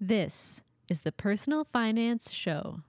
[0.00, 2.80] This is the Personal Finance Show.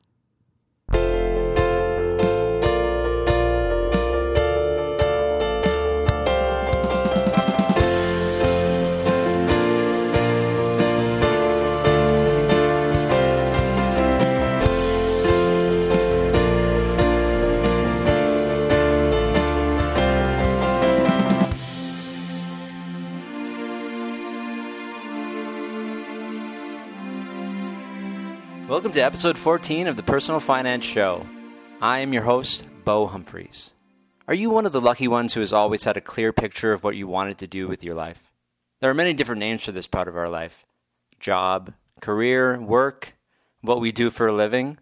[28.78, 31.26] Welcome to episode 14 of the Personal Finance Show.
[31.82, 33.74] I am your host, Bo Humphreys.
[34.28, 36.84] Are you one of the lucky ones who has always had a clear picture of
[36.84, 38.32] what you wanted to do with your life?
[38.80, 40.64] There are many different names for this part of our life
[41.20, 43.14] job, career, work,
[43.62, 44.78] what we do for a living.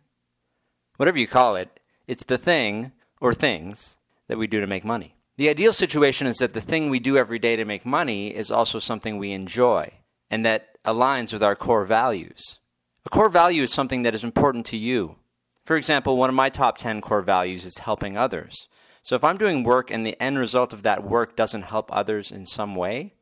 [0.97, 5.15] Whatever you call it, it's the thing or things that we do to make money.
[5.37, 8.51] The ideal situation is that the thing we do every day to make money is
[8.51, 9.93] also something we enjoy
[10.29, 12.59] and that aligns with our core values.
[13.05, 15.17] A core value is something that is important to you.
[15.63, 18.67] For example, one of my top 10 core values is helping others.
[19.03, 22.31] So if I'm doing work and the end result of that work doesn't help others
[22.31, 23.13] in some way,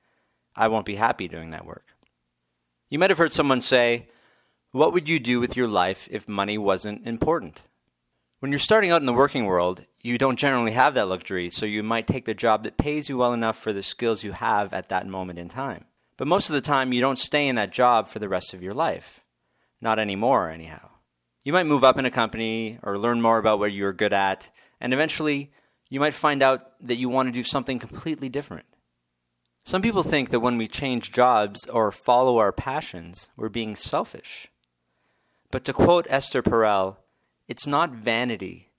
[0.55, 1.83] I won't be happy doing that work.
[2.89, 4.07] You might have heard someone say,
[4.71, 7.63] What would you do with your life if money wasn't important?
[8.39, 11.65] When you're starting out in the working world, you don't generally have that luxury, so
[11.65, 14.73] you might take the job that pays you well enough for the skills you have
[14.73, 15.85] at that moment in time.
[16.15, 18.61] But most of the time, you don't stay in that job for the rest of
[18.61, 19.22] your life.
[19.83, 20.91] Not anymore, anyhow.
[21.43, 24.49] You might move up in a company or learn more about what you're good at,
[24.79, 25.51] and eventually
[25.89, 28.65] you might find out that you want to do something completely different.
[29.65, 34.47] Some people think that when we change jobs or follow our passions, we're being selfish.
[35.51, 36.95] But to quote Esther Perel,
[37.49, 38.71] it's not vanity,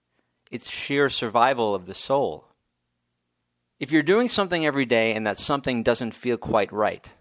[0.50, 2.48] it's sheer survival of the soul.
[3.78, 7.12] If you're doing something every day and that something doesn't feel quite right,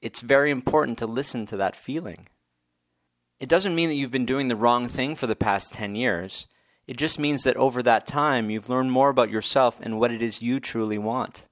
[0.00, 2.24] it's very important to listen to that feeling.
[3.44, 6.46] It doesn't mean that you've been doing the wrong thing for the past 10 years.
[6.86, 10.22] It just means that over that time, you've learned more about yourself and what it
[10.22, 11.44] is you truly want.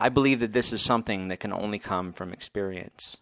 [0.00, 3.18] I believe that this is something that can only come from experience.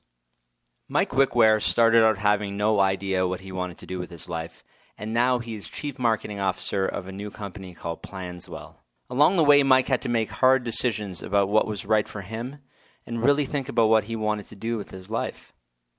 [0.88, 4.64] Mike Wickware started out having no idea what he wanted to do with his life,
[4.96, 8.76] and now he is chief marketing officer of a new company called Planswell.
[9.10, 12.60] Along the way, Mike had to make hard decisions about what was right for him
[13.06, 15.52] and really think about what he wanted to do with his life.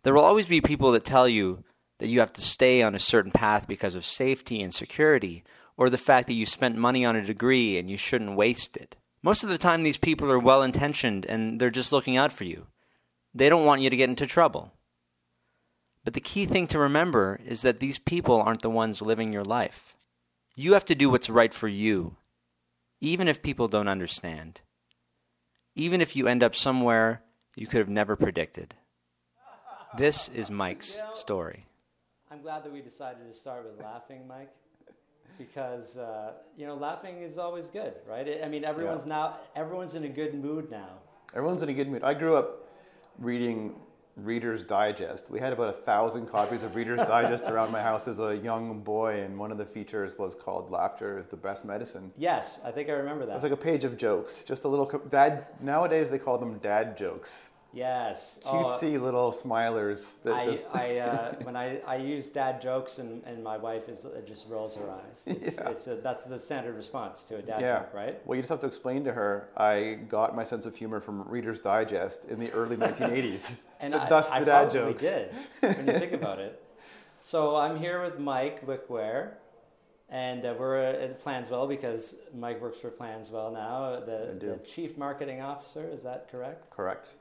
[0.03, 1.64] There will always be people that tell you
[2.00, 5.44] that you have to stay on a certain path because of safety and security,
[5.78, 8.97] or the fact that you spent money on a degree and you shouldn't waste it.
[9.22, 12.44] Most of the time, these people are well intentioned and they're just looking out for
[12.44, 12.68] you.
[13.34, 14.74] They don't want you to get into trouble.
[16.03, 19.46] But the key thing to remember is that these people aren't the ones living your
[19.46, 19.96] life.
[20.56, 22.18] You have to do what's right for you,
[23.00, 24.62] even if people don't understand.
[25.75, 27.24] Even if you end up somewhere
[27.56, 28.75] you could have never predicted.
[29.97, 31.63] This is Mike's story.
[32.31, 34.49] I'm glad that we decided to start with laughing, Mike,
[35.37, 38.39] because uh, you know laughing is always good, right?
[38.43, 39.09] I mean, everyone's Yeah.
[39.15, 40.89] now everyone's in a good mood now.
[41.35, 42.03] Everyone's in a good mood.
[42.03, 42.67] I grew up
[43.19, 43.75] reading
[44.15, 45.29] Reader's Digest.
[45.31, 48.79] We had about a thousand copies of Reader's Digest around my house as a young
[48.81, 52.71] boy, and one of the features was called "Laughter is the Best Medicine." Yes, I
[52.71, 53.33] think I remember that.
[53.33, 53.35] It that.
[53.35, 55.45] was like a page of jokes, just a little co- dad.
[55.61, 60.66] Nowadays they call them dad jokes, yes, Oh, cutesy little smilers that I, just.
[60.73, 64.47] I uh, when I, I use dad jokes and, and my wife is uh, just
[64.47, 65.25] rolls her eyes.
[65.28, 65.69] It's, Yeah.
[65.69, 68.22] it's a, that's the standard response to a dad yeah, joke, right?
[68.25, 69.50] Well, you just have to explain to her.
[69.57, 73.57] I got my sense of humor from Reader's Digest in the early 1980s.
[73.84, 75.03] And The I, dust I dad jokes.
[75.03, 75.29] did
[75.59, 76.61] when you think about it.
[77.25, 79.31] So I'm here with Mike Wickware,
[80.09, 85.40] and uh, we're at Planswell because Mike works for Planswell now, the, the chief marketing
[85.41, 85.88] officer.
[85.90, 86.69] Is that correct?
[86.69, 87.11] Correct.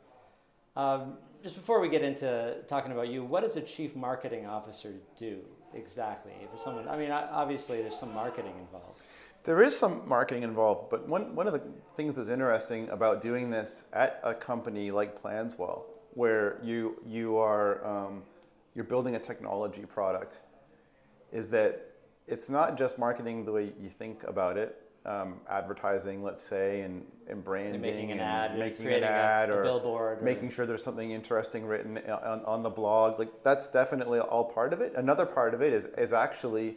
[0.77, 4.95] Um, just before we get into talking about you, what does a chief marketing officer
[5.19, 5.41] do
[5.75, 6.33] exactly?
[6.51, 9.01] For someone, I mean, obviously there's some marketing involved.
[9.45, 11.63] There is some marketing involved, but one, one of the
[11.95, 17.85] things that's interesting about doing this at a company like Planswell, where you, you are
[17.85, 18.23] um,
[18.75, 20.43] you're building a technology product,
[21.33, 21.89] is that
[22.27, 27.05] it's not just marketing the way you think about it, um, advertising, let's say, and,
[27.29, 30.51] and branding, and making an ad, making an a- ad, a or billboard or- making
[30.51, 33.19] sure there's something interesting written on, on the blog.
[33.19, 34.95] Like that's definitely all part of it.
[34.95, 36.77] Another part of it is is actually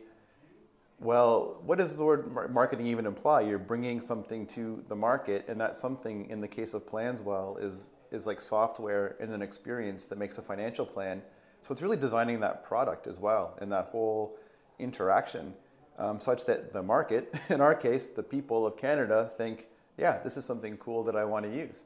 [1.00, 3.42] well, what does the word marketing even imply?
[3.42, 7.92] You're bringing something to the market, and that something, in the case of Planswell, is
[8.12, 11.22] is like software and an experience that makes a financial plan.
[11.62, 14.38] So it's really designing that product as well, and that whole
[14.80, 15.54] interaction,
[15.98, 20.38] um, such that the market, in our case, the people of Canada, think, yeah, this
[20.38, 21.84] is something cool that I want to use.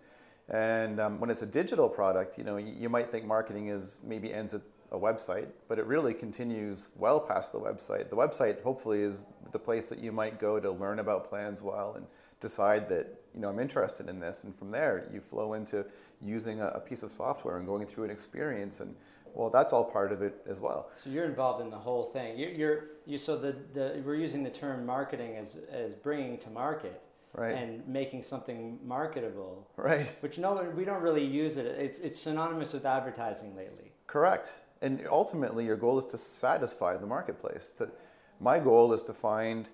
[0.49, 4.33] And um, when it's a digital product, you know, you, might think marketing is maybe
[4.33, 4.61] ends at
[4.91, 8.09] a website, but it really continues well past the website.
[8.09, 12.07] The website hopefully is the place that you might go to learn about Planswell and
[12.39, 15.85] decide that you know I'm interested in this, and from there you flow into
[16.21, 18.95] using a, a piece of software and going through an experience and
[19.33, 20.89] well, that's all part of it as well.
[20.95, 22.37] So you're involved in the whole thing.
[22.37, 26.49] You're, you're you so the, the we're using the term marketing as as bringing to
[26.49, 27.03] market.
[27.33, 27.51] Right.
[27.51, 29.67] And making something marketable.
[29.77, 30.11] Right.
[30.21, 31.67] Which no, we don't really use it.
[31.67, 33.91] It's it's synonymous with advertising lately.
[34.07, 34.61] Correct.
[34.81, 37.69] And ultimately, your goal is to satisfy the marketplace.
[37.77, 37.91] To,
[38.39, 39.69] my goal is to find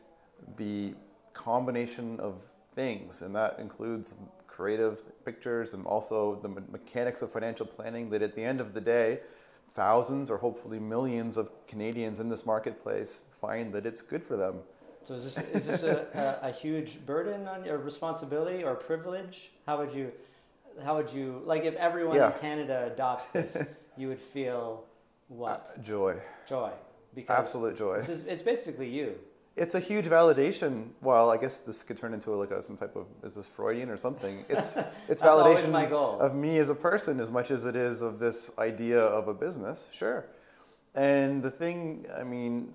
[0.57, 0.95] the
[1.33, 4.15] combination of things, and that includes
[4.47, 8.09] creative pictures and also the mechanics of financial planning.
[8.09, 9.19] That at the end of the day,
[9.75, 14.59] thousands or hopefully millions of Canadians in this marketplace find that it's good for them.
[15.03, 19.51] So is this, is this a, a, a, huge burden on your responsibility or privilege?
[19.67, 20.11] How would you,
[20.83, 22.33] how would you, like if everyone yeah.
[22.33, 23.57] in Canada adopts this,
[23.97, 24.85] you would feel
[25.27, 25.67] what?
[25.77, 26.15] Uh, joy.
[26.47, 26.71] Joy.
[27.13, 27.95] Because Absolute joy.
[27.95, 29.15] Is, it's basically you
[29.55, 30.89] it's a huge validation.
[31.01, 33.89] Well, I guess this could turn into like a, some type of is this Freudian
[33.89, 34.43] or something?
[34.49, 35.73] It's it's validation
[36.19, 39.33] of me as a person as much as it is of this idea of a
[39.33, 39.89] business.
[39.91, 40.25] Sure.
[40.93, 42.73] And the thing, I mean,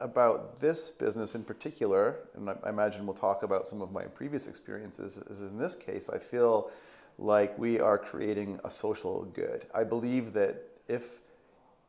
[0.00, 4.46] about this business in particular, and I imagine we'll talk about some of my previous
[4.46, 6.70] experiences, is in this case, I feel
[7.18, 9.66] like we are creating a social good.
[9.74, 10.56] I believe that
[10.88, 11.20] if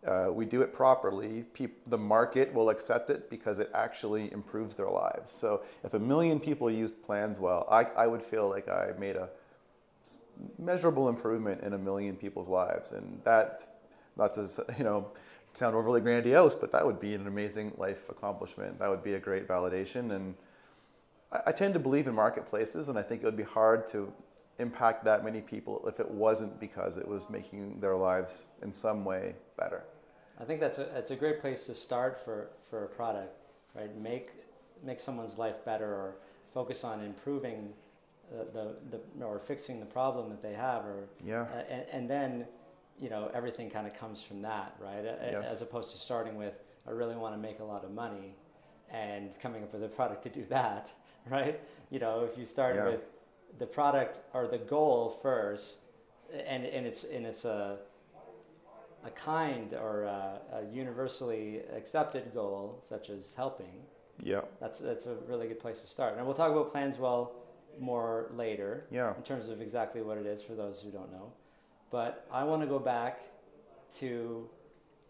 [0.06, 4.76] uh, we do it properly, peop- the market will accept it because it actually improves
[4.76, 5.32] their lives.
[5.32, 9.30] So if a million people used Planswell, I, I would feel like I made a
[10.60, 12.92] measurable improvement in a million people's lives.
[12.92, 13.66] And that,
[14.16, 15.12] not to you know,
[15.54, 18.78] sound overly grandiose, but that would be an amazing life accomplishment.
[18.80, 20.16] That would be a great validation.
[20.16, 20.36] And
[21.32, 24.12] I, I tend to believe in marketplaces, and I think it would be hard to
[24.60, 29.04] impact that many people if it wasn't because it was making their lives in some
[29.04, 29.84] way better.
[30.40, 33.38] I think that's a that's a great place to start for, for a product,
[33.74, 33.96] right?
[33.98, 34.32] Make
[34.84, 36.16] make someone's life better or
[36.54, 37.74] focus on improving
[38.32, 42.10] the, the, the or fixing the problem that they have or yeah uh, and, and
[42.10, 42.46] then
[43.00, 45.52] you know everything kind of comes from that right yes.
[45.52, 46.54] as opposed to starting with
[46.88, 48.36] I really want to make a lot of money
[48.90, 50.92] and coming up with a product to do that
[51.30, 51.60] right
[51.92, 52.86] you know if you start yeah.
[52.86, 53.02] with
[53.60, 55.80] the product or the goal first
[56.48, 57.78] and and it's and it's a
[59.06, 63.84] a kind or a, a universally accepted goal, such as helping,
[64.24, 66.18] yeah, that's that's a really good place to start.
[66.18, 67.30] And we'll talk about Planswell
[67.80, 71.32] more later, yeah, in terms of exactly what it is for those who don't know.
[71.92, 73.20] But I want to go back
[74.00, 74.50] to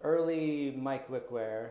[0.03, 1.69] early Mike Wickware.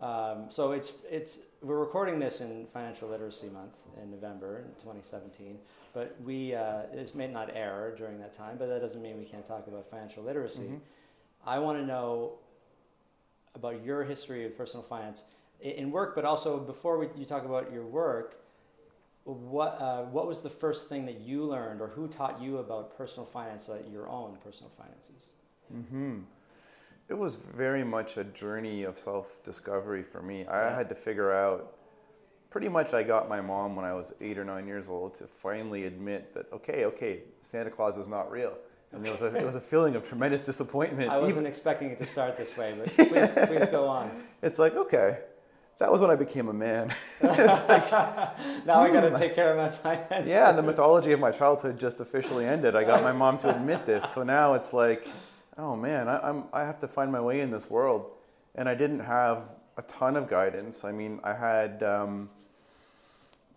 [0.00, 5.58] Um, so it's it's we're recording this in Financial Literacy Month in November 2017,
[5.94, 9.24] but we uh, this may not air during that time, but that doesn't mean we
[9.24, 10.62] can't talk about financial literacy.
[10.62, 10.76] Mm-hmm.
[11.46, 12.34] I want to know
[13.54, 15.24] about your history of personal finance
[15.60, 18.38] in work, but also before we, you talk about your work,
[19.24, 22.96] what uh, what was the first thing that you learned, or who taught you about
[22.96, 25.30] personal finance, uh, your own personal finances?
[25.70, 26.20] Hmm.
[27.08, 30.46] It was very much a journey of self-discovery for me.
[30.46, 30.76] I yeah.
[30.76, 31.76] had to figure out.
[32.50, 35.24] Pretty much, I got my mom when I was eight or nine years old to
[35.24, 38.58] finally admit that okay, okay, Santa Claus is not real
[38.92, 41.10] and there was a, it was a feeling of tremendous disappointment.
[41.10, 44.10] I wasn't Even, expecting it to start this way, but please, please go on.
[44.42, 45.18] It's like, okay,
[45.78, 46.94] that was when I became a man.
[47.22, 47.90] like,
[48.66, 50.28] now I got to take care of my finances.
[50.28, 52.76] Yeah, and the mythology of my childhood just officially ended.
[52.76, 55.08] I got my mom to admit this, so now it's like,
[55.56, 58.10] oh man, I, I'm I have to find my way in this world,
[58.54, 60.84] and I didn't have a ton of guidance.
[60.84, 61.82] I mean, I had.
[61.82, 62.30] Um,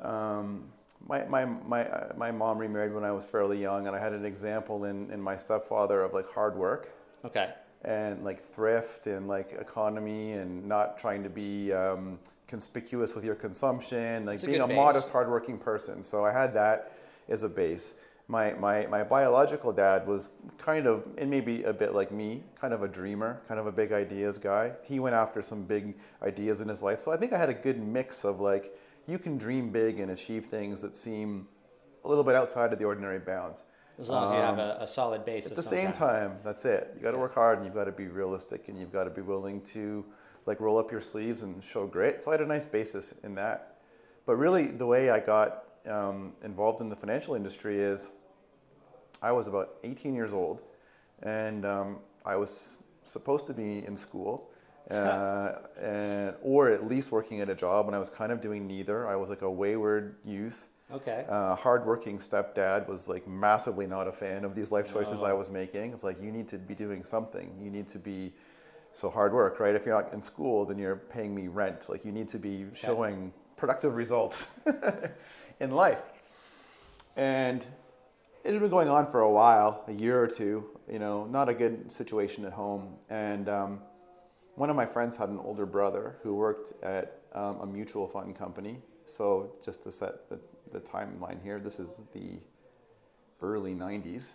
[0.01, 0.71] um,
[1.07, 4.13] my, my, my, uh, my mom remarried when I was fairly young, and I had
[4.13, 6.91] an example in, in my stepfather of like hard work.
[7.23, 7.53] Okay.
[7.83, 13.35] And like thrift and like economy and not trying to be um, conspicuous with your
[13.35, 16.01] consumption, like being a, a modest, hardworking person.
[16.01, 16.93] So I had that
[17.29, 17.93] as a base.
[18.27, 22.73] My, my, my biological dad was kind of, and maybe a bit like me, kind
[22.73, 24.71] of a dreamer, kind of a big ideas guy.
[24.83, 26.99] He went after some big ideas in his life.
[26.99, 28.75] So I think I had a good mix of like,
[29.07, 31.47] you can dream big and achieve things that seem
[32.03, 33.65] a little bit outside of the ordinary bounds.
[33.97, 35.49] As long as you have a, a, solid base.
[35.49, 35.93] At the same kind.
[35.93, 36.91] time, that's it.
[36.95, 39.09] You got to work hard and you've got to be realistic and you've got to
[39.09, 40.03] be willing to
[40.45, 42.21] like roll up your sleeves and show grit.
[42.21, 43.77] So I had a nice basis in that.
[44.25, 48.11] But really, the way I got um, involved in the financial industry is
[49.21, 50.63] I was about 18 years old
[51.23, 54.49] and um, I was supposed to be in school
[54.91, 57.85] uh, and, or at least working at a job.
[57.85, 59.07] when I was kind of doing neither.
[59.07, 60.67] I was like a wayward youth.
[60.91, 61.25] Okay.
[61.27, 65.49] Uh, hardworking stepdad was like massively not a fan of these life choices I was
[65.49, 65.93] making.
[65.93, 67.51] It's like you need to be doing something.
[67.59, 68.33] You need to be
[68.93, 69.75] so hard work, right?
[69.75, 71.89] If you're not in school, then you're paying me rent.
[71.89, 74.59] Like you need to be showing productive results
[75.59, 76.03] in life.
[77.17, 77.65] And
[78.43, 80.65] it had been going on for a while, a year or two.
[80.89, 82.95] You know, not a good situation at home.
[83.09, 83.79] And um,
[84.55, 88.35] one of my friends had an older brother who worked at um, a mutual fund
[88.35, 88.77] company.
[89.05, 90.39] So just to set the,
[90.71, 92.39] the timeline here, this is the
[93.41, 94.33] early 90s.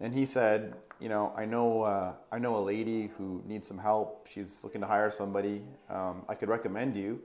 [0.00, 3.76] And he said, you know, I know, uh, I know a lady who needs some
[3.76, 4.26] help.
[4.30, 5.62] She's looking to hire somebody.
[5.90, 7.20] Um, I could recommend you,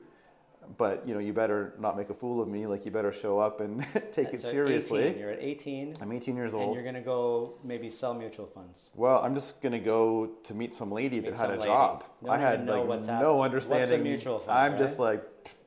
[0.77, 2.67] but you know, you better not make a fool of me.
[2.67, 3.81] Like you better show up and
[4.11, 5.03] take it seriously.
[5.03, 8.13] 18, You're at 18, I'm 18 years old and you're going to go maybe sell
[8.13, 8.91] mutual funds.
[8.95, 11.65] Well, I'm just gonna go to meet some lady Meet that had a lady.
[11.65, 12.03] job.
[12.29, 14.03] I had like what's no hap- what's a understanding.
[14.03, 14.77] mutual fund, I'm right?
[14.77, 15.23] just like,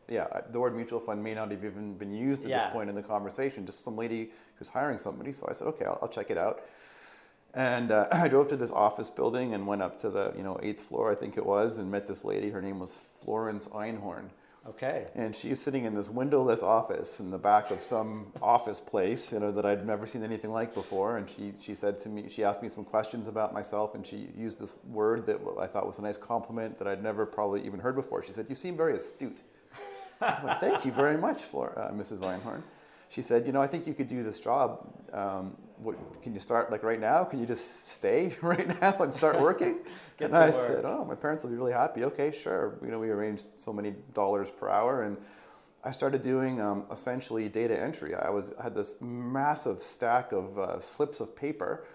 [0.09, 2.65] yeah, the word mutual fund may not have even been used at Yeah.
[2.65, 3.67] this point in the conversation.
[3.67, 5.33] Just some lady who's hiring somebody.
[5.33, 6.63] So I said, okay, I'll, I'll check it out.
[7.55, 10.59] And uh, I drove to this office building and went up to the you know
[10.63, 12.51] eighth floor, I think it was, and met this lady.
[12.51, 14.31] Her name was Florence Einhorn.
[14.69, 15.07] Okay.
[15.15, 19.41] And she's sitting in this windowless office in the back of some office place, you
[19.41, 21.17] know, that I'd never seen anything like before.
[21.17, 24.29] And she, she said to me, she asked me some questions about myself, and she
[24.37, 27.81] used this word that I thought was a nice compliment that I'd never probably even
[27.81, 28.23] heard before.
[28.23, 29.41] She said, "You seem very astute."
[30.21, 32.21] Thank you very much, Flor- uh, Mrs.
[32.21, 32.63] Einhorn.
[33.09, 34.87] She said, "You know, I think you could do this job.
[35.13, 37.25] Um, what, can you start like right now?
[37.25, 39.79] Can you just stay right now and start working?"
[40.21, 40.55] And I work.
[40.55, 42.05] said, "Oh, my parents will be really happy.
[42.05, 42.79] Okay, sure.
[42.83, 45.17] You know, we arranged so many dollars per hour, and
[45.85, 48.15] I started doing um, essentially data entry.
[48.15, 51.87] I was had this massive stack of uh, slips of paper.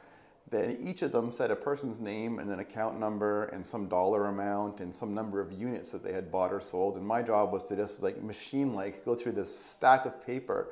[0.49, 4.27] Then each of them said a person's name and an account number and some dollar
[4.27, 6.95] amount and some number of units that they had bought or sold.
[6.95, 10.69] And my job was to just like machine like go through this stack of paper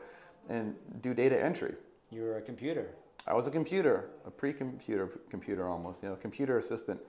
[0.49, 1.73] and do data entry.
[2.11, 2.91] You were a computer.
[3.27, 6.99] I was a computer, a pre-computer computer almost, you know, computer assistant.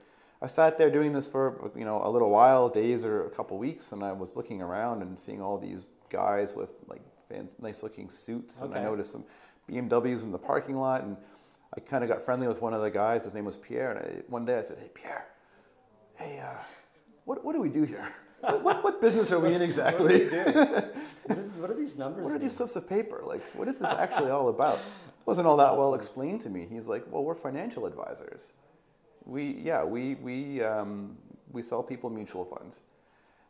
[0.41, 3.57] I sat there doing this for you know a little while, days or a couple
[3.57, 8.09] weeks, and I was looking around and seeing all these guys with like fancy, nice-looking
[8.09, 9.23] suits, and I noticed some
[9.69, 11.17] BMWs in the parking lot, and
[11.75, 13.23] I kind of got friendly with one of the guys.
[13.23, 15.27] His name was Pierre, and I, one day I said, "Hey Pierre,
[16.15, 16.61] hey, uh,
[17.25, 18.13] what what do we do here?
[18.41, 20.25] what, what, what business are we in exactly?
[20.29, 20.91] What are
[21.25, 22.23] what, is, what are these numbers?
[22.25, 22.41] What are mean?
[22.41, 23.21] these slips of paper?
[23.23, 24.79] Like, what is this actually all about?
[25.25, 26.67] Wasn't all that well explained to me.
[26.69, 28.53] He's like, well, we're financial advisors.
[29.25, 31.17] We, yeah, we, we, um,
[31.51, 32.81] we sell people mutual funds.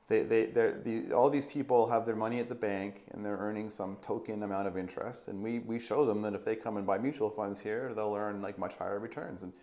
[0.07, 3.37] They, they, they're, the, all these people have their money at the bank and they're
[3.37, 5.29] earning some token amount of interest.
[5.29, 8.13] And we, we show them that if they come and buy mutual funds here, they'll
[8.13, 9.43] earn like much higher returns.
[9.43, 9.53] And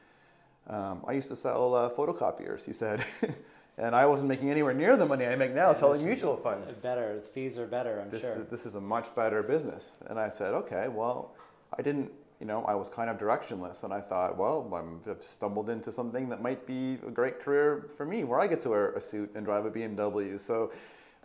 [0.67, 3.05] um, I used to sell uh, photocopiers, he said.
[3.79, 7.17] and I wasn't making anywhere near the money I make now selling mutual funds Better.
[7.17, 8.40] The fees are better, I'm this, sure.
[8.40, 9.97] is, this is a much better business.
[10.07, 11.35] And I said, okay, well,
[11.78, 12.10] I didn't,
[12.40, 13.84] you know, I was kind of directionless.
[13.84, 17.88] And I thought, well, I'm, I've stumbled into something that might be a great career
[17.96, 20.38] for me where I get to wear a suit and drive a BMW.
[20.38, 20.72] So,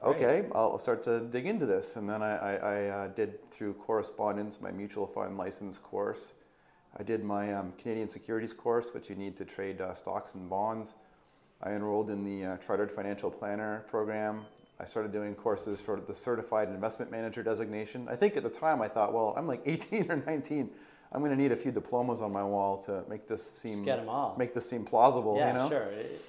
[0.04, 1.96] okay, I'll start to dig into this.
[1.96, 6.34] And then I, I, I uh, did through correspondence my mutual fund license course.
[6.98, 10.50] I did my um, Canadian securities course, which you need to trade uh, stocks and
[10.50, 10.96] bonds.
[11.62, 14.46] I enrolled in the uh, Chartered Financial Planner program.
[14.80, 18.08] I started doing courses for the Certified Investment Manager designation.
[18.10, 20.70] I think at the time I thought, well, I'm like 18 or 19.
[21.12, 23.86] I'm going to need a few diplomas on my wall to make this seem Just
[23.86, 24.36] get 'em all.
[24.38, 25.38] make this seem plausible.
[25.38, 25.70] yeah, you know?
[25.70, 25.84] sure.
[25.84, 26.22] It-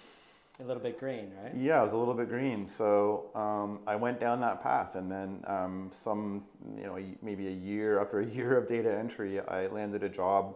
[0.59, 1.55] a little bit green, right?
[1.55, 5.12] Yeah, I was a little bit green, so um, I went down that path, and
[5.12, 6.45] then um, some,
[6.79, 10.55] you know, maybe a year after a year of data entry, I landed a job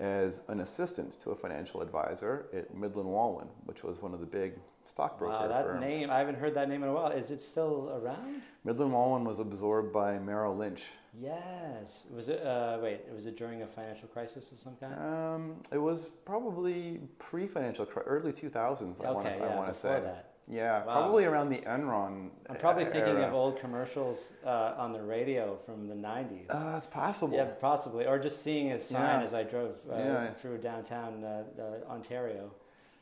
[0.00, 4.26] as an assistant to a financial advisor at Midland Walwyn, which was one of the
[4.26, 5.80] big stockbroker Wow, that firms.
[5.80, 7.08] name, I haven't heard that name in a while.
[7.08, 8.42] Is it still around?
[8.64, 10.90] Midland Walwyn was absorbed by Merrill Lynch.
[11.20, 12.06] Yes.
[12.14, 14.94] Was it, uh, wait, was it during a financial crisis of some kind?
[14.94, 19.04] Um, it was probably pre-financial, cri- early 2000s.
[19.04, 20.00] I want Okay, to, yeah, I want to before say.
[20.04, 20.27] that.
[20.50, 20.92] Yeah, Wow.
[20.94, 22.30] probably around the Enron.
[22.48, 26.46] I'm probably e- thinking of old commercials uh, on the radio from the 90s.
[26.50, 27.36] Uh, it's possible.
[27.36, 28.06] yeah, possibly.
[28.06, 29.24] Or just seeing a sign Yeah.
[29.24, 30.32] as I drove uh, Yeah.
[30.32, 32.50] through downtown uh, uh, Ontario.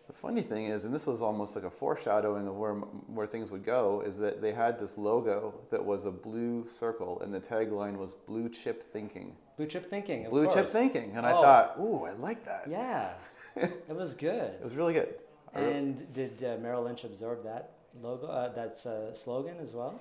[0.09, 3.51] The funny thing is, and this was almost like a foreshadowing of where where things
[3.51, 7.41] would go, is that they had this logo that was a blue circle, and the
[7.41, 10.29] tagline was "Blue Chip Thinking." Blue chip thinking.
[10.31, 10.69] Blue Chip.
[10.69, 11.43] Thinking, and I Oh.
[11.43, 13.15] thought, "Ooh, I like that." Yeah,
[13.57, 14.53] it was good.
[14.61, 15.13] It was really good.
[15.59, 17.73] And did uh, Merrill Lynch absorb that
[18.03, 20.01] logo, uh, that uh, slogan as well?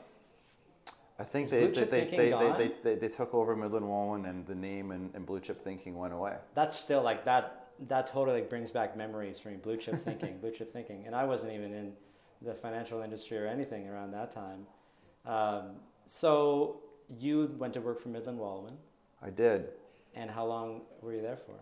[1.18, 4.56] I think they they, they, they, they, they, they, took over Midland Walwyn, and the
[4.56, 6.36] name and, and Blue Chip Thinking went away.
[6.56, 7.70] That's still like that.
[7.88, 9.56] That totally brings back memories for me.
[9.56, 11.94] Blue chip thinking, blue chip thinking, and I wasn't even in
[12.42, 14.66] the financial industry or anything around that time.
[15.26, 18.76] Um, so you went to work for Midland Walwyn,
[19.22, 19.70] I did.
[20.14, 21.56] and how long were you there for?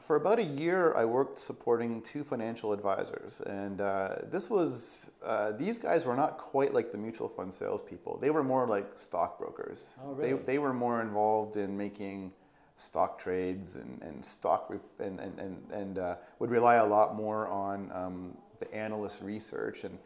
[0.00, 5.52] For about a year, I worked supporting two financial advisors, and uh, this was uh,
[5.52, 8.18] these guys were not quite like the mutual fund salespeople.
[8.18, 9.94] They were more like stockbrokers.
[10.04, 10.34] Oh, really?
[10.34, 12.32] They they were more involved in making
[12.76, 17.16] stock trades and and stock re- and and and, and uh, would rely a lot
[17.16, 19.84] more on um, the analyst research.
[19.84, 19.98] And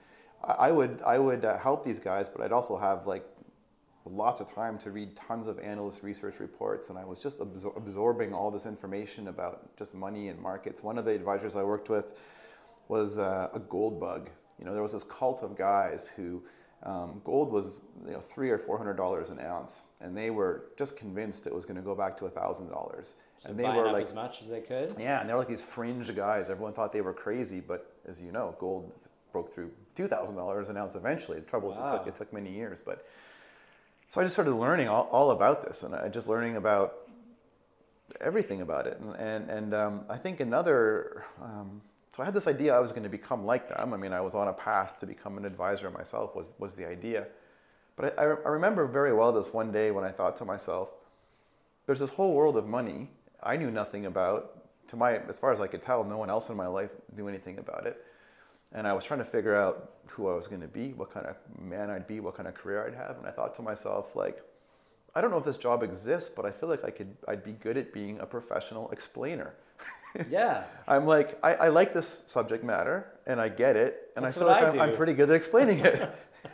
[0.44, 3.26] I, I would I would uh, help these guys, but I'd also have like
[4.04, 7.76] lots of time to read tons of analyst research reports and i was just absor-
[7.76, 11.88] absorbing all this information about just money and markets one of the advisors i worked
[11.88, 12.20] with
[12.88, 14.28] was uh, a gold bug
[14.58, 16.42] you know there was this cult of guys who
[16.82, 20.64] um, gold was you know three or four hundred dollars an ounce and they were
[20.76, 23.90] just convinced it was going to go back to a thousand dollars and they were
[23.90, 24.92] like as much as they could.
[24.98, 26.48] yeah, and they were like these fringe guys.
[26.48, 28.92] Everyone thought they were crazy, but as you know, gold
[29.32, 31.40] broke through two thousand dollars an ounce eventually.
[31.40, 33.06] The trouble is, it took it took many years, but
[34.12, 36.96] so I just started learning all, all about this, and I just learning about
[38.20, 41.24] everything about it, and and, and um, I think another.
[41.40, 41.80] Um,
[42.14, 43.94] so I had this idea I was going to become like them.
[43.94, 46.36] I mean, I was on a path to become an advisor myself.
[46.36, 47.26] Was was the idea,
[47.96, 50.90] but I, I remember very well this one day when I thought to myself,
[51.86, 53.08] there's this whole world of money
[53.42, 54.58] I knew nothing about.
[54.88, 57.28] To my, as far as I could tell, no one else in my life knew
[57.28, 58.04] anything about it.
[58.74, 61.26] And I was trying to figure out who I was going to be, what kind
[61.26, 63.18] of man I'd be, what kind of career I'd have.
[63.18, 64.42] And I thought to myself, like,
[65.14, 67.52] I don't know if this job exists, but I feel like I could, I'd be
[67.52, 69.54] good at being a professional explainer.
[70.28, 70.64] Yeah.
[70.86, 74.40] I'm like, I, I like this subject matter, and I get it, and That's I
[74.40, 76.02] feel like I I'm, I'm pretty good at explaining it.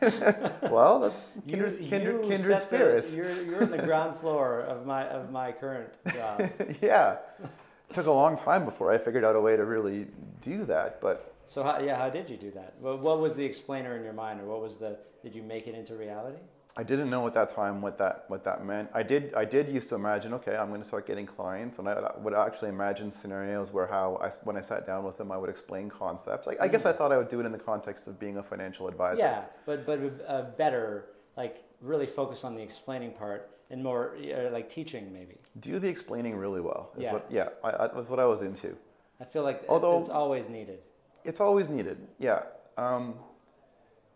[0.70, 3.16] well, that's kindred, kindred, you kindred set the- spirits.
[3.16, 6.48] you're, you're in the ground floor of my of my current job.
[6.80, 7.16] yeah.
[7.42, 10.06] It took a long time before I figured out a way to really
[10.40, 12.74] do that, but So how, yeah, how did you do that?
[12.78, 14.98] What, what was the explainer in your mind, or what was the?
[15.22, 16.36] Did you make it into reality?
[16.76, 18.90] I didn't know at that time what that what that meant.
[18.92, 21.88] I did I did used to imagine, okay, I'm going to start getting clients, and
[21.88, 25.38] I would actually imagine scenarios where how I, when I sat down with them, I
[25.38, 26.46] would explain concepts.
[26.46, 28.42] Like, I guess I thought I would do it in the context of being a
[28.42, 29.22] financial advisor.
[29.22, 31.06] Yeah, but but uh, better,
[31.38, 35.38] like really focus on the explaining part and more uh, like teaching maybe.
[35.60, 36.92] Do the explaining really well.
[36.98, 37.12] Is Yeah.
[37.14, 37.48] What, yeah.
[37.64, 38.76] I, I, that's what I was into.
[39.18, 40.80] I feel like Although- it's always needed.
[41.24, 41.98] It's always needed.
[42.18, 42.42] Yeah.
[42.76, 43.14] Um,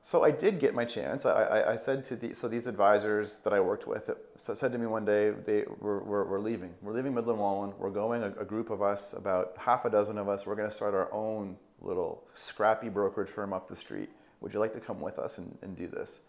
[0.04, 1.24] so I did get my chance.
[1.24, 4.72] I, I, I said to the so these advisors that I worked with so said
[4.72, 6.74] to me one day they were we're, we're leaving.
[6.82, 7.76] We're leaving Midland Walwyn.
[7.78, 10.44] We're going a, a group of us, about half a dozen of us.
[10.44, 14.10] We're going to start our own little scrappy brokerage firm up the street.
[14.40, 16.20] Would you like to come with us and, and do this?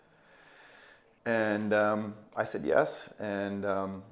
[1.26, 4.04] And um, I said yes, and um,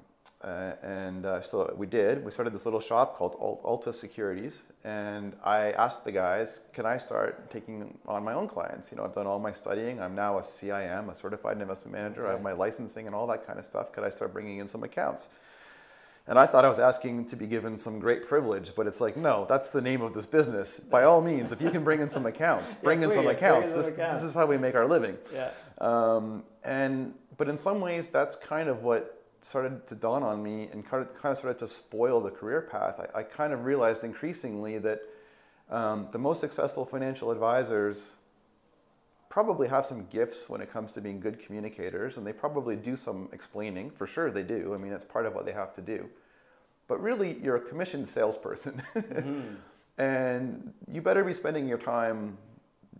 [0.42, 2.24] uh, and uh, so we did.
[2.24, 6.84] We started this little shop called Al- Alta Securities, and I asked the guys, "Can
[6.84, 8.90] I start taking on my own clients?
[8.90, 10.00] You know, I've done all my studying.
[10.00, 12.26] I'm now a CIM, a certified investment manager.
[12.26, 13.92] I have my licensing and all that kind of stuff.
[13.92, 15.28] Could I start bringing in some accounts?"
[16.26, 19.16] And I thought I was asking to be given some great privilege, but it's like,
[19.16, 20.78] no, that's the name of this business.
[20.78, 23.74] By all means, if you can bring in some accounts, bring in some accounts.
[23.74, 24.20] This, accounts.
[24.20, 25.18] this is how we make our living.
[25.34, 25.50] Yeah.
[25.78, 30.68] Um, and but in some ways, that's kind of what started to dawn on me
[30.72, 33.00] and kind of, kind of started to spoil the career path.
[33.14, 35.00] I, I kind of realized increasingly that
[35.70, 38.16] um, the most successful financial advisors
[39.28, 42.94] probably have some gifts when it comes to being good communicators, and they probably do
[42.94, 43.90] some explaining.
[43.90, 44.74] For sure, they do.
[44.74, 46.08] I mean, it's part of what they have to do.
[46.86, 48.82] But really, you're a commissioned salesperson,
[49.98, 52.36] and you better be spending your time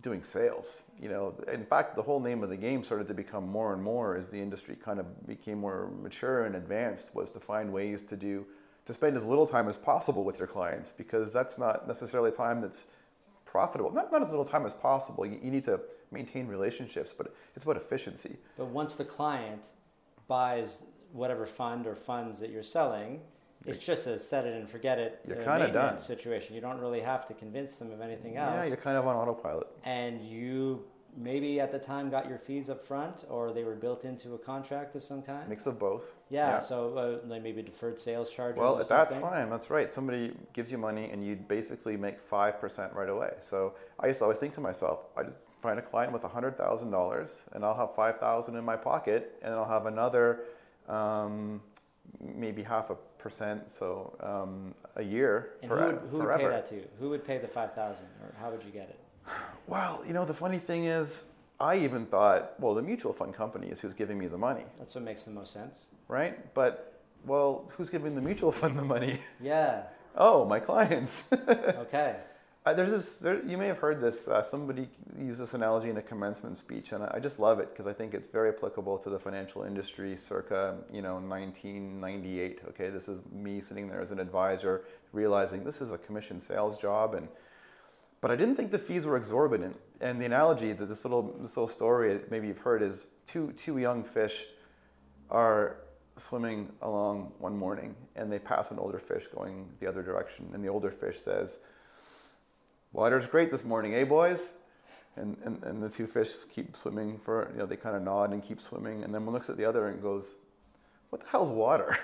[0.00, 0.82] doing sales.
[1.00, 3.82] You know, in fact, the whole name of the game started to become more and
[3.82, 8.02] more as the industry kind of became more mature and advanced was to find ways
[8.02, 8.46] to do
[8.84, 12.60] to spend as little time as possible with your clients because that's not necessarily time
[12.60, 12.88] that's
[13.44, 13.92] profitable.
[13.92, 15.24] Not, not as little time as possible.
[15.26, 18.36] You, you need to maintain relationships, but it's about efficiency.
[18.56, 19.68] But once the client
[20.26, 23.20] buys whatever fund or funds that you're selling,
[23.66, 25.74] it's just a set it and forget it You're uh, kinda done.
[25.74, 26.54] maintenance situation.
[26.54, 28.64] You don't really have to convince them of anything else.
[28.64, 29.66] Yeah, you're kind of on autopilot.
[29.84, 34.04] and you maybe at the time got your fees up front or they were built
[34.06, 35.46] into a contract of some kind.
[35.46, 36.14] Mix of both.
[36.30, 38.58] yeah, so uh, like maybe deferred sales charges.
[38.58, 39.92] Well, at that time, that's right.
[39.92, 43.32] Somebody gives you money and you basically make 5% right away.
[43.40, 47.42] So I used to always think to myself, I just find a client with $100,000
[47.52, 50.44] and I'll have 5000 in my pocket and I'll have another
[50.88, 51.60] um,
[52.20, 56.48] maybe half a percent, so um, a year And for, who would, who would pay
[56.48, 56.80] that to?
[57.00, 58.98] Who would pay the five thousand, or how would you get it?
[59.68, 61.24] Well, you know, the funny thing is,
[61.60, 64.94] I even thought, well, the mutual fund company is who's giving me the money, That's
[64.96, 65.88] what makes the most sense.
[66.08, 66.52] right?
[66.54, 69.20] But, well, who's giving the mutual fund the money?
[69.40, 69.84] Yeah.
[70.16, 71.30] oh, my clients.
[71.86, 72.16] Okay.
[72.64, 73.18] Uh, there's this.
[73.18, 74.28] There, you may have heard this.
[74.28, 77.70] Uh, somebody used this analogy in a commencement speech, and I, I just love it
[77.70, 82.60] because I think it's very applicable to the financial industry, circa you know 1998.
[82.68, 86.78] Okay, this is me sitting there as an advisor, realizing this is a commission sales
[86.78, 87.26] job, and
[88.20, 89.76] but I didn't think the fees were exorbitant.
[90.00, 93.78] And the analogy that this little this little story maybe you've heard is two two
[93.78, 94.44] young fish
[95.30, 95.78] are
[96.16, 100.62] swimming along one morning, and they pass an older fish going the other direction, and
[100.62, 101.58] the older fish says
[102.92, 104.50] water's great this morning, eh, boys?
[105.16, 108.32] And, and, and the two fish keep swimming for, you know, they kind of nod
[108.32, 109.04] and keep swimming.
[109.04, 110.36] And then one looks at the other and goes,
[111.10, 111.96] what the hell's water?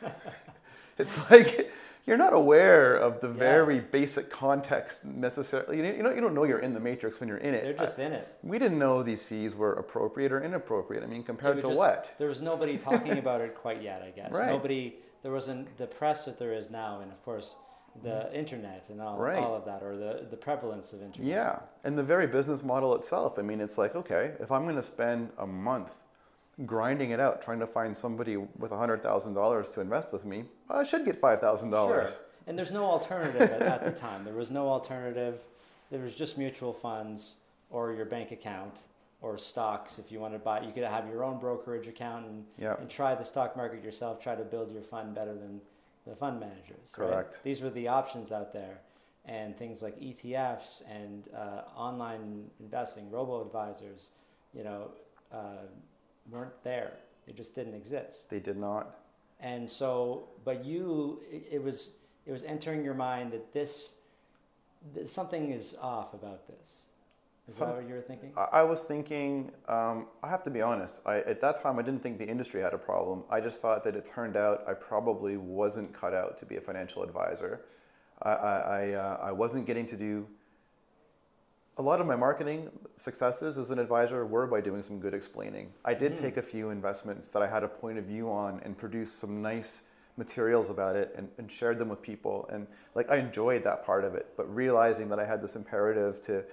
[0.98, 1.70] it's like
[2.06, 3.34] you're not aware of the Yeah.
[3.34, 5.76] very basic context necessarily.
[5.76, 7.64] You, know, you don't know you're in the matrix when you're in it.
[7.64, 8.34] They're just I- in it.
[8.42, 11.02] we didn't know these fees were appropriate or inappropriate.
[11.02, 12.14] I mean, compared to just- what?
[12.16, 14.32] There was nobody talking about it quite yet, I guess.
[14.38, 14.46] Right.
[14.46, 17.56] Nobody, there wasn't the press that there is now, and of course,
[18.02, 19.42] the internet and all, Mm-hmm.
[19.44, 21.28] All of that, or the, the prevalence of internet.
[21.28, 23.38] Yeah, and the very business model itself.
[23.38, 25.96] I mean, it's like, okay, if I'm going to spend a month
[26.66, 31.04] grinding it out, trying to find somebody with $100,000 to invest with me, I should
[31.04, 31.70] get $5,000.
[31.70, 32.06] Sure.
[32.46, 34.24] And there's no alternative at, at the time.
[34.24, 35.42] There was no alternative.
[35.90, 37.36] There was just mutual funds
[37.70, 38.80] or your bank account
[39.20, 39.98] or stocks.
[39.98, 42.76] If you want to buy, you could have your own brokerage account and, Yeah.
[42.78, 44.20] and try the stock market yourself.
[44.22, 45.60] Try to build your fund better than
[46.06, 46.94] the fund managers.
[46.96, 47.10] right?
[47.10, 47.40] Correct.
[47.44, 48.80] These were the options out there,
[49.24, 54.10] and things like ETFs and uh, online investing, robo advisors,
[54.54, 54.90] you know,
[55.32, 55.66] uh,
[56.30, 56.92] weren't there.
[57.26, 58.30] They just didn't exist.
[58.30, 58.96] They did not.
[59.40, 61.96] And so, but you, it, it was
[62.28, 63.94] it was entering your mind that this,
[64.94, 66.88] that something is off about this.
[67.48, 68.32] Is Some- that what you were thinking?
[68.36, 71.82] I I was thinking, um, I have to be honest, I, at that time I
[71.82, 73.24] didn't think the industry had a problem.
[73.30, 76.60] I just thought that it turned out I probably wasn't cut out to be a
[76.60, 77.64] financial advisor.
[78.22, 80.26] I, I, I, uh, I wasn't getting to do
[81.78, 85.72] a lot of my marketing successes as an advisor were by doing some good explaining.
[85.84, 88.76] I did take a few investments that I had a point of view on and
[88.76, 89.82] produced some nice
[90.16, 92.48] materials about it and, and shared them with people.
[92.52, 96.20] And like I enjoyed that part of it, but realizing that I had this imperative
[96.22, 96.44] to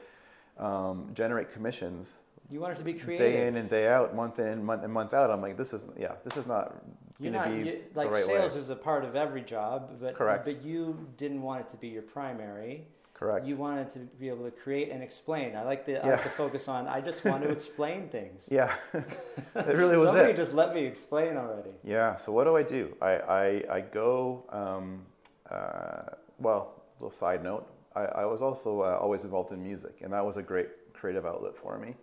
[0.58, 3.26] um, generate commissions you wanted to be creative.
[3.26, 5.32] day in and day out, month in month and month out.
[5.32, 6.76] I'm like, this is yeah, this is not
[7.22, 8.60] going to be you, like the right sales way.
[8.60, 10.46] is a part of every job, but Correct.
[10.46, 12.88] but you didn't want it to be your primary.
[13.14, 13.48] Correct.
[13.48, 15.56] You wanted to be able to create and explain.
[15.56, 16.88] I like the I like the focus on.
[16.88, 18.48] I just want to explain things.
[18.52, 20.36] yeah, it really was Somebody it.
[20.36, 21.72] just let me explain already.
[21.84, 22.18] Yeah.
[22.18, 22.96] So what do I do?
[23.02, 24.44] I I, I go.
[24.50, 25.06] Um,
[25.50, 27.68] uh, well, little side note.
[27.96, 31.26] I, I was also uh, always involved in music, and that was a great creative
[31.26, 31.96] outlet for me.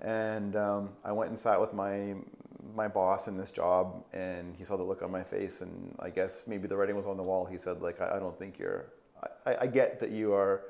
[0.00, 2.14] And um, I went and sat with my
[2.74, 6.10] my boss in this job, and he saw the look on my face, and I
[6.10, 7.44] guess maybe the writing was on the wall.
[7.44, 8.86] He said, like, I, I don't think you're.
[9.46, 10.62] I, I get that you are.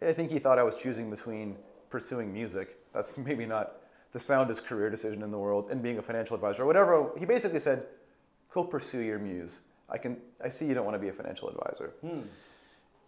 [0.00, 1.56] I think he thought I was choosing between
[1.90, 2.78] pursuing music.
[2.92, 3.76] That's maybe not
[4.12, 7.10] the soundest career decision in the world, and being a financial advisor or whatever.
[7.18, 7.86] He basically said,
[8.50, 10.16] "Go pursue your muse." I can.
[10.42, 11.92] I see you don't want to be a financial advisor.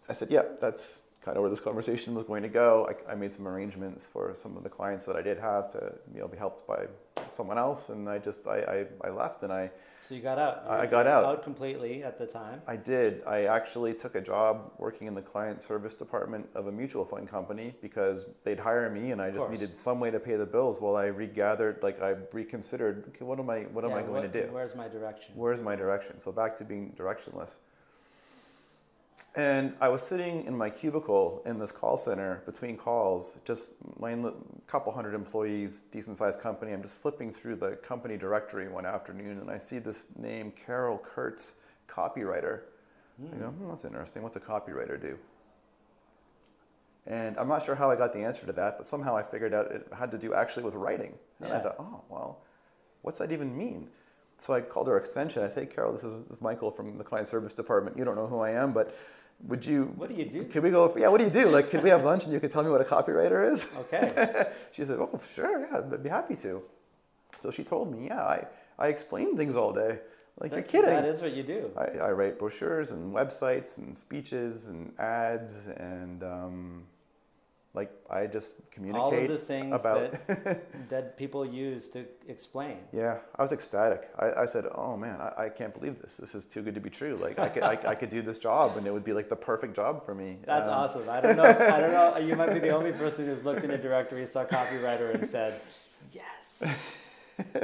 [0.09, 3.15] I said, "Yeah, that's kind of where this conversation was going to go." I, I
[3.15, 6.27] made some arrangements for some of the clients that I did have to, you know,
[6.27, 6.87] be helped by
[7.29, 9.69] someone else, and I just I, I, I left and I
[10.01, 10.63] So you got out.
[10.69, 11.25] I got out.
[11.25, 12.61] Out completely at the time.
[12.67, 13.21] I did.
[13.27, 17.27] I actually took a job working in the client service department of a mutual fund
[17.27, 20.79] company because they'd hire me, and I just needed some way to pay the bills.
[20.79, 24.33] While I regathered, like I reconsidered, okay, what am I, what am I going what-
[24.33, 24.49] to do?
[24.53, 25.33] Where's my direction?
[25.35, 26.19] Where's my direction?
[26.19, 27.57] So back to being directionless.
[29.37, 34.17] And I was sitting in my cubicle in this call center between calls, just my
[34.65, 36.73] couple hundred employees, decent sized company.
[36.73, 40.97] I'm just flipping through the company directory one afternoon and I see this name, Carol
[40.97, 41.53] Kurtz,
[41.87, 42.61] copywriter.
[43.31, 44.23] I go, hmm, that's interesting.
[44.23, 45.19] What's a copywriter do?
[47.05, 49.53] And I'm not sure how I got the answer to that, but somehow I figured
[49.53, 51.13] out it had to do actually with writing.
[51.43, 52.41] And I thought, oh, well,
[53.03, 53.87] what's that even mean?
[54.39, 55.43] So I called her extension.
[55.43, 57.97] I said, hey, Carol, this is Michael from the client service department.
[57.97, 58.95] You don't know who I am, but
[59.43, 59.93] would you?
[59.95, 60.43] What do you do?
[60.45, 60.87] Could we go?
[60.89, 61.49] For, yeah, what do you do?
[61.49, 63.71] Like, could we have lunch and you could tell me what a copywriter is?
[63.77, 64.47] Okay.
[64.71, 66.61] she said, oh, sure, yeah, I'd be happy to.
[67.41, 68.47] So she told me, yeah, I,
[68.79, 69.99] I explain things all day.
[70.39, 70.89] Like, you're kidding.
[70.89, 71.71] That is what you do.
[71.75, 76.83] I, I write brochures and websites and speeches and ads and um,
[77.79, 80.11] like I just communicate All of the things about.
[80.27, 80.59] that,
[80.93, 82.77] that people use to explain.
[82.91, 84.01] yeah, I was ecstatic.
[84.25, 86.17] I, I said, "Oh man, I, I can't believe this.
[86.23, 87.15] This is too good to be true.
[87.25, 89.41] Like I could I, I could do this job and it would be like the
[89.51, 91.05] perfect job for me." That's Um, awesome.
[91.17, 91.43] I don't know.
[91.75, 92.09] I don't know.
[92.27, 95.51] You might be the only person who's looked in a directory, saw copywriter, and said,
[96.19, 96.63] "Yes,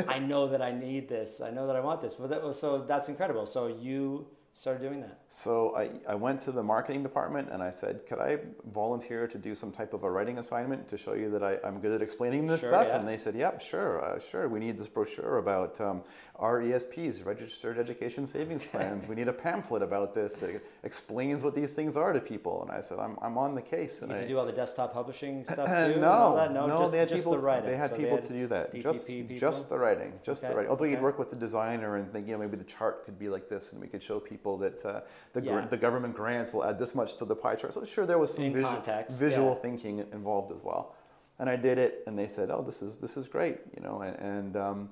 [0.15, 1.41] I know that I need this.
[1.41, 3.45] I know that I want this." Well, that, so that's incredible.
[3.45, 5.19] So you started doing that?
[5.29, 8.37] So I, I went to the marketing department and I said, could I
[8.71, 11.79] volunteer to do some type of a writing assignment to show you that I, I'm
[11.79, 12.87] good at explaining this Sure, stuff?
[12.87, 12.99] yeah.
[12.99, 14.47] And they said, yep, sure, uh, sure.
[14.47, 16.03] We need this brochure about um,
[16.39, 19.07] RESPs, Registered Education Savings Plans.
[19.07, 22.61] we need a pamphlet about this that explains what these things are to people.
[22.61, 24.01] And I said, I'm, I'm on the case.
[24.01, 25.99] You And have I, to do all the desktop publishing stuff too?
[25.99, 26.47] no?
[26.53, 27.39] No, no, just, they had just people.
[27.39, 27.69] the writing.
[27.71, 28.71] They had So people to do that.
[28.71, 29.35] DTP Just, people?
[29.37, 30.69] just the writing, just Okay, the writing.
[30.69, 33.29] Although you'd work with the designer and think, you know, maybe the chart could be
[33.29, 35.01] like this, and we could show people that uh,
[35.31, 37.73] the gr- the government grants will add this much to the pie chart.
[37.73, 39.61] So sure, there was some In visu- context, visual yeah.
[39.65, 40.95] thinking involved as well.
[41.39, 44.01] And I did it, and they said, "Oh, this is this is great," you know.
[44.01, 44.89] And, and um,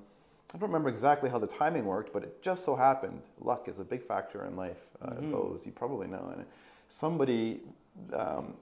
[0.54, 3.20] I don't remember exactly how the timing worked, but it just so happened.
[3.40, 5.30] Luck is a big factor in life, uh, Mm-hmm.
[5.32, 5.64] Bose.
[5.66, 6.24] You probably know.
[6.34, 6.44] And
[6.88, 7.60] somebody.
[8.14, 8.54] Um,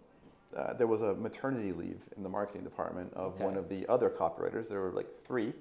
[0.57, 3.45] uh, there was a maternity leave in the marketing department of Okay.
[3.45, 4.69] one of the other copywriters.
[4.69, 5.53] There were like three,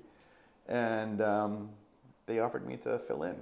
[0.68, 1.70] and um,
[2.26, 3.36] they offered me to fill in,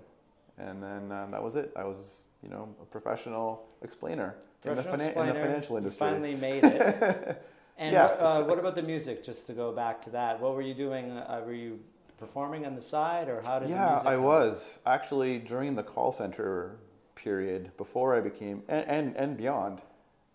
[0.58, 1.72] and then um, that was it.
[1.76, 5.78] I was, you know, a professional explainer, in, the Professional finan- in the explainer, financial
[5.78, 6.00] industry.
[6.08, 7.44] finally made it.
[7.78, 8.06] and Yeah.
[8.06, 9.24] uh, what about the music?
[9.24, 11.12] Just to go back to that, what were you doing?
[11.12, 11.80] Uh, were you
[12.18, 13.70] performing on the side, or how did?
[13.70, 16.78] the yeah, music I was actually during the call center
[17.16, 19.82] period before I became and and, and beyond.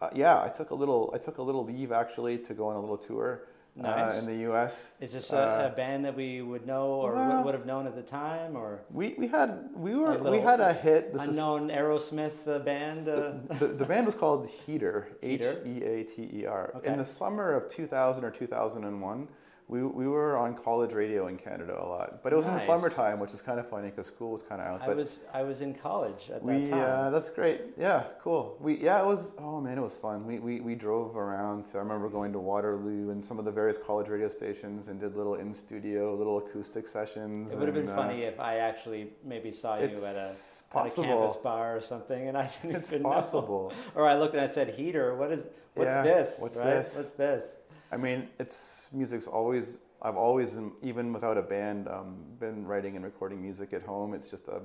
[0.01, 1.11] Uh, yeah, I took a little.
[1.15, 3.43] I took a little leave actually to go on a little tour
[3.75, 4.19] Nice.
[4.19, 4.93] uh, in the U.S.
[5.01, 7.87] Is this a, Uh, a band that we would know or well- would, have known
[7.87, 11.13] at the time, or We we had we were we had a hit.
[11.13, 13.09] This is unknown Aerosmith uh, band?
[13.09, 15.63] Uh, the, the band was called Heater, Heater?
[15.65, 16.81] E A T E R.
[16.85, 19.29] In the summer of 2000 or 2001,
[19.73, 22.23] we, we were on college radio in Canada a lot.
[22.23, 22.67] But it was Nice.
[22.67, 24.83] in the summertime, which is kind of funny because school was kind of out.
[24.87, 27.07] I was I was in college at we, that time.
[27.07, 27.61] uh, that's great.
[27.79, 28.59] Yeah, cool.
[28.61, 30.27] We, yeah, it was, oh man, it was fun.
[30.27, 31.65] We, we, we drove around.
[31.67, 35.01] To, I remember going to Waterloo and some of the various college radio stations and
[35.01, 37.53] did little in studio, little acoustic sessions.
[37.53, 40.65] it would have been uh, funny if I actually maybe saw you at a, It's
[40.75, 43.09] at a campus bar or something, and I didn't It's even know.
[43.11, 43.73] possible.
[43.95, 46.39] Or I looked and I said, "Heater, what is what's Yeah, this?
[46.43, 46.65] what's right?
[46.67, 46.97] this?
[46.97, 47.57] What's this?"
[47.93, 49.81] I mean, it's music's always.
[50.05, 54.15] I've always, um, even without a band, um, been writing and recording music at home.
[54.15, 54.61] It's just a,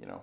[0.00, 0.22] you know,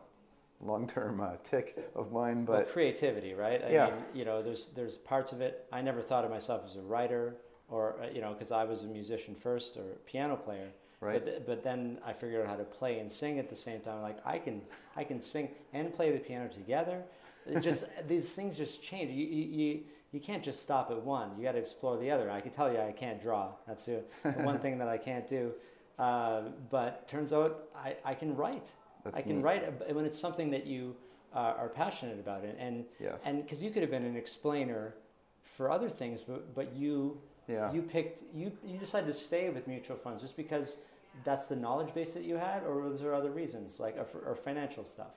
[0.62, 2.46] long-term uh, tick of mine.
[2.46, 3.64] well, But creativity, right?
[3.64, 3.86] I Yeah.
[3.92, 5.68] mean, you know, there's there's parts of it.
[5.72, 7.36] I never thought of myself as a writer,
[7.70, 10.70] or uh, you know, because I was a musician first or piano player.
[11.02, 13.56] right, But, th- but then I figured out how to play and sing at the
[13.56, 14.02] same time.
[14.02, 14.62] Like I can
[14.96, 17.04] I can sing and play the piano together.
[17.46, 19.12] It just these things just change.
[19.12, 19.80] You, you, you,
[20.12, 21.32] you can't just stop at one.
[21.38, 22.30] You got to explore the other.
[22.30, 23.52] I can tell you I can't draw.
[23.68, 24.04] That's the,
[24.44, 25.54] one thing that I can't do.
[25.98, 28.72] Uh, but turns out I, I can write.
[29.04, 29.44] That's I can neat.
[29.44, 30.96] write when it's something that you
[31.34, 32.44] uh, are passionate about.
[32.44, 34.96] And and yes, and because you could have been an explainer
[35.44, 37.72] for other things, but but you yeah.
[37.72, 40.78] you picked you you decided to stay with mutual funds just because
[41.24, 44.36] that's the knowledge base that you had, or was there other reasons like or, or
[44.36, 45.14] financial stuff?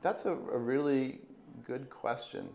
[0.00, 1.20] That's a, a really
[1.64, 2.48] good question.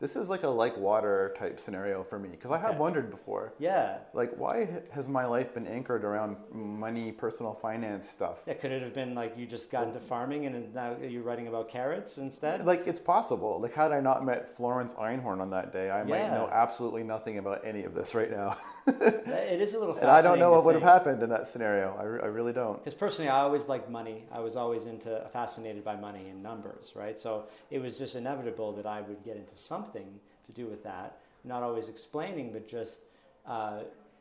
[0.00, 2.78] This is like a like water type scenario for me because I have Okay.
[2.78, 8.44] wondered before, Yeah, like why has my life been anchored around money, personal finance stuff?
[8.46, 8.54] yeah.
[8.54, 11.68] Could it have been like you just got into farming and now you're writing about
[11.68, 12.64] carrots instead?
[12.64, 13.58] Like it's possible.
[13.60, 17.38] Like had I not met Florence Einhorn on that day, I might know absolutely nothing
[17.38, 18.56] about any of this right now.
[18.86, 19.96] it is a little.
[20.00, 21.96] and I don't know what would have happened in that scenario.
[21.98, 22.78] I, re- I really don't.
[22.78, 24.26] Because personally, I always liked money.
[24.30, 27.18] I was always into fascinated by money and numbers, right?
[27.18, 31.18] So it was just inevitable that I would get into something to do with that.
[31.44, 33.04] Not always explaining, but just
[33.46, 33.80] uh,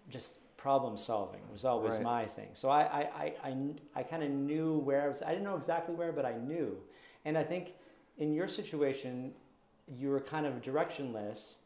[0.10, 2.04] just problem solving was always Right.
[2.04, 2.50] my thing.
[2.54, 3.58] So I I, I, I,
[3.96, 5.22] I kind of knew where I was.
[5.22, 6.78] I didn't know exactly where, but I knew.
[7.26, 7.74] And I think
[8.18, 9.34] in your situation,
[9.88, 11.58] you were kind of directionless,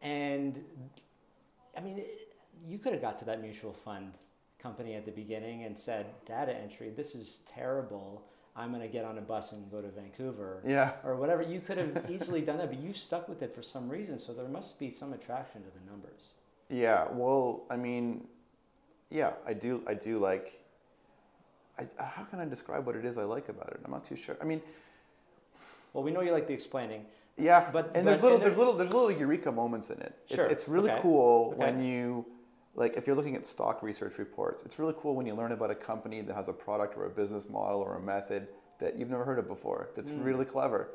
[0.00, 0.62] and
[1.76, 2.18] I mean, it-
[2.64, 4.12] you could have got to that mutual fund
[4.60, 8.22] company at the beginning and said, data entry, this is terrible.
[8.54, 10.92] I'm going to get on a bus and go to Vancouver Yeah.
[11.04, 11.42] or whatever.
[11.42, 14.18] You could have easily done that, but you stuck with it for some reason.
[14.18, 16.32] So there must be some attraction to the numbers.
[16.68, 17.06] Yeah.
[17.10, 18.26] Well, I mean,
[19.10, 19.82] yeah, I do.
[19.86, 20.60] I do like.
[21.78, 23.80] I, uh, how can I describe what it is I like about it?
[23.84, 24.36] I'm not too sure.
[24.40, 24.60] I mean,
[25.94, 27.06] Well, we know you like the explaining.
[27.38, 30.14] yeah, But- and there's little, and there's there- little, there's little eureka moments in it.
[30.30, 31.58] Sure, It's, it's really okay, cool okay.
[31.58, 32.26] when you,
[32.74, 35.70] like, if you're looking at stock research reports, it's really cool when you learn about
[35.70, 39.10] a company that has a product or a business model or a method that you've
[39.10, 39.90] never heard of before.
[39.94, 40.24] That's Mm.
[40.24, 40.88] really clever.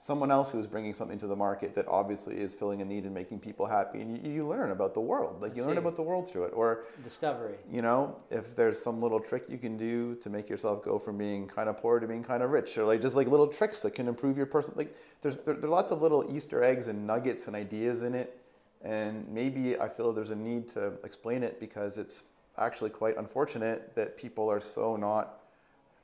[0.00, 3.12] Someone else who's bringing something to the market that obviously is filling a need and
[3.12, 5.42] making people happy, and you, you learn about the world.
[5.42, 7.56] Like I you learn about the world through it, or Discovery.
[7.68, 11.18] you know, if there's some little trick you can do to make yourself go from
[11.18, 13.80] being kind of poor to being kind of rich, or like just like little tricks
[13.82, 14.72] that can improve your person.
[14.76, 18.14] Like there's there, there are lots of little Easter eggs and nuggets and ideas in
[18.14, 18.37] it,
[18.82, 22.24] and maybe I feel there's a need to explain it because it's
[22.58, 25.40] actually quite unfortunate that people are so not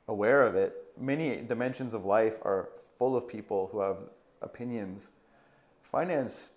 [0.07, 0.75] aware of it.
[0.99, 3.97] Many dimensions of life are full of people who have
[4.41, 5.11] opinions.
[5.81, 6.53] Finance,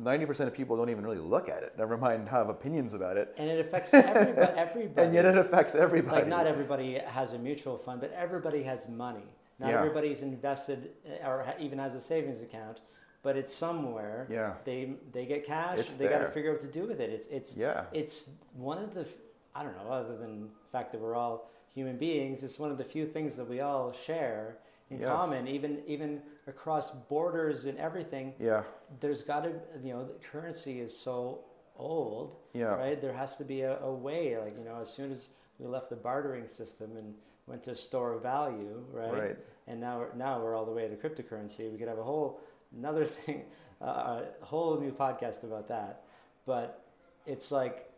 [0.00, 3.34] 90% of people don't even really look at it, never mind have opinions about it.
[3.36, 4.52] And it affects everybody.
[4.56, 5.04] everybody.
[5.06, 6.16] And yet it affects It's everybody.
[6.16, 9.24] like not everybody has a mutual fund, but everybody has money.
[9.58, 9.78] Not Yeah.
[9.78, 10.90] everybody's invested
[11.24, 12.80] or even has a savings account,
[13.22, 14.26] but it's somewhere.
[14.30, 14.54] Yeah.
[14.64, 15.78] They they get cash.
[15.78, 17.10] It's they got to figure out what to do with it.
[17.10, 17.84] It's it's Yeah.
[17.92, 19.06] It's one of the
[19.54, 22.42] I don't know other than the fact that we're all human beings.
[22.44, 24.56] It's one of the few things that we all share
[24.90, 25.08] in Yes.
[25.08, 28.64] common, even even across borders and everything yeah,
[28.98, 29.52] there's got to
[29.84, 31.44] you know the currency is so
[31.76, 32.74] old Yeah.
[32.74, 35.30] right there has to be a, a way like you know as soon as
[35.60, 37.14] we left the bartering system and
[37.46, 39.36] went to store of value right, Right.
[39.68, 42.40] and now now we're all the way to cryptocurrency we could have a whole
[42.76, 43.44] another thing
[43.82, 46.04] uh, a whole new podcast about that
[46.46, 46.84] but
[47.26, 47.90] it's like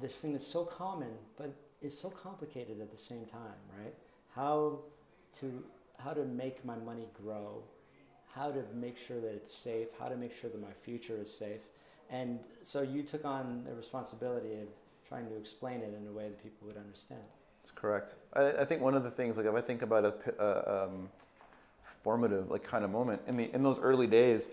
[0.00, 3.94] this thing that's so common but it's so complicated at the same time right
[4.34, 4.78] how
[5.38, 5.62] to
[5.98, 7.62] how to make my money grow
[8.34, 11.32] how to make sure that it's safe, how to make sure that my future is
[11.32, 11.60] safe.
[12.10, 14.68] And so you took on the responsibility of
[15.08, 17.22] trying to explain it in a way that people would understand.
[17.62, 18.14] that's correct.
[18.32, 21.08] I, I think one of the things, like if I think about a, a, um,
[22.02, 24.48] formative like kind of moment in the in those early days,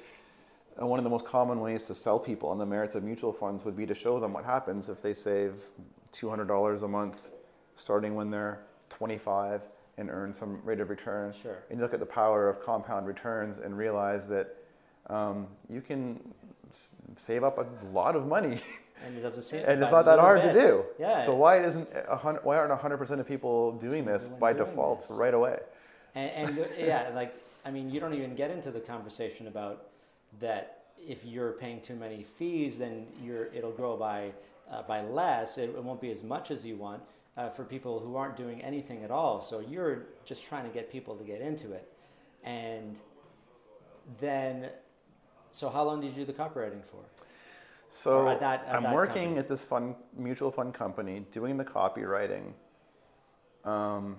[0.81, 3.33] uh, one of the most common ways to sell people on the merits of mutual
[3.33, 5.53] funds would be to show them what happens if they save
[6.11, 7.17] two hundred dollars a month,
[7.75, 11.33] starting when they're twenty five, and earn some rate of return.
[11.33, 11.57] Sure.
[11.69, 14.55] And you look at the power of compound returns and realize that
[15.07, 16.19] um, you can
[17.15, 18.59] save up a lot of money.
[19.05, 20.83] And it doesn't seem and it's not that hard to do.
[20.97, 21.19] Yeah.
[21.19, 22.43] So why isn't hundred?
[22.43, 25.11] Why aren't hundred percent of people doing this by doing default this.
[25.11, 25.59] right away?
[26.15, 29.87] And, and yeah, like I mean, you don't even get into the conversation about
[30.39, 30.73] that.
[30.99, 34.31] If you're paying too many fees, then you're it'll grow by
[34.71, 35.57] uh, by less.
[35.57, 37.03] It, it won't be as much as you want
[37.37, 39.41] uh, for people who aren't doing anything at all.
[39.41, 41.91] So you're just trying to get people to get into it,
[42.43, 42.97] and
[44.19, 44.69] then.
[45.51, 46.99] So how long did you do the copywriting for?
[47.89, 49.39] So at that- at I'm working company.
[49.39, 52.53] at this fund mutual fund company doing the copywriting.
[53.63, 54.17] Um,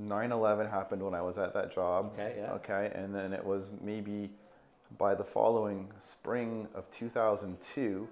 [0.00, 2.12] 9/11 happened when I was at that job.
[2.12, 2.52] Okay, yeah.
[2.52, 4.30] Okay, and then it was maybe
[4.98, 8.08] by the following spring of 2002,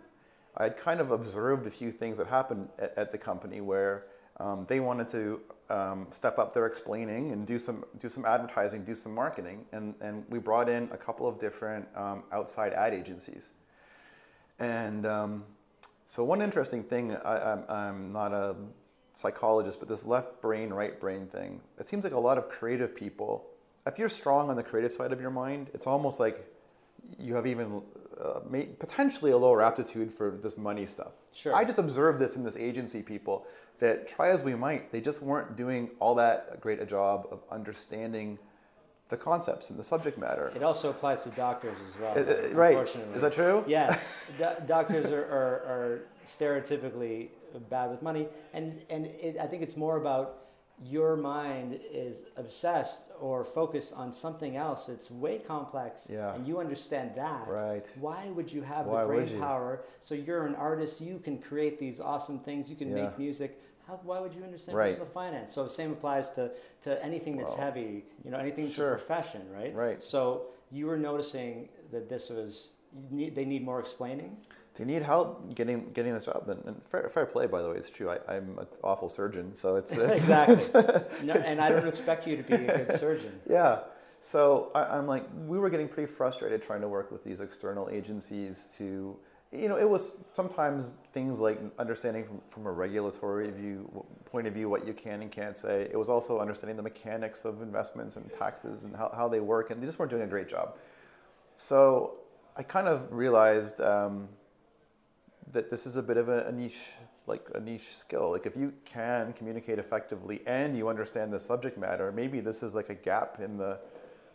[0.56, 4.06] I had kind of observed a few things that happened at, at the company where
[4.38, 8.84] um, they wanted to um, step up their explaining and do some do some advertising,
[8.84, 12.94] do some marketing, and and we brought in a couple of different um, outside ad
[12.94, 13.52] agencies.
[14.58, 15.44] And um,
[16.06, 18.56] so, one interesting thing, I, I'm, I'm not a
[19.14, 22.94] psychologist, but this left brain, right brain thing, it seems like a lot of creative
[22.94, 23.46] people,
[23.86, 26.46] if you're strong on the creative side of your mind, it's almost like
[27.18, 27.82] you have even
[28.22, 28.40] uh,
[28.78, 31.12] potentially a lower aptitude for this money stuff.
[31.32, 31.54] Sure.
[31.54, 33.46] I just observed this in this agency people
[33.78, 37.42] that try as we might, they just weren't doing all that great a job of
[37.50, 38.38] understanding
[39.08, 40.50] the concepts and the subject matter.
[40.56, 42.16] It also applies to doctors as well.
[42.16, 42.76] Uh, uh, right.
[43.14, 43.64] Is that true?
[43.66, 47.28] Yes, Do- doctors are, are, are stereotypically
[47.60, 50.40] bad with money, and and it, I think it's more about
[50.82, 54.88] your mind is obsessed or focused on something else.
[54.88, 56.34] It's way complex, Yeah.
[56.34, 57.46] and you understand that.
[57.46, 57.88] Right.
[58.00, 59.84] Why would you have Why the brain power?
[60.00, 61.00] So you're an artist.
[61.00, 62.68] You can create these awesome things.
[62.68, 63.04] You can Yeah.
[63.04, 63.60] make music.
[63.86, 64.88] How, why would you understand Right.
[64.90, 65.52] personal finance?
[65.52, 66.50] So the same applies to,
[66.82, 68.06] to anything that's Well, heavy.
[68.24, 68.94] You know, anything that's sure.
[68.94, 69.72] a profession, right?
[69.74, 70.02] Right.
[70.02, 74.36] So you were noticing that this was you need, they need more explaining.
[74.74, 76.62] They need help getting getting this job done.
[76.66, 78.10] And fair, fair play, by the way, it's true.
[78.10, 80.82] I, I'm an awful surgeon, so it's, it's exactly.
[81.26, 83.40] no, and I don't expect you to be a good surgeon.
[83.48, 83.80] yeah.
[84.20, 87.90] So I, I'm like, we were getting pretty frustrated trying to work with these external
[87.90, 89.16] agencies to,
[89.52, 94.54] you know, it was sometimes things like understanding from, from a regulatory view point of
[94.54, 95.82] view what you can and can't say.
[95.82, 99.70] It was also understanding the mechanics of investments and taxes and how, how they work,
[99.70, 100.78] and they just weren't doing a great job.
[101.56, 102.16] So
[102.56, 104.28] I kind of realized um,
[105.52, 106.92] that this is a bit of a, a niche,
[107.26, 108.30] like a niche skill.
[108.30, 112.74] Like if you can communicate effectively and you understand the subject matter, maybe this is
[112.74, 113.78] like a gap in the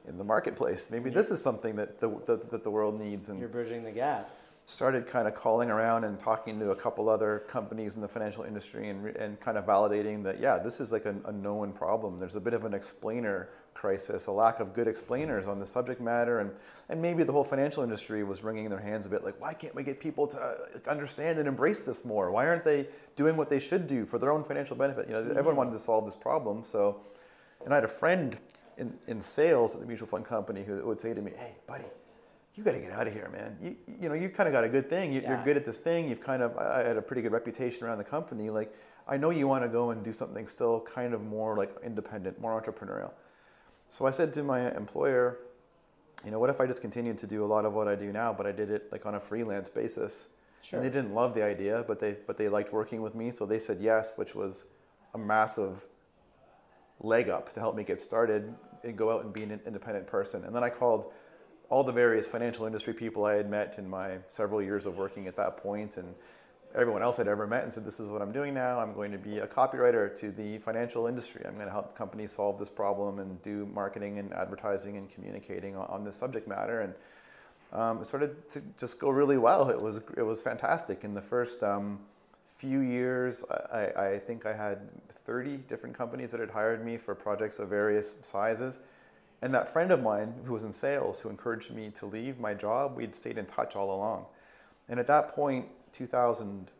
[0.08, 0.90] in the marketplace.
[0.90, 3.30] Maybe this is something that the that, that the world needs.
[3.30, 4.30] And You're bridging the gap.
[4.66, 8.44] started kind of calling around and talking to a couple other companies in the financial
[8.44, 12.20] industry and, and kind of validating that yeah this is like a, a known problem
[12.20, 13.50] there's a bit of an explainer
[13.80, 16.52] crisis a lack of good explainers on the subject matter and,
[16.90, 19.74] and maybe the whole financial industry was wringing their hands a bit like why can't
[19.74, 20.38] we get people to
[20.86, 24.34] understand and embrace this more why aren't they doing what they should do for their
[24.34, 25.38] own financial benefit you know mm-hmm.
[25.38, 27.00] everyone wanted to solve this problem so
[27.64, 28.38] and i had a friend
[28.78, 31.86] in, in sales at the mutual fund company who would say to me hey buddy
[32.56, 33.58] you got to get out of here, man.
[33.62, 35.14] You, you know, you kind of got a good thing.
[35.14, 35.30] You, Yeah.
[35.30, 36.10] You're good at this thing.
[36.10, 38.50] You've kind of, I had a pretty good reputation around the company.
[38.50, 38.76] Like,
[39.08, 42.42] I know you want to go and do something still kind of more like independent,
[42.42, 43.12] more entrepreneurial.
[43.90, 45.40] So I said to my employer,
[46.24, 48.12] you know, what if I just continued to do a lot of what I do
[48.12, 50.28] now, but I did it like on a freelance basis?
[50.62, 50.80] Sure.
[50.80, 53.46] And they didn't love the idea, but they but they liked working with me, so
[53.46, 54.66] they said yes, which was
[55.14, 55.86] a massive
[57.00, 60.44] leg up to help me get started and go out and be an independent person.
[60.44, 61.12] And then I called
[61.70, 65.28] all the various financial industry people I had met in my several years of working
[65.28, 66.14] at that point and
[66.76, 68.80] everyone else I'd ever met and said, This is what I'm doing now.
[68.80, 71.44] I'm going to be a copywriter to the financial industry.
[71.46, 75.76] I'm going to help companies solve this problem and do marketing and advertising and communicating
[75.76, 76.82] on, on this subject matter.
[76.82, 76.94] And
[77.72, 79.70] um, it started to just go really well.
[79.70, 81.04] It was, it was fantastic.
[81.04, 82.00] In the first um,
[82.46, 87.16] few years, I, I think I had 30 different companies that had hired me for
[87.16, 88.80] projects of various sizes.
[89.42, 92.54] And that friend of mine who was in sales, who encouraged me to leave my
[92.54, 94.26] job, we'd stayed in touch all along.
[94.90, 96.72] And at that point, 2000,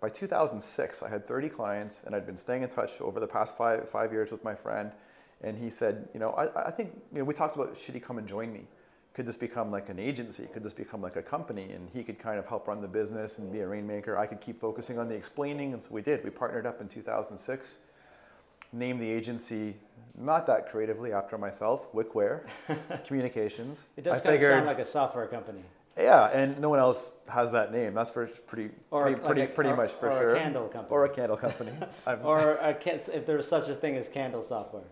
[0.00, 3.56] by 2006, I had 30 clients, and I'd been staying in touch over the past
[3.56, 4.92] five, five years with my friend.
[5.42, 8.00] And he said, you know, I, I think, you know, we talked about should he
[8.00, 8.62] come and join me?
[9.14, 10.46] Could this become like an agency?
[10.52, 11.72] Could this become like a company?
[11.72, 14.16] And he could kind of help run the business and be a rainmaker.
[14.16, 16.22] I could keep focusing on the explaining, and so we did.
[16.22, 17.78] We partnered up in 2006,
[18.72, 19.76] named the agency
[20.20, 22.42] not that creatively after myself, Wickware
[23.06, 23.86] Communications.
[23.96, 25.62] It does I kind figured- of sound like a software company.
[25.98, 27.94] Yeah, and no one else has that name.
[27.94, 30.28] That's for pretty, Or pretty, like pretty, a- pretty or- much for sure.
[30.30, 30.88] or a candle company.
[30.92, 31.72] Or a candle company.
[32.22, 34.84] Or a, if there's such a thing as candle software.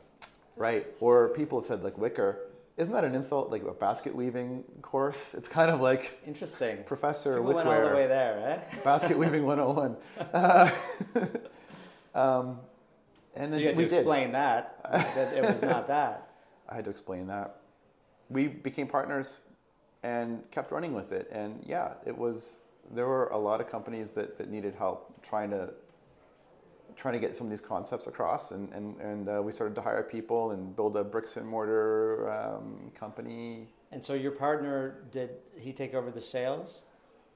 [0.57, 0.87] right.
[1.01, 2.39] Or people have said like wicker.
[2.77, 3.51] Isn't that an insult?
[3.51, 5.33] Like a basket weaving course?
[5.33, 6.83] It's kind of like Interesting.
[6.85, 8.79] Professor People went all the way there, eh?
[8.85, 9.97] basket weaving 101.
[10.35, 10.71] Uh,
[12.15, 12.59] um,
[13.35, 13.95] and So then you had to we did.
[13.99, 16.29] explain that, that it was not that.
[16.69, 17.57] I had to explain that.
[18.29, 19.41] We became partners
[20.03, 21.29] and kept running with it.
[21.31, 22.61] And yeah, it was
[22.93, 25.71] there were a lot of companies that, that needed help trying to
[26.95, 28.53] trying to get some of these concepts across.
[28.53, 32.31] And and, and uh, we started to hire people and build a bricks and mortar
[32.31, 33.69] um, company.
[33.93, 36.83] And so your partner, did he take over the sales?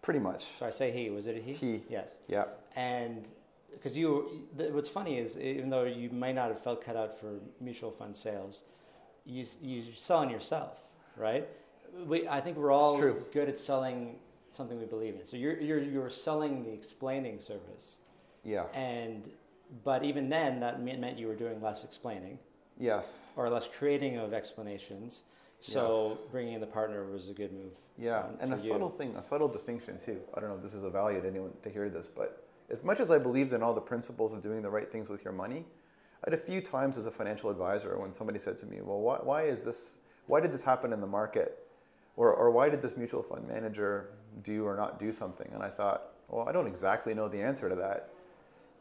[0.03, 0.59] Pretty much.
[0.59, 1.53] So I say he, was it a he?
[1.53, 1.83] He.
[1.89, 2.19] Yes.
[2.27, 2.45] Yeah.
[2.75, 3.29] And
[3.71, 7.39] because you, what's funny is even though you may not have felt cut out for
[7.61, 8.65] mutual fund sales,
[9.25, 10.83] you you selling yourself,
[11.17, 11.47] right?
[12.07, 14.17] We, I think we're all good at selling
[14.51, 15.25] something we believe in.
[15.25, 17.99] So you're you're you're selling the explaining service,
[18.45, 18.65] Yeah.
[18.75, 19.31] and
[19.85, 22.39] but even then that meant you were doing less explaining
[22.79, 23.33] Yes.
[23.37, 25.25] or less creating of explanations.
[25.61, 26.21] So Yes.
[26.33, 27.75] bringing in the partner was a good move.
[27.99, 28.63] Yeah, um, and a you.
[28.63, 30.21] subtle thing, a subtle distinction too.
[30.35, 32.83] I don't know if this is a value to anyone to hear this, but as
[32.83, 35.35] much as I believed in all the principles of doing the right things with your
[35.35, 35.67] money,
[36.25, 39.01] I had a few times as a financial advisor when somebody said to me, "Well,
[39.01, 39.99] why, why is this?
[40.27, 41.59] Why did this happen in the market?
[42.17, 44.11] Or, or why did this mutual fund manager
[44.43, 47.69] do or not do something?" And I thought, "Well, I don't exactly know the answer
[47.69, 48.11] to that."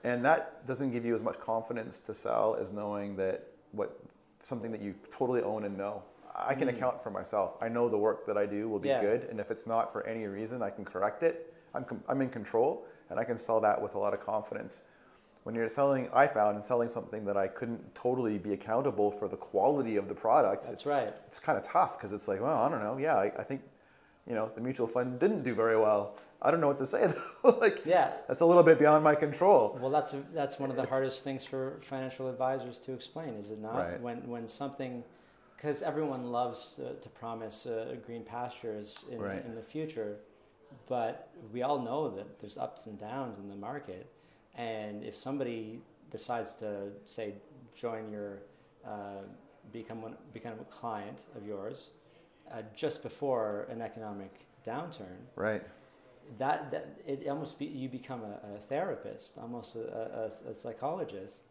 [0.03, 3.99] And that doesn't give you as much confidence to sell as knowing that what
[4.41, 6.01] something that you totally own and know.
[6.36, 6.75] I can hmm.
[6.75, 7.57] account for myself.
[7.61, 9.01] I know the work that I do will be Yeah.
[9.01, 11.53] good, and if it's not for any reason, I can correct it.
[11.73, 14.84] I'm, com- I'm in control, and I can sell that with a lot of confidence.
[15.44, 19.28] When you're selling, I found in selling something that I couldn't totally be accountable for
[19.28, 20.64] the quality of the product.
[20.64, 21.14] That's it's, right.
[21.28, 22.98] It's kind of tough because it's like, well, I don't know.
[22.98, 23.62] Yeah, I, I think,
[24.28, 26.16] you know, the mutual fund didn't do very well.
[26.42, 27.08] I don't know what to say
[27.44, 27.58] though.
[27.60, 28.12] like, Yeah.
[28.28, 29.78] that's a little bit beyond my control.
[29.82, 33.50] Well, that's that's one of the It's- hardest things for financial advisors to explain, is
[33.50, 33.76] it not?
[33.76, 34.02] Right.
[34.02, 35.04] When when something,
[35.56, 39.44] because everyone loves uh, to promise uh, green pastures in, Right.
[39.46, 40.18] in the future,
[40.88, 44.06] but we all know that there's ups and downs in the market,
[44.60, 45.80] and if somebody
[46.12, 47.34] decides to say
[47.76, 48.39] join your,
[48.86, 49.24] uh,
[49.72, 51.91] become one, become a client of yours,
[52.51, 54.32] uh, just before an economic
[54.66, 55.64] downturn, Right.
[56.38, 61.43] that, that it almost be, you become a, a therapist, almost a, a, a psychologist,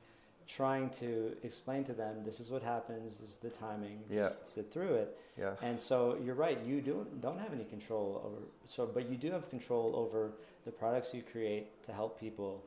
[0.47, 4.23] trying to explain to them this is what happens, this is the timing, Yeah.
[4.25, 5.19] just sit through it.
[5.39, 5.63] Yes.
[5.63, 9.31] And so you're right, you don't don't have any control over so but you do
[9.31, 10.33] have control over
[10.67, 12.65] the products you create to help people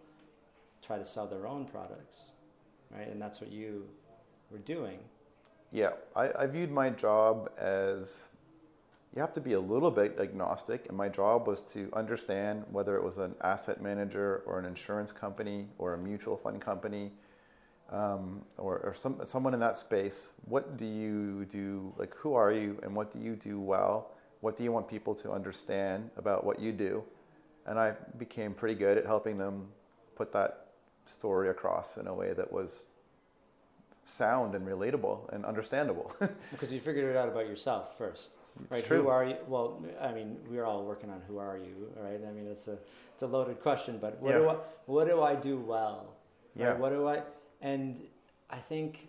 [0.81, 2.33] try to sell their own products.
[2.89, 3.07] Right?
[3.07, 3.87] And that's what you
[4.49, 4.99] were doing.
[5.71, 8.27] Yeah, I, I viewed my job as
[9.15, 12.95] you have to be a little bit agnostic, and my job was to understand whether
[12.95, 17.11] it was an asset manager or an insurance company or a mutual fund company
[17.89, 20.31] um, or, or some, someone in that space.
[20.45, 21.93] What do you do?
[21.97, 24.11] Like, who are you, and what do you do well?
[24.39, 27.03] What do you want people to understand about what you do?
[27.65, 29.67] And I became pretty good at helping them
[30.15, 30.70] put that
[31.05, 32.85] story across in a way that was
[34.03, 36.13] sound and relatable and understandable.
[36.51, 38.35] Because you figured it out about yourself first.
[38.63, 38.85] It's right?
[38.85, 39.03] true.
[39.03, 39.37] Who are you?
[39.47, 42.19] Well, I mean, we're all working on who are you, right?
[42.27, 42.77] I mean, it's a
[43.13, 46.15] it's a loaded question, but what do I what do I do well?
[46.55, 46.65] Right?
[46.65, 46.73] Yeah.
[46.73, 47.21] What do I?
[47.61, 48.01] And
[48.49, 49.07] I think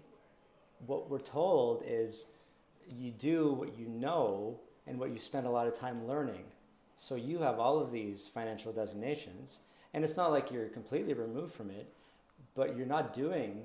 [0.86, 2.26] what we're told is
[2.88, 6.44] you do what you know and what you spend a lot of time learning.
[6.96, 9.60] So you have all of these financial designations,
[9.94, 11.92] and it's not like you're completely removed from it,
[12.54, 13.62] but you're not doing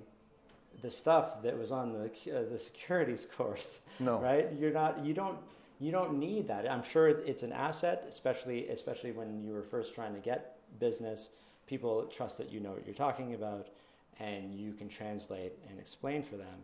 [0.82, 4.20] the stuff that was on the uh, the securities course No.
[4.20, 4.48] right?
[4.60, 5.38] You're not you don't
[5.80, 6.70] you don't need that.
[6.70, 11.32] I'm sure it's an asset especially especially when you were first trying to get business.
[11.66, 13.68] People trust that you know what you're talking about
[14.20, 16.60] and you can translate and explain for them.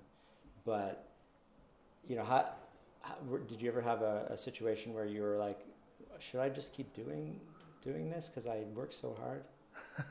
[0.65, 1.07] But
[2.07, 2.49] you know how,
[3.01, 3.15] how
[3.47, 5.59] did you ever have a, a situation where you were like
[6.19, 7.39] should i just keep doing
[7.81, 9.43] doing this because i work so hard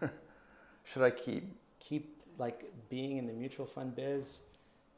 [0.84, 1.44] Should I keep?
[1.78, 4.42] keep like being in the mutual fund biz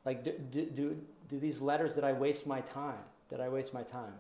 [0.05, 0.97] like do, do, do,
[1.31, 4.13] do these letters did i waste my time did i waste my time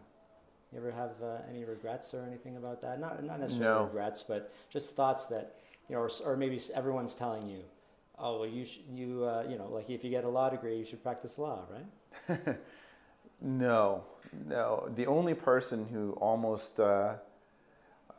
[0.73, 3.85] you ever have uh, any regrets or anything about that not, not necessarily No.
[3.85, 5.57] regrets but just thoughts that
[5.89, 7.61] you know or, or maybe everyone's telling you
[8.19, 10.79] oh well you sh- you uh, you know like if you get a law degree
[10.79, 12.59] you should practice law right
[13.41, 14.05] No,
[14.47, 14.89] no.
[14.95, 17.17] The only person who almost uh,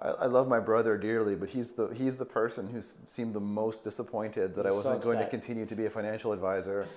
[0.02, 3.40] I, I love my brother dearly, but he's the he's the person who seemed the
[3.40, 6.32] most disappointed that I He was so wasn't going to continue to be a financial
[6.32, 6.88] advisor.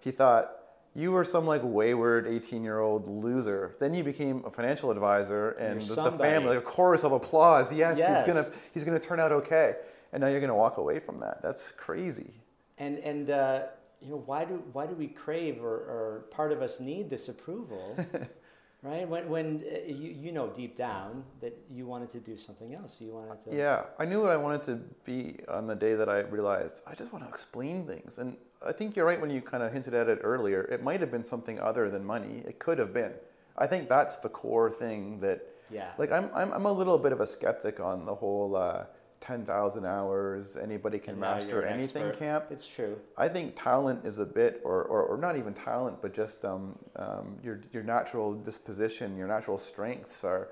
[0.00, 0.50] He thought
[0.94, 3.74] you were some like wayward 18 year old loser.
[3.80, 7.72] Then you became a financial advisor, and the, family, a chorus of applause.
[7.72, 8.20] Yes, Yes.
[8.20, 9.76] he's gonna he's gonna turn out okay.
[10.12, 11.42] And now you're gonna walk away from that.
[11.42, 12.30] That's crazy.
[12.78, 13.62] and and uh,
[14.00, 17.28] you know why do why do we crave or, or part of us need this
[17.28, 17.96] approval
[18.84, 22.74] right when when uh, you you know deep down that you wanted to do something
[22.74, 24.74] else you wanted to Yeah, I knew what I wanted to
[25.04, 28.18] be on the day that I realized I just want to explain things.
[28.18, 30.62] And I think you're right when you kind of hinted at it earlier.
[30.70, 32.42] It might have been something other than money.
[32.46, 33.12] It could have been.
[33.56, 35.90] I think that's the core thing that, Yeah.
[35.98, 38.84] like, I'm, I'm, I'm a little bit of a skeptic on the whole uh,
[39.24, 42.18] 10,000 hours, anybody can And now master you're an anything expert.
[42.18, 42.44] camp.
[42.50, 46.12] it's true I think talent is a bit, or, or, or not even talent, but
[46.12, 50.48] just um, um, your, your natural disposition, your natural strengths are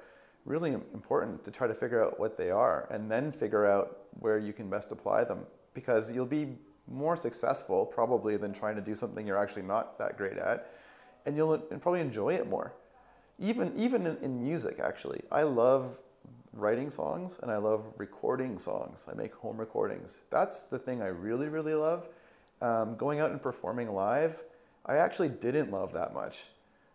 [0.47, 3.99] really im- important to try to figure out what they are and then figure out
[4.21, 5.41] where you can best apply them
[5.75, 6.49] because you'll be
[6.89, 10.73] more successful probably than trying to do something you're actually not that great at
[11.27, 12.73] and you'll en- probably enjoy it more.
[13.39, 15.21] Even, even in, in music, actually.
[15.31, 15.99] I love
[16.53, 19.07] writing songs and I love recording songs.
[19.11, 20.23] I make home recordings.
[20.31, 22.09] That's the thing I really, really love.
[22.61, 24.43] Um, going out and performing live,
[24.87, 26.45] I actually didn't love that much.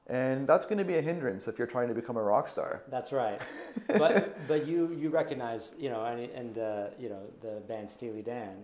[0.07, 2.83] And that's going to be a hindrance if you're trying to become a rock star.
[2.89, 3.41] that's right
[3.97, 8.21] but but you you recognize you know and, and uh, you know the band steely
[8.21, 8.55] dan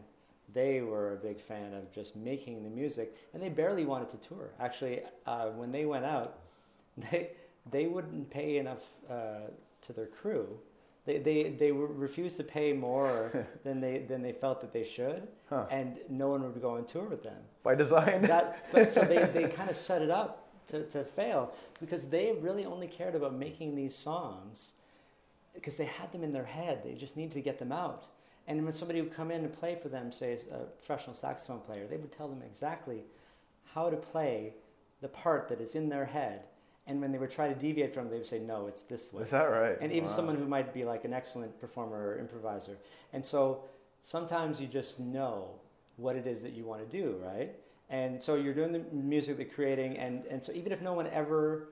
[0.54, 4.18] they were a big fan of just making the music and they barely wanted to
[4.26, 6.40] tour actually uh, when they went out
[7.12, 7.32] they
[7.72, 9.48] they wouldn't pay enough uh,
[9.82, 10.48] to their crew
[11.06, 15.28] they, they, they refused to pay more than they than they felt that they should
[15.50, 15.66] Huh.
[15.70, 18.22] and no one would go on tour with them By design.
[18.24, 22.34] that, but so they, they kind of set it up to, to fail because they
[22.42, 24.74] really only cared about making these songs
[25.54, 26.82] because they had them in their head.
[26.84, 28.06] They just needed to get them out.
[28.48, 31.86] And when somebody would come in and play for them, say a professional saxophone player,
[31.88, 33.04] they would tell them exactly
[33.74, 34.56] how to play
[35.02, 36.44] the part that is in their head.
[36.86, 39.14] And when they would try to deviate from it, they would say, no, it's this
[39.14, 39.78] way Is that right?
[39.80, 40.10] and even Wow.
[40.10, 42.78] someone who might be like an excellent performer or improviser.
[43.14, 43.64] And so
[44.02, 45.52] sometimes you just know
[45.96, 47.56] what it is that you want to do, right?
[47.90, 51.08] And so you're doing the music, the creating, and, and so even if no one
[51.08, 51.70] ever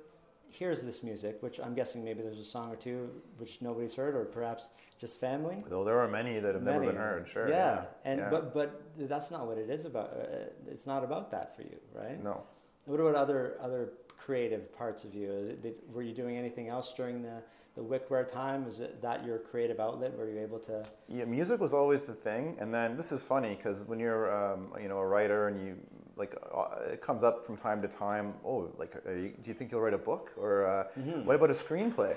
[0.51, 4.15] hears this music, which I'm guessing maybe there's a song or two which nobody's heard,
[4.15, 5.63] or perhaps just family.
[5.67, 7.49] Though there are many that have never been heard, sure.
[7.49, 8.29] Yeah, and yeah.
[8.29, 10.11] but but that's not what it is about.
[10.13, 12.21] Uh, it's not about that for you, right?
[12.21, 12.43] No.
[12.85, 13.93] What about other other
[14.25, 15.31] creative parts of you?
[15.31, 17.41] Is it, did, were you doing anything else during the
[17.75, 18.65] the Wickware time?
[18.65, 20.17] Was it that your creative outlet?
[20.17, 20.83] Were you able to?
[21.07, 24.73] Yeah, music was always the thing, and then this is funny because when you're, um,
[24.81, 25.77] you know, a writer and you
[26.17, 28.33] like, uh, it comes up from time to time.
[28.45, 31.23] Oh, like, uh, you, do you think you'll write a book, or uh, Mm-hmm.
[31.25, 32.15] what about a screenplay?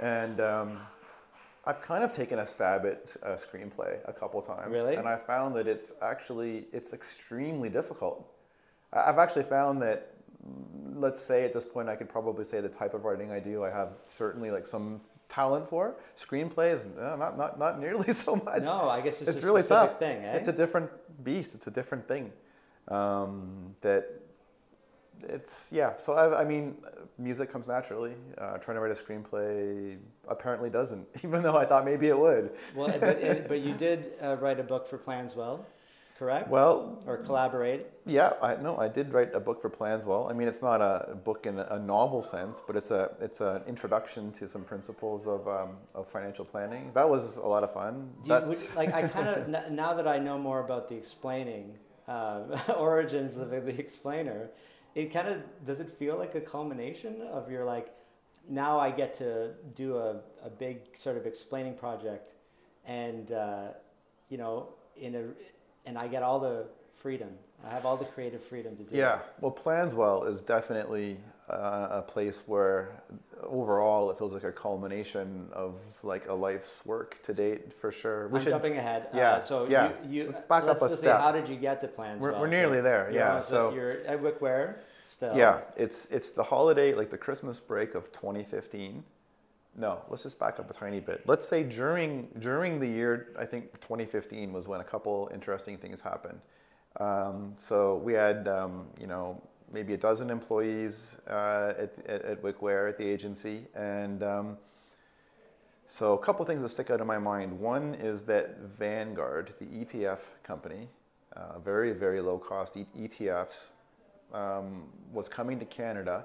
[0.00, 0.80] And um,
[1.64, 4.96] I've kind of taken a stab at a screenplay a couple times, Really?
[4.96, 8.26] and I found that it's actually it's extremely difficult.
[8.92, 9.98] I've actually found that
[10.94, 13.64] let's say at this point I could probably say the type of writing I do
[13.64, 15.96] I have certainly like some talent for.
[16.18, 18.64] Screenplay is uh, not, not not nearly so much.
[18.64, 19.98] No, I guess it's, it's a really tough.
[19.98, 20.24] thing.
[20.24, 20.36] Eh?
[20.36, 20.90] It's a different
[21.24, 21.54] beast.
[21.54, 22.32] It's a different thing.
[22.88, 24.06] Um, that
[25.22, 25.96] it's yeah.
[25.96, 26.76] So I, I mean,
[27.18, 28.14] music comes naturally.
[28.38, 32.52] Uh, trying to write a screenplay apparently doesn't, even though I thought maybe it would.
[32.74, 35.64] well, but, but you did uh, write a book for Planswell,
[36.18, 36.48] correct?
[36.48, 37.86] Well, or collaborate.
[38.04, 40.28] Yeah, I no, I did write a book for Planswell.
[40.30, 43.62] I mean, it's not a book in a novel sense, but it's a it's an
[43.66, 46.90] introduction to some principles of um, of financial planning.
[46.94, 48.10] That was a lot of fun.
[48.24, 52.40] You, would, like I kind of now that I know more about the explaining uh,
[52.76, 54.50] origins of the explainer,
[54.94, 57.94] it kind of does it feel like a culmination of your like
[58.48, 62.34] now I get to do a, a big sort of explaining project,
[62.86, 63.68] and uh,
[64.28, 65.24] you know in a
[65.88, 67.30] and I get all the freedom.
[67.66, 68.96] I have all the creative freedom to do.
[68.96, 69.22] Yeah, it.
[69.40, 71.16] well, Planswell is definitely
[71.48, 73.02] uh, a place where
[73.42, 78.28] overall it feels like a culmination of like a life's work to date for sure.
[78.28, 79.08] We I'm should, jumping ahead.
[79.12, 79.32] Yeah.
[79.32, 79.92] Uh, so yeah.
[80.04, 81.20] you, you let's back let's up a step.
[81.20, 82.20] how did you get to Planswell?
[82.20, 83.10] We're, we're nearly so, there.
[83.12, 83.40] Yeah.
[83.40, 85.36] so, so you're at Wickware still.
[85.36, 89.02] Yeah, it's it's the holiday, like the Christmas break of 2015.
[89.78, 91.22] No, let's just back up a tiny bit.
[91.24, 96.00] Let's say during during the year, I think 2015 was when a couple interesting things
[96.00, 96.40] happened.
[96.98, 99.40] Um, so we had, um, you know,
[99.72, 104.56] maybe a dozen employees uh, at, at, at Wickware at the agency, and um,
[105.86, 107.56] so a couple things that stick out in my mind.
[107.56, 110.88] One is that Vanguard, the ETF company,
[111.36, 113.68] uh, very very low cost ETFs,
[114.34, 116.24] um, was coming to Canada.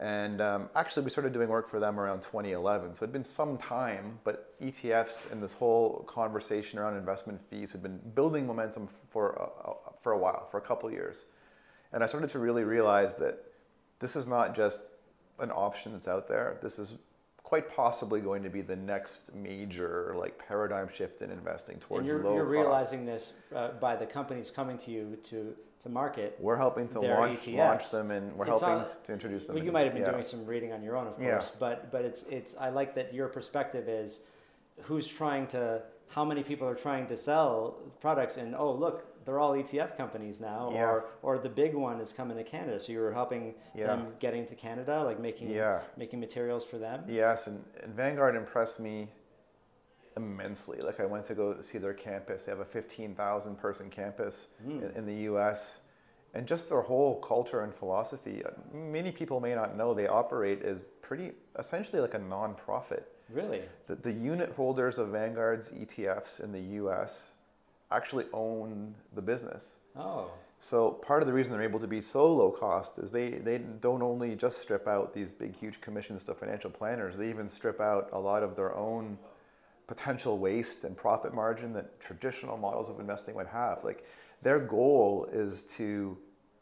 [0.00, 2.94] And um, actually, we started doing work for them around 2011.
[2.94, 7.70] So it had been some time, but ETFs and this whole conversation around investment fees
[7.72, 11.24] had been building momentum for a, for a while, for a couple years.
[11.92, 13.38] And I started to really realize that
[14.00, 14.82] this is not just
[15.38, 16.58] an option that's out there.
[16.60, 16.96] This is
[17.44, 22.08] quite possibly going to be the next major like paradigm shift in investing towards and
[22.08, 22.52] you're, low you're cost.
[22.52, 25.54] realizing this uh, by the companies coming to you to
[25.84, 26.36] to market.
[26.40, 27.56] We're helping to launch ETFs.
[27.56, 29.54] launch them, and we're it's helping not, to introduce them.
[29.54, 30.10] Well, you might have been yeah.
[30.10, 31.56] doing some reading on your own, of course, yeah.
[31.60, 32.56] but but it's it's.
[32.56, 34.22] I like that your perspective is
[34.82, 39.38] who's trying to, how many people are trying to sell products, and oh look, they're
[39.38, 40.84] all ETF companies now, yeah.
[40.84, 42.80] or or the big one is coming to Canada.
[42.80, 43.86] So you were helping yeah.
[43.86, 45.80] them getting to Canada, like making yeah.
[45.98, 47.04] making materials for them.
[47.06, 49.08] Yes, and, and Vanguard impressed me
[50.16, 50.80] immensely.
[50.80, 52.44] Like I went to go see their campus.
[52.44, 54.82] They have a 15,000 person campus mm.
[54.82, 55.80] in, in, the U.S.
[56.34, 58.42] And just their whole culture and philosophy.
[58.44, 63.04] Uh, many people may not know they operate as pretty essentially like a nonprofit.
[63.30, 63.62] Really?
[63.86, 67.32] The, the unit holders of Vanguard's ETFs in the U.S.
[67.90, 69.78] actually own the business.
[69.96, 70.30] Oh.
[70.60, 73.58] So part of the reason they're able to be so low cost is they, they
[73.58, 77.80] don't only just strip out these big huge commissions to financial planners, they even strip
[77.80, 79.18] out a lot of their own
[79.86, 83.84] potential waste and profit margin that traditional models of investing would have.
[83.84, 84.04] Like
[84.42, 86.16] their goal is to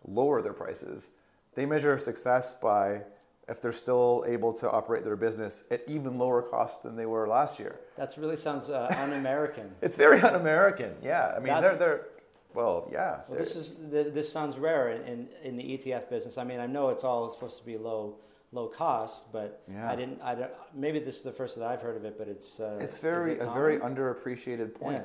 [0.04, 1.10] lower their prices.
[1.54, 3.02] They measure success by
[3.48, 7.28] if they're still able to operate their business at even lower cost than they were
[7.28, 7.80] last year.
[7.96, 9.70] That really sounds uh, un-American.
[9.82, 10.94] it's very un-American.
[11.02, 12.06] Yeah, I mean they're they're
[12.54, 13.20] well, yeah.
[13.28, 16.38] Well, this is this, this sounds rare in, in, in the ETF business.
[16.38, 18.16] I mean, I know it's all supposed to be low
[18.52, 19.90] low cost, but yeah.
[19.90, 20.20] I didn't.
[20.22, 20.50] I don't.
[20.74, 22.60] Maybe this is the first that I've heard of it, but it's.
[22.60, 25.02] Uh, it's very it a very underappreciated point.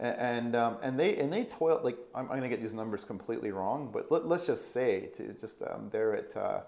[0.00, 0.08] Yeah.
[0.08, 3.04] And um, and they and they toil like I'm, I'm going to get these numbers
[3.04, 6.60] completely wrong, but let, us just say to just um, they're at uh,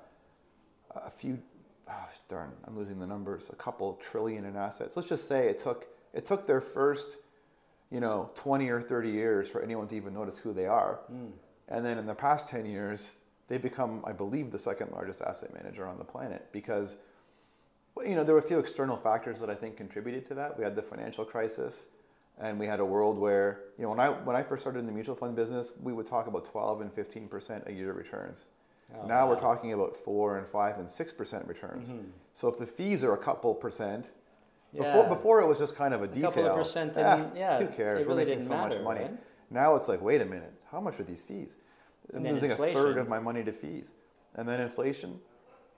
[0.94, 1.40] a few,
[1.88, 4.96] oh, darn, I'm losing the numbers, a couple trillion in assets.
[4.96, 7.16] Let's just say it took it took their first,
[7.90, 11.32] you know, 20 or 30 years for anyone to even notice who they are, mm.
[11.68, 13.14] and then in the past 10 years
[13.48, 16.96] they become, I believe, the second largest asset manager on the planet because,
[18.02, 20.56] you know, there were a few external factors that I think contributed to that.
[20.56, 21.88] We had the financial crisis,
[22.38, 24.86] and we had a world where, you know, when I when I first started in
[24.86, 28.46] the mutual fund business, we would talk about 12 and 15 percent a year returns.
[28.94, 29.30] Oh, now wow.
[29.30, 31.90] we're talking about four and five and six percent returns.
[31.90, 32.08] Mm-hmm.
[32.32, 34.12] So if the fees are a couple percent,
[34.72, 34.82] yeah.
[34.82, 36.30] before before it was just kind of a, detail.
[36.30, 36.44] a detail.
[36.44, 38.00] Couple of percent, ah, yeah, who cares?
[38.00, 39.00] It really we're making so matter, much money.
[39.02, 39.18] Right?
[39.50, 41.58] Now it's like, wait a minute, how much are these fees?
[42.12, 43.94] I'm losing a third of my money to fees.
[44.36, 45.20] And then inflation.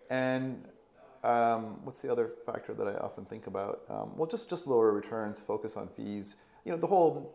[0.09, 0.65] And
[1.25, 3.83] um, what's the other factor that I often think about?
[3.89, 6.37] Um, well, just, just lower returns, focus on fees.
[6.65, 7.35] You know, the whole,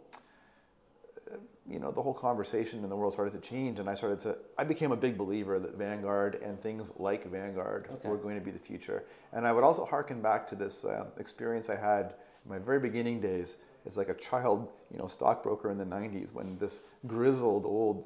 [1.69, 4.37] you know, the whole conversation in the world started to change, and I started to.
[4.57, 8.09] I became a big believer that Vanguard and things like Vanguard okay.
[8.09, 9.05] were going to be the future.
[9.33, 12.15] And I would also harken back to this uh, experience I had
[12.45, 16.33] in my very beginning days as like a child, you know, stockbroker in the '90s
[16.33, 18.05] when this grizzled old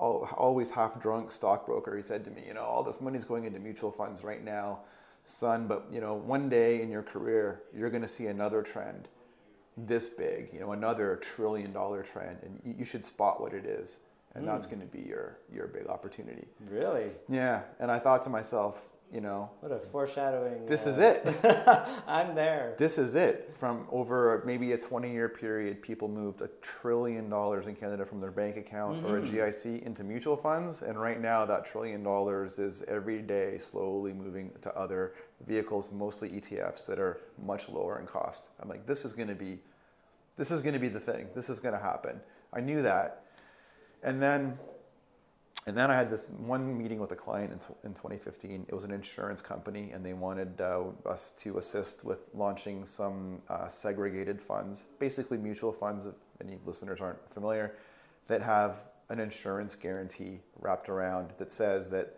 [0.00, 1.94] always half drunk stockbroker.
[1.96, 4.80] He said to me, you know, all this money's going into mutual funds right now,
[5.24, 9.08] son, but you know, one day in your career, you're going to see another trend
[9.86, 14.00] this big, you know, another trillion dollar trend, and you should spot what it is.
[14.34, 14.46] And mm.
[14.46, 14.76] that's hmm.
[14.76, 16.46] going to be your, your big opportunity.
[16.68, 17.10] Really?
[17.28, 17.62] Yeah.
[17.80, 20.66] And I thought to myself, you know, What a foreshadowing.
[20.66, 22.02] This is uh, it.
[22.06, 22.74] I'm there.
[22.78, 23.52] this is it.
[23.52, 28.20] From over maybe a 20 year period, people moved a trillion dollars in Canada from
[28.20, 30.82] their bank account or a GIC into mutual funds.
[30.82, 35.14] And right now, that trillion dollars is every day slowly moving to other
[35.46, 38.50] vehicles, mostly ETFs that are much lower in cost.
[38.60, 39.58] I'm like, this is going to be,
[40.36, 41.26] this is going to be the thing.
[41.34, 42.20] This is going to happen.
[42.52, 43.24] I knew that.
[44.02, 44.58] And then
[45.66, 48.64] and then I had this one meeting with a client in, tw- in 2015.
[48.66, 53.42] It was an insurance company, and they wanted uh, us to assist with launching some
[53.48, 57.76] uh, segregated funds, basically mutual funds, if any listeners aren't familiar,
[58.26, 62.16] that have an insurance guarantee wrapped around that says that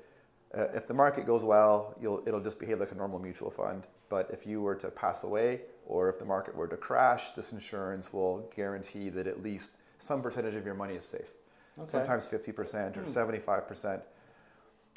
[0.57, 3.89] uh, if the market goes well, it'll just behave like a normal mutual fund.
[4.09, 7.51] But if you were to pass away, or if the market were to crash, this
[7.51, 11.33] insurance will guarantee that at least some percentage of your money is safe
[11.79, 11.91] Okay.
[11.91, 14.03] sometimes 50% or 75%.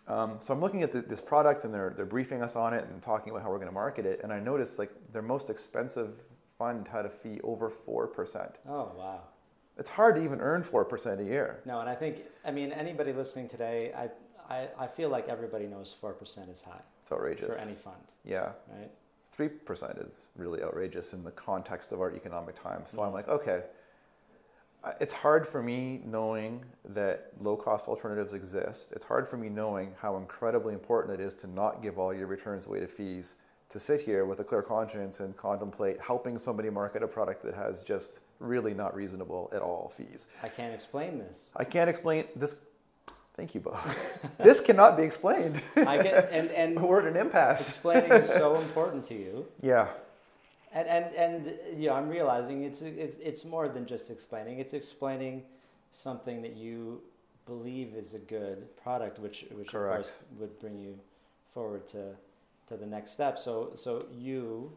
[0.07, 2.85] Um, so I'm looking at the, this product and they're, they're briefing us on it
[2.85, 4.19] and talking about how we're going to market it.
[4.23, 6.25] And I noticed like their most expensive
[6.57, 8.53] fund had a fee over 4%.
[8.67, 9.21] Oh wow.
[9.77, 11.61] It's hard to even earn 4% a year.
[11.65, 14.09] No, and I think I mean anybody listening today, I
[14.47, 17.57] I, I feel like everybody knows four percent is high It's outrageous.
[17.57, 18.51] for any fund, yeah.
[18.69, 18.91] right?
[19.35, 22.91] 3% is really outrageous in the context of our economic times.
[22.91, 23.63] So I'm like, okay,
[24.99, 28.91] it's hard for me knowing that low cost alternatives exist.
[28.91, 32.27] It's hard for me knowing how incredibly important it is to not give all your
[32.27, 33.35] returns away to fees,
[33.69, 37.55] to sit here with a clear conscience and contemplate helping somebody market a product that
[37.55, 40.27] has just really not reasonable at all fees.
[40.43, 41.51] I can't explain this.
[41.55, 42.57] I can't explain this.
[43.35, 43.77] Thank you, Bo.
[44.37, 45.61] this cannot be explained.
[45.75, 47.67] I get and and We're at an impasse.
[47.69, 49.45] explaining is so important to you.
[49.61, 49.89] Yeah,
[50.75, 54.59] And and and you know, I'm realizing it's it's it's more than just explaining.
[54.59, 55.43] It's explaining
[55.89, 57.01] something that you
[57.45, 60.99] believe is a good product, which which of course would bring you
[61.53, 62.03] forward to
[62.67, 63.39] to the next step.
[63.39, 64.71] So so you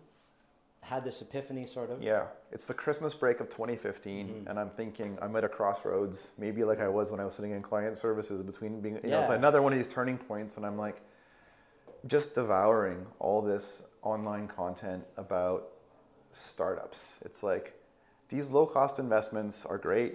[0.82, 2.00] had this epiphany, sort of.
[2.00, 4.48] Yeah, it's the Christmas break of 2015, Mm-hmm.
[4.48, 7.50] and I'm thinking I'm at a crossroads, maybe like I was when I was sitting
[7.50, 10.64] in client services between being, you know, it's another one of these turning points, and
[10.64, 11.02] I'm like,
[12.06, 15.70] just devouring all this online content about
[16.32, 17.20] startups.
[17.24, 17.74] It's like
[18.28, 20.14] these low cost investments are great.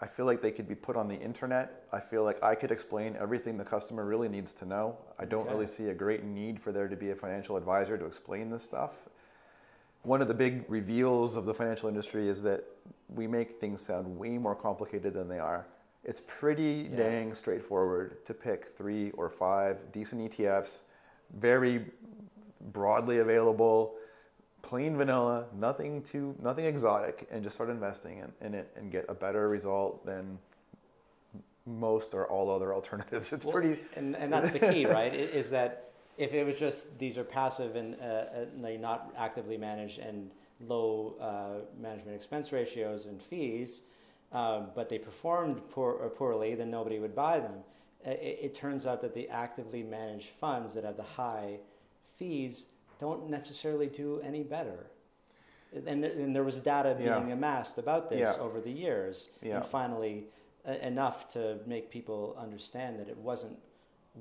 [0.00, 1.84] I feel like they could be put on the internet.
[1.92, 4.98] I feel like I could explain everything the customer really needs to know.
[5.18, 5.52] I don't Okay.
[5.54, 8.62] really see a great need for there to be a financial advisor to explain this
[8.62, 9.08] stuff
[10.04, 12.62] one of the big reveals of the financial industry is that
[13.08, 15.66] we make things sound way more complicated than they are.
[16.04, 16.96] It's pretty Yeah.
[16.98, 20.82] dang straightforward to pick three or five decent ETFs,
[21.32, 21.90] very
[22.60, 23.96] broadly available,
[24.64, 29.04] plain vanilla, nothing too nothing exotic, and just start investing in, in it and get
[29.08, 30.38] a better result than
[31.66, 33.32] most or all other alternatives.
[33.32, 35.14] It's Well, pretty and and that's the key, right?
[35.14, 39.58] Is that if it was just these are passive and uh, uh, they're not actively
[39.58, 43.82] managed and low uh, management expense ratios and fees,
[44.32, 47.56] um, but they performed poor, uh, poorly, then nobody would buy them.
[48.06, 51.58] Uh, It, it turns out that the actively managed funds that have the high
[52.18, 52.66] fees
[52.98, 54.86] don't necessarily do any better.
[55.86, 57.18] And, there- and there was data Yeah.
[57.18, 58.42] being amassed about this Yeah.
[58.42, 59.56] over the years, Yeah.
[59.56, 60.28] and finally
[60.66, 63.58] uh, enough to make people understand that it wasn't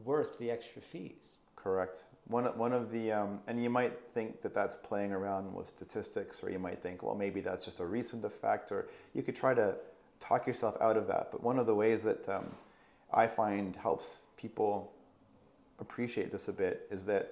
[0.04, 1.40] worth the extra fees.
[1.56, 2.06] Correct.
[2.28, 6.44] One, one of the, um, and you might think that that's playing around with statistics,
[6.44, 9.54] or you might think, well, maybe that's just a recent effect, or you could try
[9.54, 9.78] to
[10.20, 11.32] talk yourself out of that.
[11.32, 12.54] But one of the ways that um,
[13.14, 14.92] I find helps people
[15.80, 17.32] appreciate this a bit is that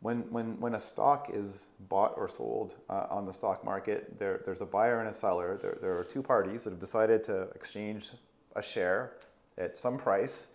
[0.00, 4.40] when, when, when a stock is bought or sold uh, on the stock market, there,
[4.44, 5.58] there's a buyer and a seller.
[5.60, 8.10] There, there are two parties that have decided to exchange
[8.54, 9.14] a share
[9.56, 10.48] at some price.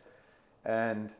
[0.65, 1.13] And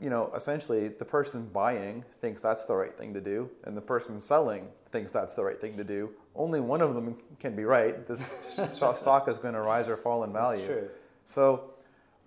[0.00, 3.80] you know, essentially the person buying thinks that's the right thing to do, and the
[3.80, 6.10] person selling thinks that's the right thing to do.
[6.34, 8.06] Only one of them can be right.
[8.06, 8.26] This
[8.96, 10.88] stock is going to rise or fall in value.
[11.24, 11.70] So,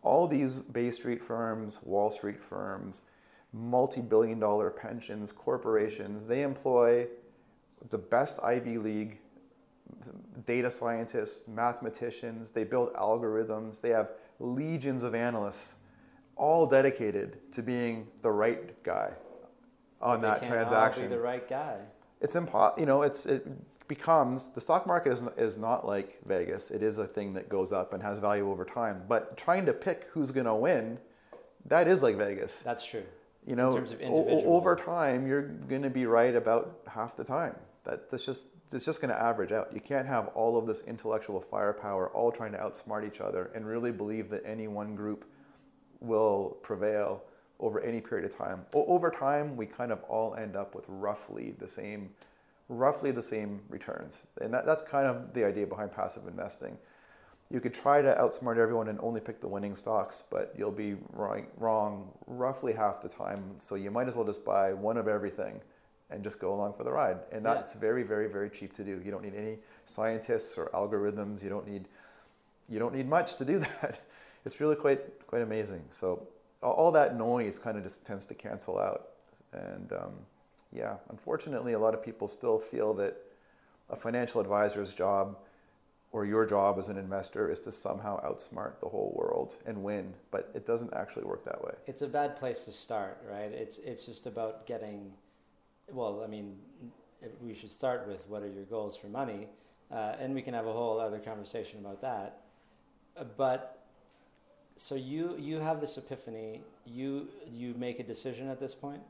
[0.01, 3.03] all these Bay Street firms, Wall Street firms,
[3.53, 7.07] multi billion dollar pensions, corporations, they employ
[7.89, 9.19] the best Ivy League
[10.45, 15.77] data scientists, mathematicians, they build algorithms, they have legions of analysts
[16.35, 19.11] all dedicated to being the right guy
[20.01, 21.77] on that transaction be the right guy.
[22.21, 22.79] it's impossible.
[22.79, 23.45] you know it's it
[23.89, 27.73] becomes the stock market is, is not like vegas it is a thing that goes
[27.73, 30.97] up and has value over time but trying to pick who's going to win
[31.65, 33.03] that is like vegas That's true.
[33.49, 36.79] You know in terms of o- o- over time you're going to be right about
[36.87, 40.27] half the time that that's just it's just going to average out you can't have
[40.35, 44.43] all of this intellectual firepower all trying to outsmart each other and really believe that
[44.45, 45.25] any one group
[45.99, 47.23] will prevail
[47.59, 48.65] over any period of time.
[48.73, 52.09] O- over time, we kind of all end up with roughly the same,
[52.69, 56.77] roughly the same returns, and that, that's kind of the idea behind passive investing.
[57.51, 60.95] You could try to outsmart everyone and only pick the winning stocks, but you'll be
[61.13, 63.43] wrong, wrong roughly half the time.
[63.57, 65.59] So you might as well just buy one of everything
[66.11, 67.17] and just go along for the ride.
[67.31, 67.55] And Yeah.
[67.55, 69.01] that's very, very, very cheap to do.
[69.03, 71.43] You don't need any scientists or algorithms.
[71.43, 71.87] You don't need
[72.71, 73.99] you don't need much to do that.
[74.45, 75.83] It's really quite quite amazing.
[75.89, 76.27] So
[76.61, 79.09] all- all that noise kind of just tends to cancel out.
[79.53, 80.13] And um,
[80.71, 83.17] yeah, unfortunately, a lot of people still feel that
[83.89, 85.35] a financial advisor's job
[86.11, 90.13] or your job as an investor is to somehow outsmart the whole world and win,
[90.31, 91.73] but it doesn't actually work that way.
[91.85, 93.51] It's a bad place to start, right?
[93.51, 95.11] It's it's just about getting.
[95.91, 96.57] Well, I mean,
[97.41, 99.47] we should start with what are your goals for money,
[99.91, 102.41] uh, and we can have a whole other conversation about that.
[103.17, 103.83] Uh, but
[104.75, 106.61] so you you have this epiphany.
[106.85, 109.01] You you make a decision at this point.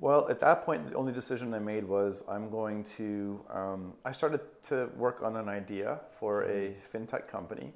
[0.00, 3.40] Well, at that point, the only decision I made was I'm going to.
[3.50, 7.72] Um, I started to work on an idea for a fintech company.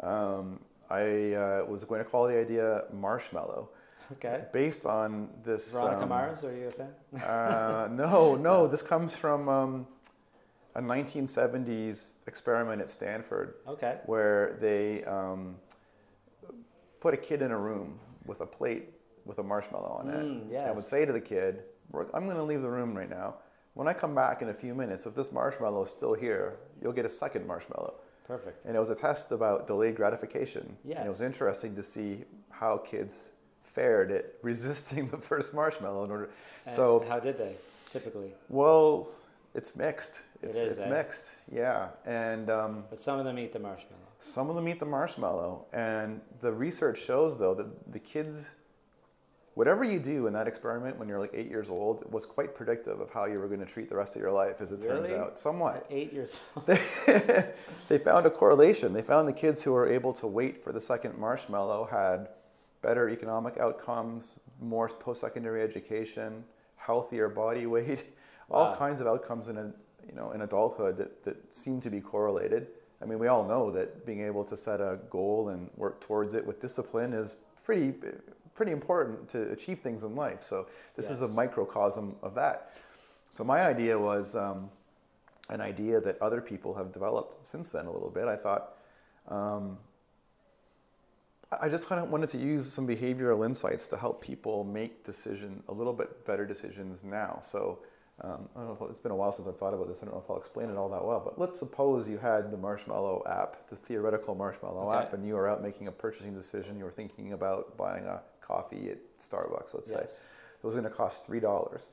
[0.00, 0.60] Um,
[0.90, 3.70] I uh, was going to call the idea Marshmallow,
[4.12, 4.44] Okay.
[4.52, 5.72] based on this.
[5.72, 6.92] Veronica um, Mars, are you a fan?
[7.22, 8.66] Uh, no, no.
[8.66, 9.86] This comes from um,
[10.74, 13.98] a 1970s experiment at Stanford Okay.
[14.04, 15.56] where they um,
[17.00, 18.93] put a kid in a room with a plate
[19.24, 21.62] with a marshmallow on it Mm, and would say to the kid,
[21.92, 23.36] I'm going to leave the room right now.
[23.74, 26.92] When I come back in a few minutes, if this marshmallow is still here, you'll
[26.92, 27.94] get a second marshmallow.
[28.26, 28.64] Perfect.
[28.64, 30.76] And it was a test about delayed gratification.
[30.98, 36.10] And it was interesting to see how kids fared at resisting the first marshmallow in
[36.10, 36.30] order.
[36.66, 37.54] And so how did they
[37.90, 38.32] typically?
[38.48, 39.10] well,
[39.54, 40.22] it's mixed.
[40.42, 40.90] It's, is, it's eh?
[40.90, 41.36] mixed.
[41.52, 41.88] Yeah.
[42.06, 44.00] And um, But some of them eat the marshmallow.
[44.18, 45.66] some of them eat the marshmallow.
[45.72, 48.54] And the research shows, though, that the kids,
[49.54, 53.00] whatever you do in that experiment when you're like eight years old, was quite predictive
[53.00, 55.10] of how you were going to treat the rest of your life, as it turns
[55.10, 55.38] out.
[55.38, 55.76] Somewhat.
[55.76, 56.66] At eight years old.
[57.88, 58.92] they found a correlation.
[58.92, 62.28] They found the kids who were able to wait for the second marshmallow had
[62.82, 66.44] better economic outcomes, more post-secondary education,
[66.76, 68.04] healthier body weight,
[68.50, 69.72] all kinds of outcomes in a,
[70.06, 72.68] you know in adulthood that, that seem to be correlated.
[73.00, 76.34] I mean, we all know that being able to set a goal and work towards
[76.34, 77.94] it with discipline is pretty
[78.54, 80.42] pretty important to achieve things in life.
[80.42, 82.72] So this is a microcosm of that.
[83.30, 84.34] So my idea was.
[84.36, 84.70] Um,
[85.50, 88.26] an idea that other people have developed since then a little bit.
[88.28, 88.76] I thought
[89.28, 89.76] um,
[91.52, 95.04] I I just kind of wanted to use some behavioral insights to help people make
[95.04, 97.38] decision a little bit better decisions now.
[97.42, 97.80] So
[98.22, 100.02] um, I don't know if it's been a while since I've thought about this.
[100.02, 101.20] I don't know if I'll explain it all that well.
[101.22, 104.98] But let's suppose you had the Marshmallow app, the theoretical Marshmallow Okay.
[104.98, 106.78] app, and you were out making a purchasing decision.
[106.78, 110.00] You were thinking about buying a coffee at Starbucks, let's say.
[110.00, 111.88] It was going to cost three dollars.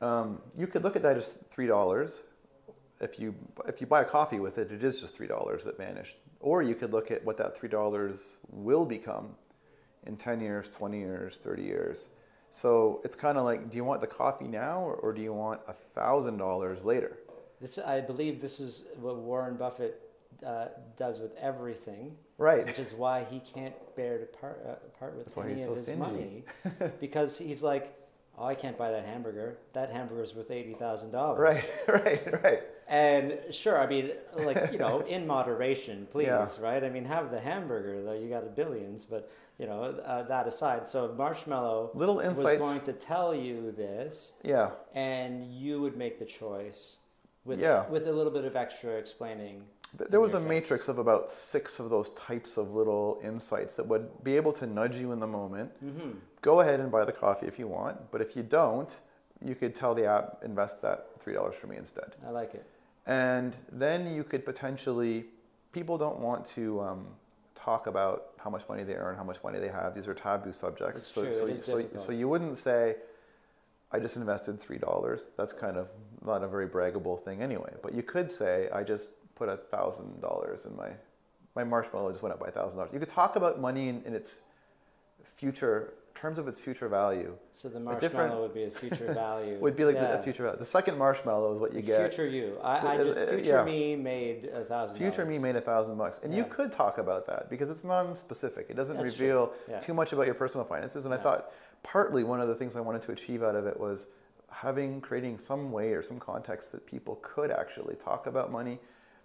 [0.00, 2.22] Um, you could look at that as three dollars.
[3.00, 3.34] If you
[3.66, 6.16] if you buy a coffee with it, it is just three dollars that vanished.
[6.40, 9.34] Or you could look at what that three dollars will become
[10.06, 12.10] in ten years, twenty years, thirty years.
[12.50, 15.32] So it's kind of like, do you want the coffee now, or, or do you
[15.32, 17.18] want a thousand dollars later?
[17.60, 20.00] This, I believe this is what Warren Buffett
[20.44, 22.64] uh, does with everything, Right.
[22.66, 25.72] which is why he can't bear to part, uh, part with That's any of so
[25.74, 25.98] his stingy.
[26.00, 26.44] money,
[27.00, 27.94] because he's like,
[28.38, 29.58] oh, I can't buy that hamburger.
[29.74, 31.38] That hamburger's worth eighty thousand dollars.
[31.38, 31.70] Right,
[32.04, 32.60] right, right.
[32.88, 36.48] And sure, I mean, like you know, in moderation, please, Yeah.
[36.60, 36.82] right?
[36.82, 38.14] I mean, have the hamburger though.
[38.14, 40.88] You got a billions, but you know uh, that aside.
[40.88, 42.58] So Marshmallow Little insights.
[42.58, 46.96] was going to tell you this, Yeah, and you would make the choice
[47.44, 47.86] with Yeah.
[47.90, 49.62] with a little bit of extra explaining.
[49.98, 50.48] Th- There was a face.
[50.48, 54.66] matrix of about six of those types of little insights that would be able to
[54.66, 55.70] nudge you in the moment.
[55.84, 56.10] Mm-hmm.
[56.42, 58.94] Go ahead and buy the coffee if you want, but if you don't,
[59.44, 62.12] you could tell the app, invest that $3 for me instead.
[62.26, 62.66] I like it.
[63.06, 65.26] And then you could potentially,
[65.72, 67.06] people don't want to um,
[67.54, 69.94] talk about how much money they earn, how much money they have.
[69.94, 71.02] These are taboo subjects.
[71.02, 72.04] It's so, true, so, it is so, difficult.
[72.04, 72.96] so you wouldn't say,
[73.92, 75.30] I just invested $3.
[75.36, 75.88] That's kind of
[76.24, 77.72] not a very braggable thing anyway.
[77.82, 80.90] But you could say, I just put a $1,000 in my,
[81.56, 82.92] my marshmallow just went up by a $1,000.
[82.92, 84.42] You could talk about money in, in its
[85.24, 87.32] future, terms of its future value.
[87.52, 89.56] So the marshmallow would be a future value.
[89.58, 90.16] Would be like the, Yeah.
[90.16, 90.58] the future value.
[90.58, 92.12] The second marshmallow is what you get.
[92.12, 92.58] Future you.
[92.62, 93.64] I, I just future yeah.
[93.64, 94.98] me made a thousand.
[94.98, 98.66] Future me made a thousand bucks, and you could talk about that because it's non-specific.
[98.68, 99.78] It doesn't That's reveal Yeah.
[99.78, 101.06] too much about your personal finances.
[101.06, 101.50] And I thought
[101.82, 104.08] partly one of the things I wanted to achieve out of it was
[104.52, 108.78] having creating some way or some context that people could actually talk about money,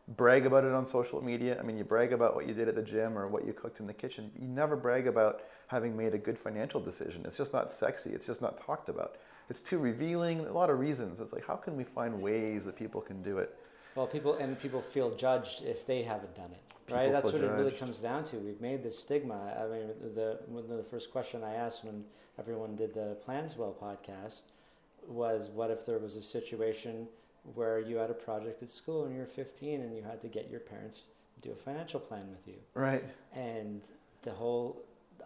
[0.10, 1.60] brag about it on social media.
[1.60, 3.80] I mean, you brag about what you did at the gym or what you cooked
[3.80, 4.32] in the kitchen.
[4.40, 7.24] You never brag about having made a good financial decision.
[7.26, 8.12] It's just not sexy.
[8.12, 9.18] It's just not talked about.
[9.50, 10.42] It's too revealing.
[10.42, 11.22] A lot of reasons.
[11.22, 13.58] It's like, how can we find ways that people can do it?
[13.96, 17.12] Well, people and people feel judged if they haven't done it, People right?
[17.12, 18.36] That's what it really comes down to.
[18.36, 19.56] We've made this stigma.
[19.58, 22.04] I mean, the the first question I asked when
[22.38, 24.52] everyone did the Planswell podcast
[25.08, 27.08] was, "What if there was a situation
[27.54, 30.28] where you had a project at school and you were 15 and you had to
[30.28, 33.04] get your parents to do a financial plan with you?" Right.
[33.34, 33.82] And
[34.24, 34.82] the whole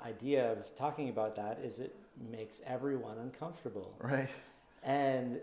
[0.05, 1.95] idea of talking about that is it
[2.31, 3.95] makes everyone uncomfortable.
[3.99, 4.29] Right.
[4.83, 5.39] And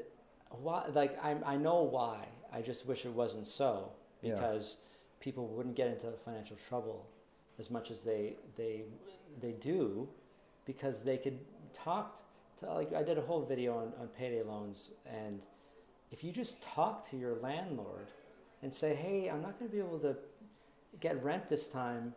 [0.50, 0.86] why?
[0.92, 2.28] Like I, I know why.
[2.52, 4.34] I just wish it wasn't so Yeah.
[4.34, 4.78] because
[5.20, 7.06] people wouldn't get into financial trouble
[7.58, 8.84] as much as they they
[9.40, 10.08] they do
[10.64, 11.38] because they could
[11.72, 12.20] talk
[12.58, 15.40] to like I did a whole video on, on payday loans and
[16.10, 18.08] if you just talk to your landlord
[18.62, 20.16] and say hey I'm not going to be able to
[21.00, 22.14] get rent this time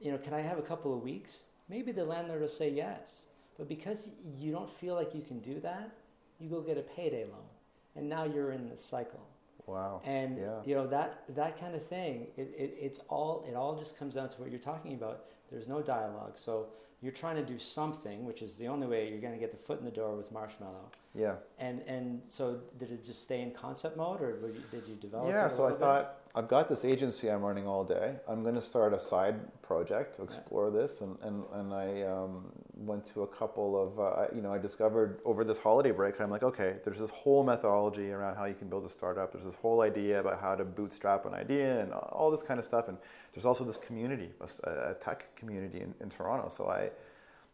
[0.00, 1.42] you know can I have a couple of weeks?
[1.68, 3.26] Maybe the landlord will say yes.
[3.56, 5.90] But because you don't feel like you can do that
[6.38, 7.48] you go get a payday loan
[7.94, 9.20] and now you're in this cycle.
[9.66, 10.00] Wow.
[10.04, 10.60] and yeah.
[10.64, 14.14] you know that that kind of thing it, it, it's all it all just comes
[14.14, 15.24] down to what you're talking about.
[15.50, 16.32] There's no dialogue.
[16.34, 16.68] So
[17.02, 19.56] you're trying to do something which is the only way you're going to get the
[19.56, 21.34] foot in the door with marshmallow Yeah.
[21.58, 24.94] and and so did it just stay in concept mode or were you, did you
[24.96, 25.80] develop Yeah, so I bit?
[25.80, 28.16] thought I've got this agency I'm running all day.
[28.28, 32.52] I'm going to start a side project to explore this, and and and I um,
[32.76, 36.20] went to a couple of uh, you know I discovered over this holiday break.
[36.20, 39.32] I'm like, okay, there's this whole methodology around how you can build a startup.
[39.32, 42.64] There's this whole idea about how to bootstrap an idea and all this kind of
[42.64, 42.88] stuff.
[42.88, 42.98] And
[43.32, 44.30] there's also this community,
[44.64, 46.48] a, tech community in, in Toronto.
[46.48, 46.90] So I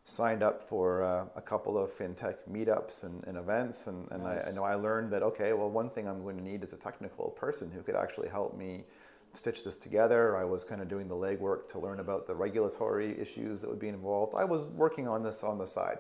[0.05, 4.41] signed up for uh, a couple of fintech meetups and, and events and, and I,
[4.49, 6.77] I know I learned that okay well one thing I'm going to need is a
[6.77, 8.83] technical person who could actually help me
[9.35, 13.19] stitch this together I was kind of doing the legwork to learn about the regulatory
[13.19, 15.99] issues that would be involved I was working on this on the side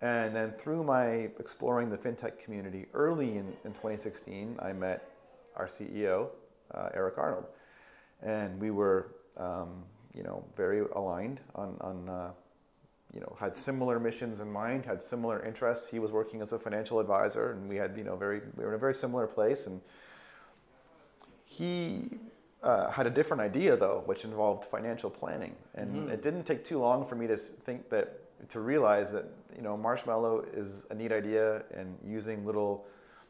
[0.00, 5.08] and then through my exploring the fintech community early in, in 2016 I met
[5.56, 6.28] our CEO
[6.72, 7.46] uh, Eric Arnold
[8.22, 9.84] and we were um,
[10.14, 12.30] you know very aligned on, on uh,
[13.14, 15.88] you know, had similar missions in mind, had similar interests.
[15.88, 18.70] He was working as a financial advisor, and we had, you know, very we were
[18.70, 19.68] in a very similar place.
[19.68, 19.80] And
[21.44, 22.10] he
[22.64, 25.54] uh, had a different idea though, which involved financial planning.
[25.74, 29.62] And it didn't take too long for me to think that to realize that you
[29.62, 32.86] know marshmallow is a neat idea, and using little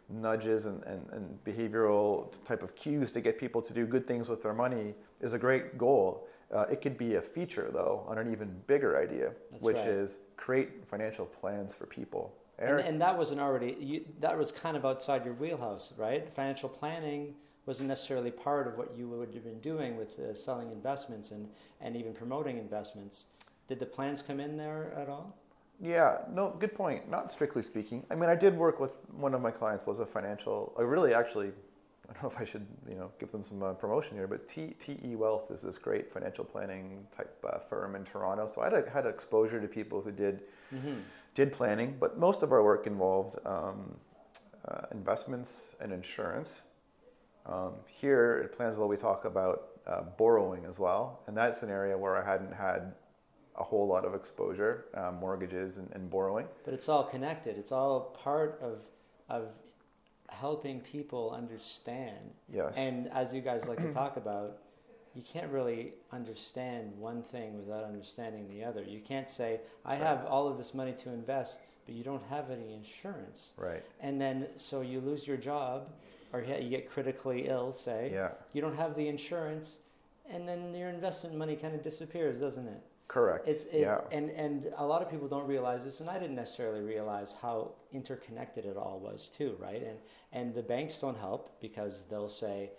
[0.08, 4.28] nudges and, and, and behavioral type of cues to get people to do good things
[4.28, 6.28] with their money is a great goal.
[6.52, 9.88] Uh, it could be a feature though on an even bigger idea, That's which right.
[9.88, 12.32] is create financial plans for people.
[12.58, 16.68] and, and that wasn't already you, that was kind of outside your wheelhouse right financial
[16.68, 17.34] planning
[17.66, 21.48] wasn't necessarily part of what you would have been doing with uh, selling investments and,
[21.80, 23.26] and even promoting investments
[23.68, 25.34] did the plans come in there at all
[25.80, 27.10] Yeah, no, good point.
[27.10, 28.04] Not strictly speaking.
[28.10, 30.72] I mean, I did work with one of my clients was a financial.
[30.78, 31.48] I really actually,
[32.08, 34.46] I don't know if I should, you know, give them some uh, promotion here, but
[34.46, 38.46] T, TE Wealth is this great financial planning type uh, firm in Toronto.
[38.46, 40.42] So I had, had exposure to people who did
[41.34, 43.96] did planning, but most of our work involved um,
[44.68, 46.62] uh, investments and insurance.
[47.46, 51.96] Um, here at Planswell, we talk about uh, borrowing as well, and that's an area
[51.96, 52.94] where I hadn't had
[53.56, 56.46] a whole lot of exposure, uh, mortgages and, and borrowing.
[56.64, 58.80] but it's all connected it's all part of
[59.28, 59.52] of
[60.28, 62.76] helping people understand Yes.
[62.76, 64.58] And as you guys like to talk about,
[65.14, 68.82] you can't really understand one thing without understanding the other.
[68.82, 72.50] You can't say, I have all of this money to invest, but you don't have
[72.50, 73.54] any insurance.
[73.56, 73.82] right.
[74.00, 75.88] And then, so you lose your job,
[76.34, 78.10] or you you get critically ill, say.
[78.12, 78.30] Yeah.
[78.52, 79.80] You don't have the insurance,
[80.28, 82.82] and then your investment money kind of disappears, doesn't it?
[83.06, 83.46] Correct.
[83.46, 84.00] It's it, yeah.
[84.10, 87.72] and and a lot of people don't realize this, and I didn't necessarily realize how
[87.92, 89.82] interconnected it all was too, right?
[89.82, 89.98] And
[90.32, 92.70] and the banks don't help because they'll say,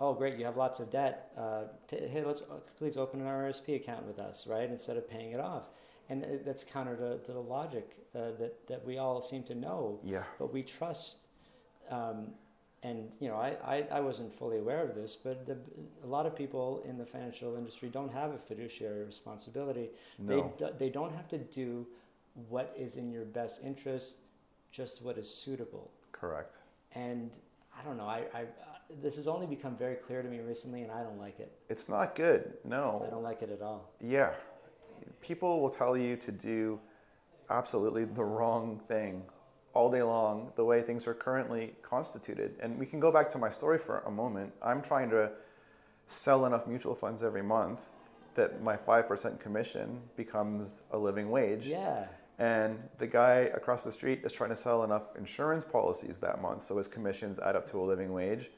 [0.00, 1.30] "Oh, great, you have lots of debt.
[1.36, 4.68] Uh, t- hey, let's uh, please open an RSP account with us, right?
[4.68, 5.64] Instead of paying it off."
[6.08, 10.00] And that's counter to, to the logic uh, that that we all seem to know,
[10.02, 10.24] yeah.
[10.38, 11.18] but we trust.
[11.90, 12.32] Um,
[12.82, 15.56] and you know, I, I, I wasn't fully aware of this, but the,
[16.04, 19.90] a lot of people in the financial industry don't have a fiduciary responsibility.
[20.18, 20.52] No.
[20.58, 21.86] They, they don't have to do
[22.48, 24.18] what is in your best interest,
[24.70, 25.90] just what is suitable.
[26.12, 26.58] Correct.
[26.94, 27.30] And
[27.78, 28.44] I don't know, I, I, uh,
[29.02, 31.52] this has only become very clear to me recently, and I don't like it.
[31.68, 32.54] It's not good.
[32.64, 33.04] No.
[33.06, 33.90] I don't like it at all.
[34.00, 34.32] Yeah.
[35.20, 36.78] People will tell you to do
[37.50, 39.22] absolutely the wrong thing
[39.76, 42.56] all day long, the way things are currently constituted.
[42.60, 44.54] And we can go back to my story for a moment.
[44.62, 45.30] I'm trying to
[46.06, 47.80] sell enough mutual funds every month
[48.36, 51.68] that my 5% commission becomes a living wage.
[51.68, 52.06] Yeah.
[52.38, 56.62] And the guy across the street is trying to sell enough insurance policies that month
[56.62, 58.50] so his commissions add up to a living wage.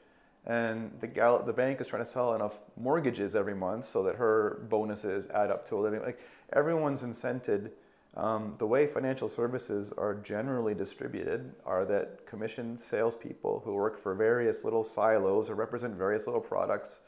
[0.45, 4.03] And the gal at the bank is trying to sell enough mortgages every month so
[4.03, 6.19] that her bonuses add up to a living like
[6.53, 7.71] everyone's incented
[8.15, 14.15] um, the way financial services are generally distributed are that commissioned salespeople who work for
[14.15, 17.01] various little silos or represent various little products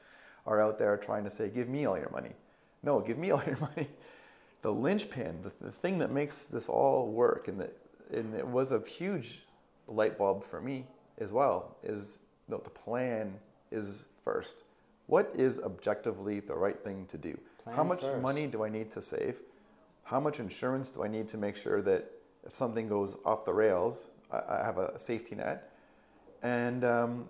[0.46, 2.32] are out there trying to say, Give me all your money.
[2.84, 3.88] No, give me all your money.
[4.62, 7.76] The linchpin, the, the thing that makes this all work, and, that,
[8.14, 9.44] and it was a huge
[9.88, 10.86] light bulb for me
[11.18, 13.34] as well, is no, the plan
[13.72, 14.66] is first.
[15.08, 17.38] What is objectively the right thing to do?
[17.64, 18.22] Plan How much first.
[18.22, 19.40] money do I need to save?
[20.12, 22.12] How much insurance do I need to make sure that
[22.46, 25.72] if something goes off the rails, I, I have a safety net?
[26.44, 27.30] And, um,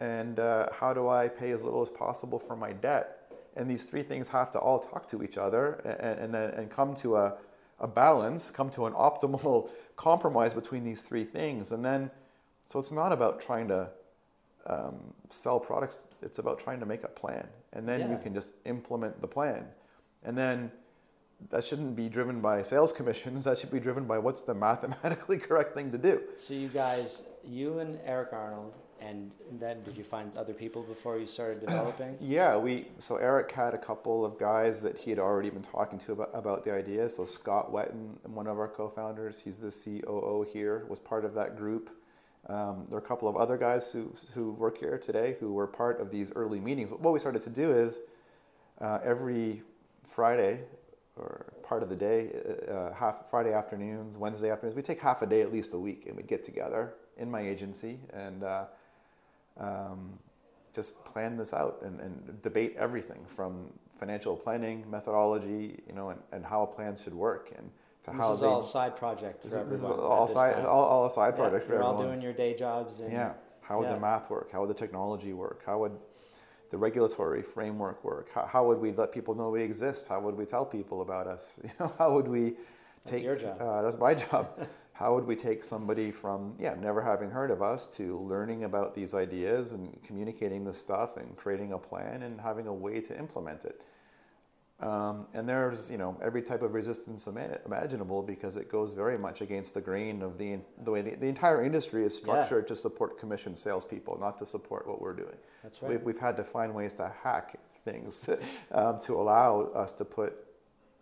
[0.00, 3.32] and uh, how do I pay as little as possible for my debt?
[3.54, 6.96] And these three things have to all talk to each other and, and, and come
[6.96, 7.36] to a,
[7.78, 11.70] a balance, come to an optimal compromise between these three things.
[11.70, 12.10] And then,
[12.64, 13.88] so it's not about trying to
[14.66, 14.96] um,
[15.28, 17.46] sell products, it's about trying to make a plan.
[17.72, 19.64] And then you can just implement the plan.
[20.24, 20.72] And then
[21.48, 25.38] that shouldn't be driven by sales commissions, that should be driven by what's the mathematically
[25.48, 26.22] correct thing to do.
[26.36, 31.18] So you guys, you and Eric Arnold, and then did you find other people before
[31.18, 32.16] you started developing?
[32.20, 35.98] Yeah, we so Eric had a couple of guys that he had already been talking
[36.00, 37.08] to about, about the idea.
[37.08, 41.56] So Scott Wetton, one of our co-founders, he's the COO here, was part of that
[41.56, 41.90] group.
[42.46, 45.66] Um, there are a couple of other guys who who work here today who were
[45.66, 46.90] part of these early meetings.
[46.90, 48.00] What we started to do is
[48.80, 49.62] uh, every
[50.04, 50.60] Friday
[51.20, 52.32] or part of the day,
[52.68, 55.78] uh, uh, half Friday afternoons, Wednesday afternoons, we take half a day at least a
[55.78, 58.42] week, and we'd get together in my agency and.
[58.42, 58.64] Uh,
[59.58, 60.18] um,
[60.72, 63.66] just plan this out and, and debate everything from
[63.98, 67.68] financial planning methodology, you know, and, and how a plan should work and
[68.04, 68.46] to This how is they.
[68.46, 70.06] all a side project for this, is- this is everyone.
[70.06, 73.00] all side, all, all a side Yeah, project for You're all doing your day jobs.
[73.00, 73.32] And, yeah.
[73.62, 73.94] How would yeah.
[73.94, 74.50] the math work?
[74.52, 75.64] How would the technology work?
[75.66, 75.98] How would
[76.70, 78.32] the regulatory framework work?
[78.32, 80.08] How, how would we let people know we exist?
[80.08, 81.60] How would we tell people about us?
[81.64, 82.56] You know, how would we take?
[83.04, 83.60] That's your job.
[83.60, 84.68] Uh, that's my job.
[84.92, 88.94] how would we take somebody from yeah never having heard of us to learning about
[88.94, 93.18] these ideas and communicating this stuff and creating a plan and having a way to
[93.18, 93.82] implement it?
[94.80, 99.42] Um, and there's you know every type of resistance imaginable because it goes very much
[99.42, 103.18] against the grain of the the way the, the entire industry is structured to support
[103.18, 105.36] commission salespeople, not to support what we're doing.
[105.62, 105.96] That's so right.
[105.96, 108.38] we've, we've had to find ways to hack things to,
[108.72, 110.34] um, to allow us to put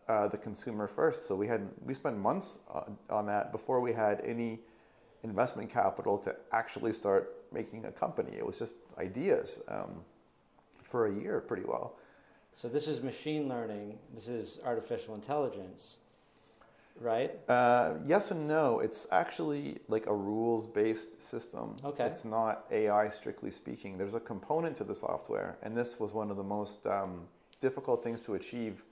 [0.09, 1.27] uh, the consumer first.
[1.27, 4.59] So we had we spent months on, on that before we had any
[5.23, 8.37] investment capital to actually start making a company.
[8.37, 10.03] It was just ideas um,
[10.83, 11.97] for a year, pretty well.
[12.59, 14.01] So this is machine learning.
[14.13, 16.01] This is artificial intelligence,
[17.01, 17.31] right?
[17.49, 18.81] Uh, yes and no.
[18.81, 21.77] It's actually like a rules-based system.
[21.85, 22.05] Okay.
[22.05, 23.97] It's not AI strictly speaking.
[23.97, 27.29] There's a component to the software, and this was one of the most um,
[27.61, 28.85] difficult things to achieve.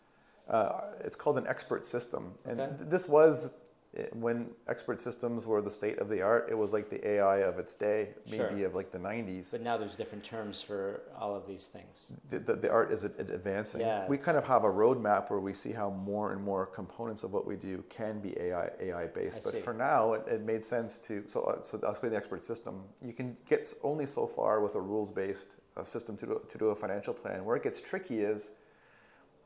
[0.49, 2.77] Uh, it's called an expert system, and Okay.
[2.77, 3.51] th- this was
[3.97, 6.49] eh, when expert systems were the state of the art.
[6.51, 8.67] It was like the AI of its day, maybe Sure.
[8.67, 9.51] of like the 90s.
[9.53, 12.13] But now there's different terms for all of these things.
[12.31, 13.81] the, the, the art is ad- ad- advancing.
[13.81, 17.23] Yeah, we kind of have a roadmap where we see how more and more components
[17.23, 19.41] of what we do can be AI AI based.
[19.41, 19.61] I But see.
[19.61, 22.83] for now, it, it made sense to so uh, so I'll explain the expert system.
[23.03, 26.59] You can get only so far with a rules based uh, system to do, to
[26.59, 27.45] do a financial plan.
[27.45, 28.53] Where it gets tricky is.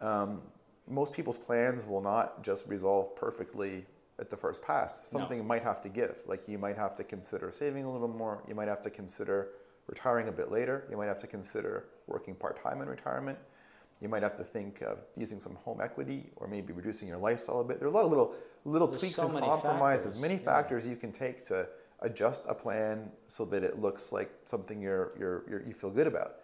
[0.00, 0.42] Um,
[0.88, 3.84] most people's plans will not just resolve perfectly
[4.20, 5.00] at the first pass.
[5.12, 5.20] No.
[5.20, 6.22] Something might have to give.
[6.26, 8.42] Like you might have to consider saving a little more.
[8.46, 9.48] You might have to consider
[9.86, 10.86] retiring a bit later.
[10.90, 13.38] You might have to consider working part time in retirement.
[14.00, 17.60] You might have to think of using some home equity or maybe reducing your lifestyle
[17.60, 17.80] a bit.
[17.80, 20.40] There's a lot of little little There's tweaks so and compromises, factors, many yeah.
[20.40, 21.66] factors you can take to
[22.00, 26.06] adjust a plan so that it looks like something you're, you're, you're, you feel good
[26.06, 26.36] about.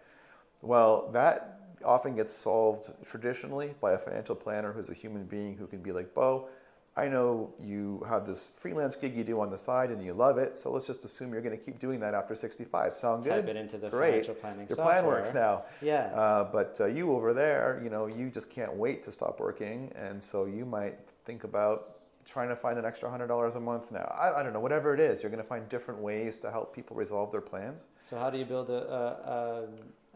[0.61, 5.67] Well, that often gets solved traditionally by a financial planner who's a human being who
[5.67, 6.49] can be like, Bo,
[6.97, 10.39] I know you have this freelance gig you do on the side and you love
[10.39, 12.91] it, so let's just assume you're going to keep doing that after 65.
[12.91, 13.29] Sound good?
[13.29, 14.09] Type it into the Great.
[14.09, 15.63] financial planning Your plan works now.
[15.79, 16.05] Yeah.
[16.07, 19.91] Uh, but uh, you over there, you know, you just can't wait to stop working,
[19.95, 23.91] and so you might think about trying to find an extra hundred dollars a month
[23.91, 24.13] now.
[24.19, 26.75] I, I don't know, whatever it is, you're going to find different ways to help
[26.75, 27.85] people resolve their plans.
[27.99, 29.67] So how do you build a, a, a,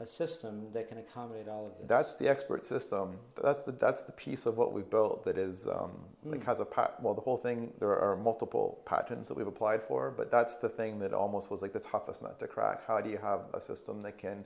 [0.01, 1.87] a system that can accommodate all of this?
[1.87, 3.17] That's the expert system.
[3.41, 5.91] That's the that's the piece of what we've built that is um,
[6.23, 7.01] like has a pat.
[7.01, 7.71] Well, the whole thing.
[7.79, 11.61] There are multiple patents that we've applied for, but that's the thing that almost was
[11.61, 12.85] like the toughest nut to crack.
[12.85, 14.43] How do you have a system that can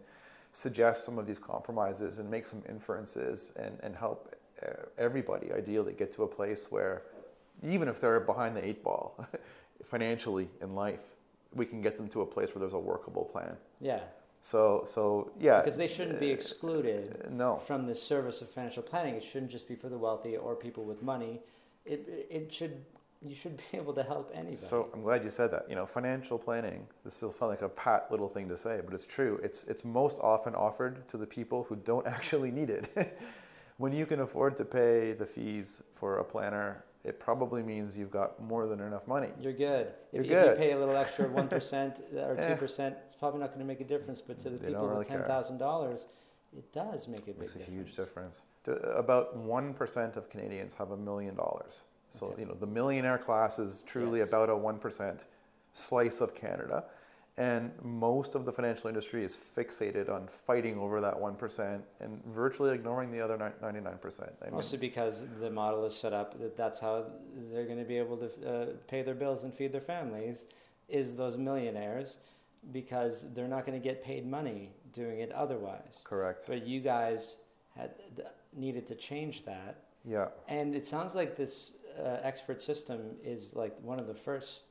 [0.52, 4.36] suggest some of these compromises and make some inferences and, and help
[4.98, 7.04] everybody ideally get to a place where
[7.64, 9.18] even if they're behind the eight ball
[9.84, 11.04] financially in life,
[11.54, 13.56] we can get them to a place where there's a workable plan.
[13.80, 14.00] Yeah.
[14.46, 15.62] So, so yeah.
[15.62, 17.58] Because they shouldn't be excluded Uh, no.
[17.58, 19.16] from the service of financial planning.
[19.16, 21.42] It shouldn't just be for the wealthy or people with money.
[21.84, 22.86] It, it should,
[23.24, 24.56] you should be able to help anybody.
[24.56, 25.68] So I'm glad you said that.
[25.68, 26.86] You know, financial planning.
[27.04, 29.40] This will sound like a pat little thing to say, but it's true.
[29.42, 32.86] It's it's most often offered to the people who don't actually need it.
[33.78, 38.12] when you can afford to pay the fees for a planner, it probably means you've
[38.12, 39.30] got more than enough money.
[39.40, 39.94] You're good.
[40.12, 40.48] If, You're if, good.
[40.54, 42.50] if you pay a little extra, one percent or Eh.
[42.50, 44.22] two percent, it's probably not going to make a difference.
[44.22, 46.08] But to the They people really with ten thousand dollars,
[46.58, 47.56] it does make a big difference.
[47.56, 47.90] Makes a difference.
[47.90, 48.44] huge difference.
[48.96, 51.84] About one percent of Canadians have a million dollars.
[52.10, 52.42] So Okay.
[52.42, 54.30] you know the millionaire class is truly Yes.
[54.30, 55.26] about a one percent
[55.74, 56.86] slice of Canada,
[57.38, 62.24] and most of the financial industry is fixated on fighting over that one percent and
[62.26, 64.32] virtually ignoring the other ninety nine percent.
[64.52, 67.06] Mostly because the model is set up that that's how
[67.52, 70.46] they're going to be able to uh, pay their bills and feed their families,
[70.88, 72.20] is those millionaires,
[72.72, 76.06] because they're not going to get paid money doing it otherwise.
[76.08, 76.46] Correct.
[76.48, 77.38] But you guys
[77.76, 77.92] had
[78.54, 80.28] needed to change that, Yeah.
[80.48, 84.64] and it sounds like this uh, expert system is like one of the first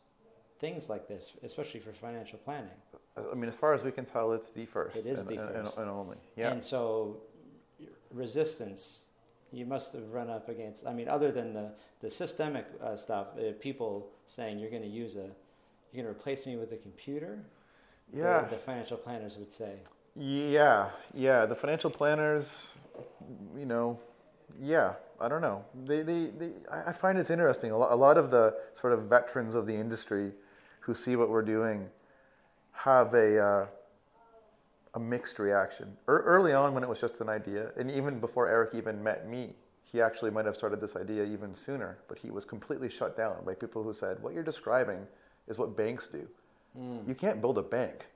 [0.58, 2.70] things like this, especially for financial planning.
[3.16, 4.96] I mean, as far as we can tell, it's the first.
[4.96, 5.78] It is and, the and- and- first.
[5.78, 6.16] and only.
[6.36, 6.50] Yeah.
[6.52, 7.18] And so,
[8.12, 9.04] resistance,
[9.52, 10.86] you must have run up against.
[10.86, 14.88] I mean, other than the the systemic uh, stuff, uh, people saying you're going to
[14.88, 15.20] use a,
[15.92, 17.38] you're going to replace me with a computer.
[18.12, 18.40] the- yeah.
[18.42, 19.76] The, financial planners would say.
[20.16, 21.46] Yeah, yeah.
[21.46, 22.72] The financial planners,
[23.56, 23.98] you know,
[24.60, 24.94] yeah.
[25.20, 25.64] I don't know.
[25.86, 27.70] They, they, they I I find it's interesting.
[27.70, 30.32] A lot, a lot of the sort of veterans of the industry,
[30.84, 31.88] who see what we're doing,
[32.72, 33.66] have a uh,
[34.94, 35.96] a mixed reaction.
[36.08, 39.28] Er, early on, when it was just an idea, and even before Eric even met
[39.28, 41.98] me, he actually might have started this idea even sooner.
[42.08, 45.06] But he was completely shut down by people who said, "What you're describing
[45.48, 46.26] is what banks do.
[47.06, 48.06] You can't build a bank.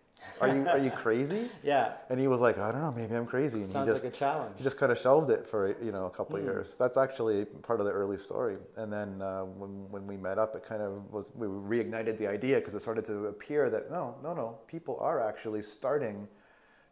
[0.40, 3.26] Are you are you crazy?" Yeah, And he was like, I don't know, maybe I'm
[3.26, 3.60] crazy.
[3.60, 4.54] And sounds he just, like a challenge.
[4.56, 6.76] he just kind of shelved it for you know a couple of years.
[6.76, 8.56] That's actually part of the early story.
[8.76, 12.26] And then uh, when when we met up, it kind of was we reignited the
[12.26, 16.28] idea because it started to appear that no, no, no, people are actually starting.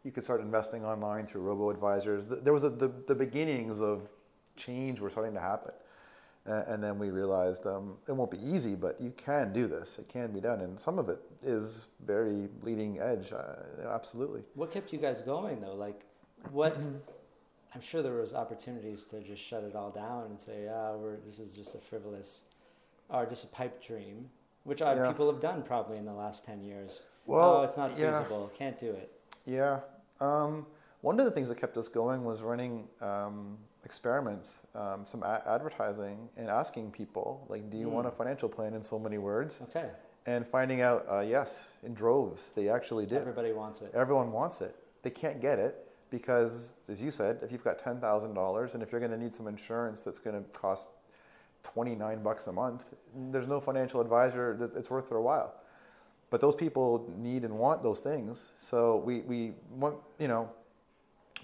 [0.03, 2.27] You could start investing online through robo advisors.
[2.27, 4.09] There was a, the the beginnings of
[4.55, 5.71] change were starting to happen.
[6.47, 9.99] And then we realized um, it won't be easy, but you can do this.
[9.99, 13.33] It can be done, and some of it is very leading edge.
[13.33, 14.41] Uh, absolutely.
[14.55, 15.75] What kept you guys going though?
[15.75, 16.05] Like,
[16.51, 16.77] what?
[17.75, 21.17] I'm sure there was opportunities to just shut it all down and say, "Ah, we're
[21.17, 22.45] this is just a frivolous,
[23.09, 24.29] or just a pipe dream,"
[24.63, 25.07] which uh, Yeah.
[25.07, 27.03] people have done probably in the last ten years.
[27.25, 28.17] Well, oh, it's not yeah.
[28.17, 28.49] feasible.
[28.57, 29.11] Can't do it.
[29.45, 29.81] Yeah.
[30.21, 30.65] Um,
[31.01, 35.43] one of the things that kept us going was running um, experiments, um, some a-
[35.47, 39.61] advertising, and asking people, like, do you want a financial plan in so many words?
[39.69, 39.89] Okay,
[40.25, 43.19] And finding out, uh, yes, in droves, they actually did.
[43.21, 43.91] everybody wants it.
[43.93, 44.75] Everyone wants it.
[45.03, 48.83] They can't get it because, as you said, if you've got ten thousand dollars and
[48.83, 50.89] if you're going to need some insurance that's going to cost
[51.63, 52.93] twenty nine bucks a month,
[53.31, 55.53] there's no financial advisor that's it's worth their while.
[56.29, 58.51] But those people need and want those things.
[58.57, 60.49] So we we want you know,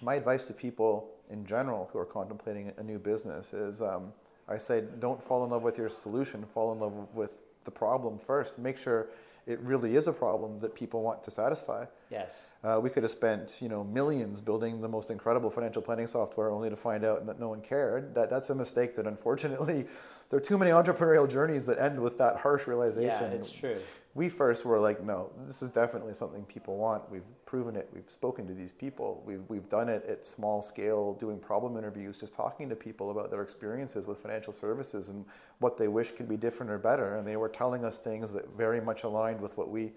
[0.01, 4.14] my advice to people in general who are contemplating a new business is um,
[4.48, 7.32] I say don't fall in love with your solution, fall in love with
[7.64, 8.60] the problem first.
[8.60, 9.08] Make sure
[9.45, 11.86] it really is a problem that people want to satisfy.
[12.14, 12.52] Yes.
[12.64, 16.52] Uh, we could have spent, you know, millions building the most incredible financial planning software,
[16.52, 18.14] only to find out that no one cared.
[18.14, 18.95] That that's a mistake.
[18.95, 19.88] That unfortunately,
[20.30, 23.31] there are too many entrepreneurial journeys that end with that harsh realization.
[23.31, 23.77] Yeah, it's true.
[24.14, 27.10] We first were like, no, this is definitely something people want.
[27.10, 27.90] We've proven it.
[27.91, 29.23] We've spoken to these people.
[29.26, 33.31] We've we've done it at small scale, doing problem interviews, just talking to people about
[33.31, 35.26] their experiences with financial services and
[35.57, 37.15] what they wish could be different or better.
[37.15, 39.94] And they were telling us things that very much aligned with what we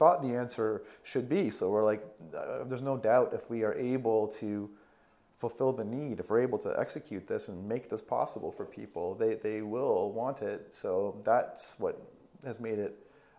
[0.00, 1.50] thought the answer should be.
[1.50, 2.02] So we're like,
[2.34, 4.70] uh, there's no doubt if we are able to
[5.36, 9.14] fulfill the need, if we're able to execute this and make this possible for people,
[9.14, 10.72] they, they will want it.
[10.72, 12.00] So that's what
[12.46, 12.94] has made it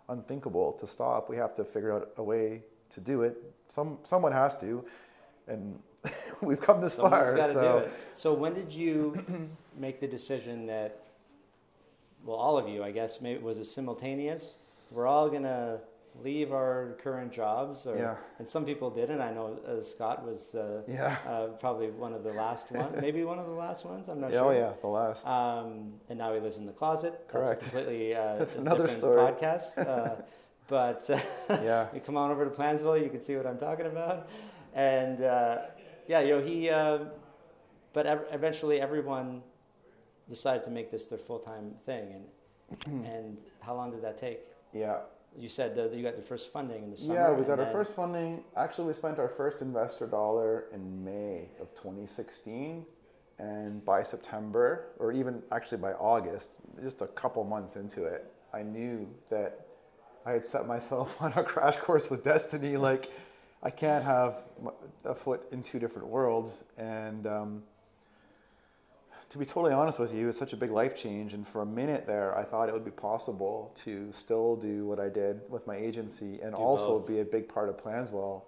[0.09, 1.31] unthinkable to stop.
[1.31, 2.61] We have to figure out a way
[2.91, 3.38] to do it.
[3.67, 4.85] Some someone has to,
[5.47, 5.79] and
[6.41, 7.41] we've come this Someone's far.
[7.41, 7.89] so.
[8.13, 9.49] So when did you
[9.85, 10.91] make the decision that?
[12.23, 13.19] Well, all of you, I guess.
[13.19, 14.57] Maybe was it simultaneous?
[14.91, 15.79] We're all gonna
[16.23, 18.15] leave our current jobs, or Yeah.
[18.39, 19.22] and some people didn't.
[19.22, 23.23] I know uh, Scott was uh, yeah, uh, probably one of the last one, maybe
[23.23, 24.07] one of the last ones.
[24.10, 24.53] I'm not yeah, sure.
[24.53, 25.26] oh yeah, the last.
[25.27, 27.14] Um, and now he lives in the closet.
[27.27, 27.49] Correct.
[27.49, 29.18] That's a completely uh, That's another story.
[29.19, 29.77] podcast.
[29.85, 30.15] Uh,
[30.68, 31.19] but uh,
[31.64, 34.27] yeah, you come on over to Planswell, you can see what I'm talking about.
[34.73, 35.57] and uh,
[36.07, 36.69] yeah, you know he.
[36.69, 36.99] Uh,
[37.93, 39.41] but ev- eventually, everyone
[40.30, 42.14] decided to make this their full time thing,
[42.85, 44.45] and and how long did that take?
[44.73, 44.99] Yeah.
[45.37, 47.15] You said that you got the first funding in the summer.
[47.15, 48.43] Yeah, we got our first funding.
[48.57, 52.85] Actually, we spent our first investor dollar in May of 2016.
[53.39, 58.61] And by September, or even actually by August, just a couple months into it, I
[58.61, 59.65] knew that
[60.25, 62.77] I had set myself on a crash course with destiny.
[62.77, 63.09] Like,
[63.63, 64.43] I can't have
[65.05, 66.65] a foot in two different worlds.
[66.77, 67.63] And um,
[69.31, 71.33] to be totally honest with you, it's such a big life change.
[71.33, 74.99] And for a minute there, I thought it would be possible to still do what
[74.99, 77.07] I did with my agency and Do also both.
[77.07, 78.43] be a big part of Planswell.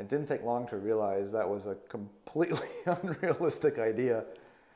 [0.00, 4.24] It didn't take long to realize that was a completely unrealistic idea.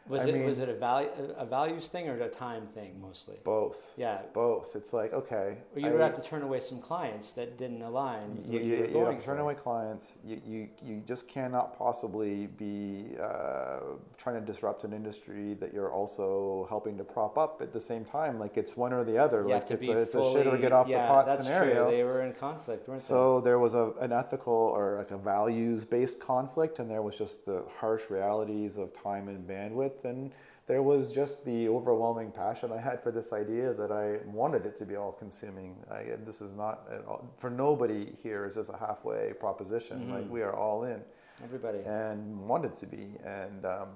[0.09, 3.01] Was I it mean- was it a value a values thing or a time thing
[3.01, 3.37] mostly?
[3.45, 3.95] Both.
[3.97, 4.19] Yeah.
[4.33, 4.75] Both.
[4.77, 5.59] It's like, okay.
[5.75, 8.43] Or you would I- have to turn away some clients that didn't align.
[8.49, 10.15] You, you, you, you have to turn away clients.
[10.25, 13.81] You, you, you just cannot possibly be uh,
[14.17, 18.05] trying to disrupt an industry that you're also helping to prop up at the same
[18.05, 18.39] time.
[18.39, 19.43] Like it's one or the other.
[19.43, 21.87] You like it's, a, it's a shit or get off yeah, the pot that's scenario.
[21.87, 21.97] True.
[21.97, 23.05] They were in conflict, weren't they?
[23.05, 27.17] So there was a, an ethical or like a values based conflict, and there was
[27.17, 30.33] just the harsh realities of time and bandwidth, and
[30.67, 34.77] there was just the overwhelming passion I had for this idea that I wanted it
[34.77, 35.75] to be all consuming.
[35.91, 40.01] I, this is not at all, for nobody here is this a halfway proposition.
[40.01, 40.13] Mm-hmm.
[40.13, 41.01] Like we are all in?
[41.43, 41.79] Everybody.
[41.87, 43.07] and wanted to be.
[43.25, 43.89] And um,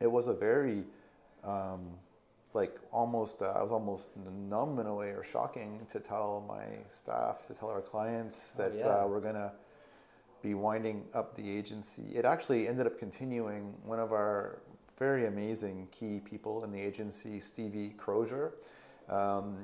[0.00, 0.84] it was a very,
[1.44, 1.80] um,
[2.52, 4.08] like almost, uh, I was almost
[4.50, 8.62] numb in a way or shocking to tell my staff, to tell our clients Oh,
[8.68, 8.86] that yeah.
[8.86, 9.52] uh, we're going to
[10.42, 12.02] be winding up the agency.
[12.14, 14.58] It actually ended up continuing one of our
[15.00, 18.52] very amazing key people in the agency, Stevie Crozier.
[19.08, 19.56] Um,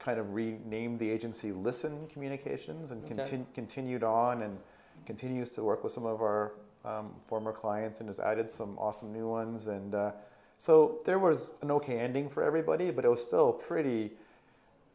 [0.00, 3.14] kind of renamed the agency Listen Communications and Okay.
[3.14, 4.58] contin- continued on and
[5.06, 6.52] continues to work with some of our
[6.84, 9.66] um, former clients and has added some awesome new ones.
[9.66, 10.12] And uh,
[10.56, 14.12] so there was an okay ending for everybody, but it was still pretty,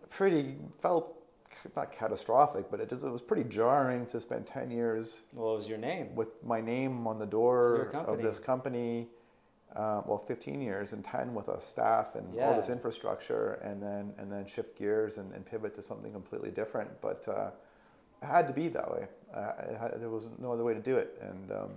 [0.09, 1.19] pretty felt
[1.75, 5.55] not catastrophic, but it just it was pretty jarring to spend ten years Well, what
[5.57, 6.15] was your name?
[6.15, 9.07] with my name on the door of this company.
[9.75, 14.13] Uh, well, 15 years and 10 with a staff and all this infrastructure, and then
[14.19, 16.89] and then shift gears and, and pivot to something completely different.
[17.01, 17.49] But uh,
[18.21, 19.07] it had to be that way.
[19.33, 21.69] Uh, had, there was no other way to do it, and um,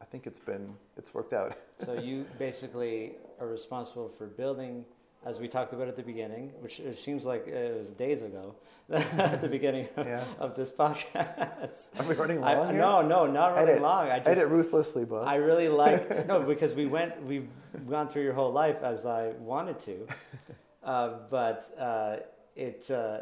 [0.00, 1.56] I think it's been it's worked out.
[1.78, 4.84] so you basically are responsible for building,
[5.24, 8.54] as we talked about at the beginning, which it seems like it was days ago,
[8.90, 10.24] at the beginning of, Yeah.
[10.38, 11.98] of this podcast.
[11.98, 12.78] Are we running I, long here?
[12.78, 14.08] no, no, not running edit, long.
[14.10, 15.26] I just, edit ruthlessly, bud.
[15.26, 17.48] I really like no because we went we've
[17.88, 20.06] gone through your whole life as I wanted to,
[20.84, 22.16] uh, but uh,
[22.54, 23.20] it uh,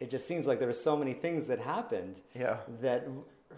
[0.00, 3.06] it just seems like there were so many things that happened yeah, that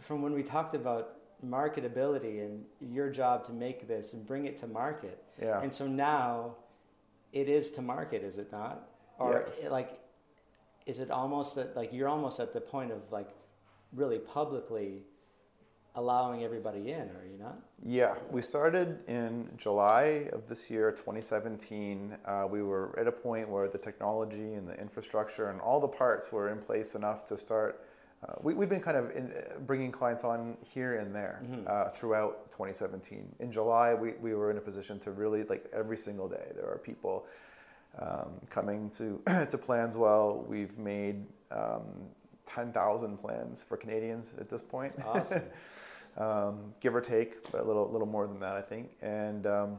[0.01, 4.59] from when we talked about marketability and your job to make this and bring it
[4.59, 5.61] to market, yeah.
[5.63, 6.55] and so now
[7.33, 8.89] it is to market, is it not?
[9.19, 9.69] Or Yes.
[9.71, 9.99] like,
[10.87, 13.31] is it almost that like you're almost at the point of like
[13.93, 15.05] really publicly
[15.95, 17.59] allowing everybody in, are you not?
[17.85, 22.17] Yeah, we started in July of this year, 2017.
[22.25, 25.89] Uh, we were at a point where the technology and the infrastructure and all the
[25.89, 27.85] parts were in place enough to start.
[28.27, 31.89] Uh, we, we've been kind of in, uh, bringing clients on here and there uh,
[31.89, 33.37] throughout 2017.
[33.39, 36.69] In July, we, we were in a position to really, like every single day, there
[36.69, 37.25] are people
[38.01, 40.45] um, coming to, to Planswell.
[40.49, 41.85] We've made um,
[42.47, 44.97] 10,000 plans for Canadians at this point.
[45.07, 45.45] Awesome.
[46.17, 48.91] um, give or take, but a little, little more than that, I think.
[49.03, 49.79] And um,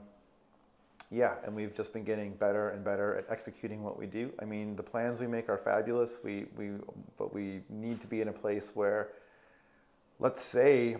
[1.11, 4.31] yeah, and we've just been getting better and better at executing what we do.
[4.41, 6.19] I mean, the plans we make are fabulous.
[6.23, 6.69] We, we,
[7.17, 9.09] but we need to be in a place where,
[10.17, 10.95] let's say,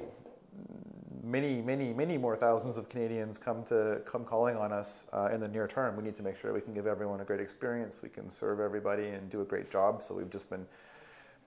[1.24, 5.40] many, many, many more thousands of Canadians come to come calling on us uh, in
[5.40, 5.96] the near term.
[5.96, 8.02] We need to make sure we can give everyone a great experience.
[8.02, 10.02] We can serve everybody and do a great job.
[10.02, 10.66] So we've just been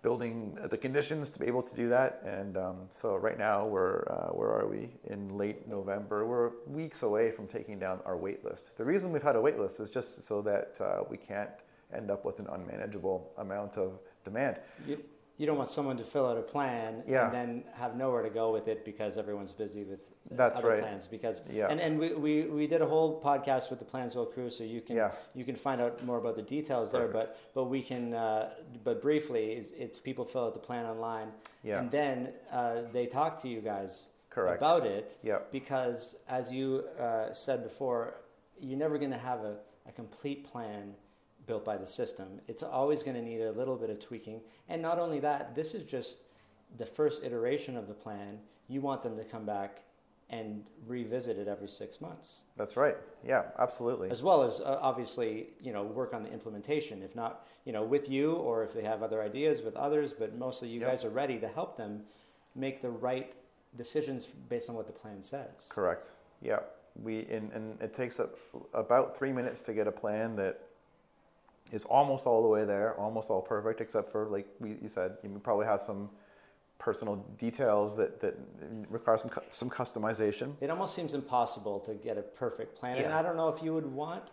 [0.03, 2.23] building the conditions to be able to do that.
[2.25, 6.27] And um, so right now we're uh, where are we in late November?
[6.27, 8.77] We're weeks away from taking down our wait list.
[8.77, 11.51] The reason we've had a wait list is just so that uh, we can't
[11.95, 14.59] end up with an unmanageable amount of demand.
[14.87, 14.99] You,
[15.43, 17.25] you don't want someone to fill out a plan Yeah.
[17.25, 19.99] and then have nowhere to go with it because everyone's busy with
[20.31, 20.83] That's other right.
[20.83, 21.05] plans.
[21.09, 21.67] Because Yeah.
[21.69, 24.81] and, and we, we, we did a whole podcast with the Planswell crew, so you
[24.81, 25.11] can Yeah.
[25.35, 27.09] you can find out more about the details there.
[27.09, 28.51] But but we can uh,
[28.85, 31.29] but briefly, it's, it's people fill out the plan online,
[31.65, 31.81] Yeah.
[31.81, 32.17] and then
[32.53, 34.63] uh, they talk to you guys Correct.
[34.63, 35.19] about it.
[35.25, 35.51] Yep.
[35.51, 38.15] Because as you uh, said before,
[38.61, 39.57] you're never going to have a,
[39.89, 40.95] a complete plan
[41.47, 42.41] built by the system.
[42.49, 44.41] It's always going to need a little bit of tweaking.
[44.69, 46.19] And not only that, this is just
[46.79, 48.39] the first iteration of the plan,
[48.69, 49.83] you want them to come back
[50.31, 52.97] and revisit it every six months, That's right.
[53.23, 54.09] Yeah, absolutely.
[54.09, 57.03] as well as uh, obviously you know work on the implementation.
[57.03, 60.35] If not, you know, with you or if they have other ideas with others, but
[60.39, 60.89] mostly you Yep.
[60.89, 62.05] guys are ready to help them
[62.55, 63.35] make the right
[63.77, 65.69] decisions based on what the plan says.
[65.71, 66.13] Correct.
[66.41, 66.61] Yeah.
[67.03, 68.31] We and, and it takes a,
[68.73, 70.61] about three minutes to get a plan that
[71.73, 75.17] is almost all the way there, almost all perfect, except for like we, you said,
[75.23, 76.11] you probably have some
[76.79, 78.35] personal details that, that
[78.91, 80.55] require some cu- some customization.
[80.61, 83.75] It almost seems impossible to get a perfect plan, and I don't know if you
[83.75, 84.31] would want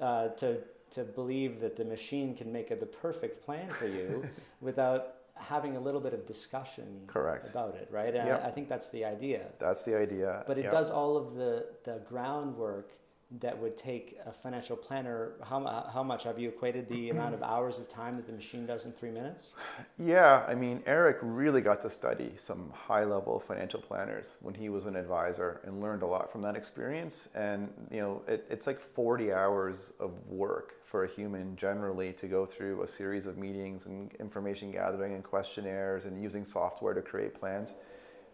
[0.00, 0.58] uh, to
[0.90, 4.22] to believe that the machine can make a, the perfect plan for you
[4.60, 7.48] without having a little bit of discussion Correct.
[7.48, 8.14] about it, right?
[8.14, 8.44] And Yep.
[8.44, 9.46] I, I think that's the idea.
[9.58, 10.44] That's the idea.
[10.46, 10.70] But it yeah.
[10.70, 12.92] does all of the, the groundwork
[13.40, 15.32] that would take a financial planner.
[15.42, 18.66] How, how much have you equated the amount of hours of time that the machine
[18.66, 19.52] does in three minutes?
[19.98, 24.68] Yeah, I mean, Eric really got to study some high level financial planners when he
[24.68, 27.30] was an advisor and learned a lot from that experience.
[27.34, 32.26] And, you know, it, it's like 40 hours of work for a human generally to
[32.26, 37.00] go through a series of meetings and information gathering and questionnaires and using software to
[37.00, 37.74] create plans.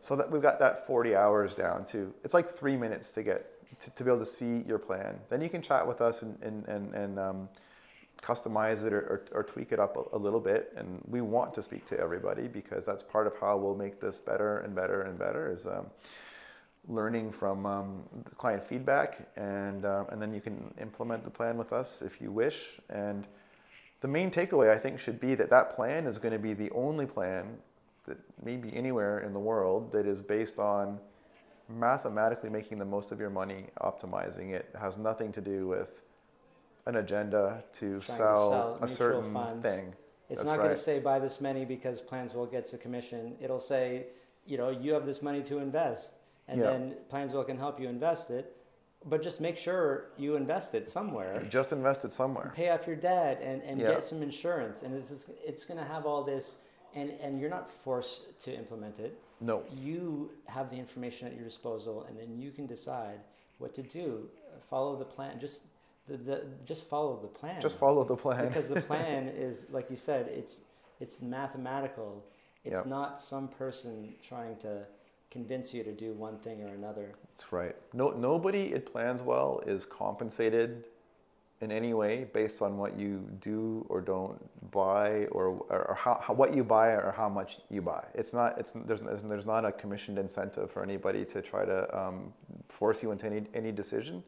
[0.00, 3.57] So that we've got that 40 hours down to, it's like three minutes to get,
[3.80, 5.18] to, to be able to see your plan.
[5.28, 7.48] Then you can chat with us and, and, and, and um,
[8.22, 10.72] customize it or, or, or tweak it up a, a little bit.
[10.76, 14.18] And we want to speak to everybody because that's part of how we'll make this
[14.18, 15.86] better and better and better is um,
[16.88, 19.28] learning from um, the client feedback.
[19.36, 22.80] And, um, and then you can implement the plan with us if you wish.
[22.90, 23.26] And
[24.00, 26.70] the main takeaway, I think, should be that that plan is going to be the
[26.70, 27.56] only plan
[28.06, 30.98] that maybe anywhere in the world that is based on
[31.68, 34.70] mathematically making the most of your money, optimizing it.
[34.74, 36.02] It has nothing to do with
[36.86, 39.68] an agenda to Trying to sell, sell a certain funds.
[39.68, 39.94] thing.
[40.30, 43.36] It's That's not going to say buy this many because Planswell gets a commission.
[43.40, 44.06] It'll say,
[44.46, 46.16] you know, you have this money to invest,
[46.48, 46.70] and Yeah.
[46.70, 48.54] then Planswell can help you invest it.
[49.04, 51.44] But just make sure you invest it somewhere.
[51.48, 52.52] Just invest it somewhere.
[52.56, 53.92] Pay off your debt and, and Yeah.
[53.92, 56.56] get some insurance, and it's it's going to have all this,
[56.94, 59.16] and and you're not forced to implement it.
[59.40, 59.62] No.
[59.74, 63.20] You have the information at your disposal, and then you can decide
[63.58, 64.28] what to do.
[64.68, 65.38] Follow the plan.
[65.38, 65.62] Just
[66.08, 68.48] the, the just follow the plan Just follow the plan.
[68.48, 70.62] because the plan is like you said it's
[71.00, 72.24] it's mathematical
[72.64, 72.86] it's Yep.
[72.86, 74.84] not some person trying to
[75.30, 77.76] convince you to do one thing or another That's right.
[77.92, 80.84] No, nobody Planswell is compensated
[81.60, 84.38] in any way based on what you do or don't
[84.70, 88.04] buy or, or how, how, what you buy or how much you buy.
[88.14, 92.32] It's not, it's, there's, there's not a commissioned incentive for anybody to try to um,
[92.68, 94.22] force you into any, any decision.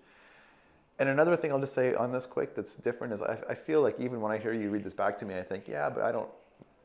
[0.99, 3.81] And another thing I'll just say on this quick that's different is I, I feel
[3.81, 6.03] like even when I hear you read this back to me, I think, yeah, but
[6.03, 6.29] I don't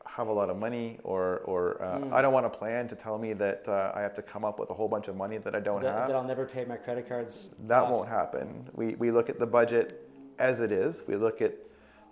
[0.06, 2.12] have a lot of money or, or uh, Mm.
[2.12, 4.58] I don't want a plan to tell me that uh, I have to come up
[4.60, 6.08] with a whole bunch of money that I don't that, have.
[6.08, 7.90] that i'll never pay my credit cards That off.
[7.90, 8.68] won't happen.
[8.74, 10.05] We, we look at the budget
[10.38, 11.04] as it is.
[11.06, 11.54] We look at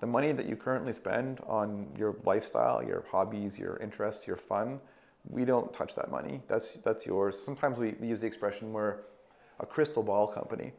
[0.01, 4.81] the money that you currently spend on your lifestyle, your hobbies, your interests, your fun.
[5.29, 6.43] We don't touch that money.
[6.49, 7.39] That's, that's yours.
[7.43, 8.97] Sometimes we use the expression we're
[9.61, 10.73] a crystal ball company.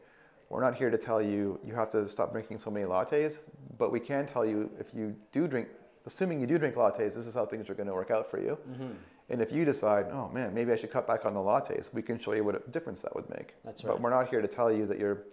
[0.48, 3.40] We're not here to tell you you have to stop drinking so many lattes,
[3.78, 5.68] but we can tell you if you do drink,
[6.06, 8.40] assuming you do drink lattes, this is how things are going to work out for
[8.40, 8.56] you.
[8.70, 8.92] Mm-hmm.
[9.28, 12.00] And if you decide, oh man, maybe I should cut back on the lattes, we
[12.00, 13.54] can show you what a difference that would make.
[13.64, 13.94] That's right.
[13.94, 15.24] But we're not here to tell you that you're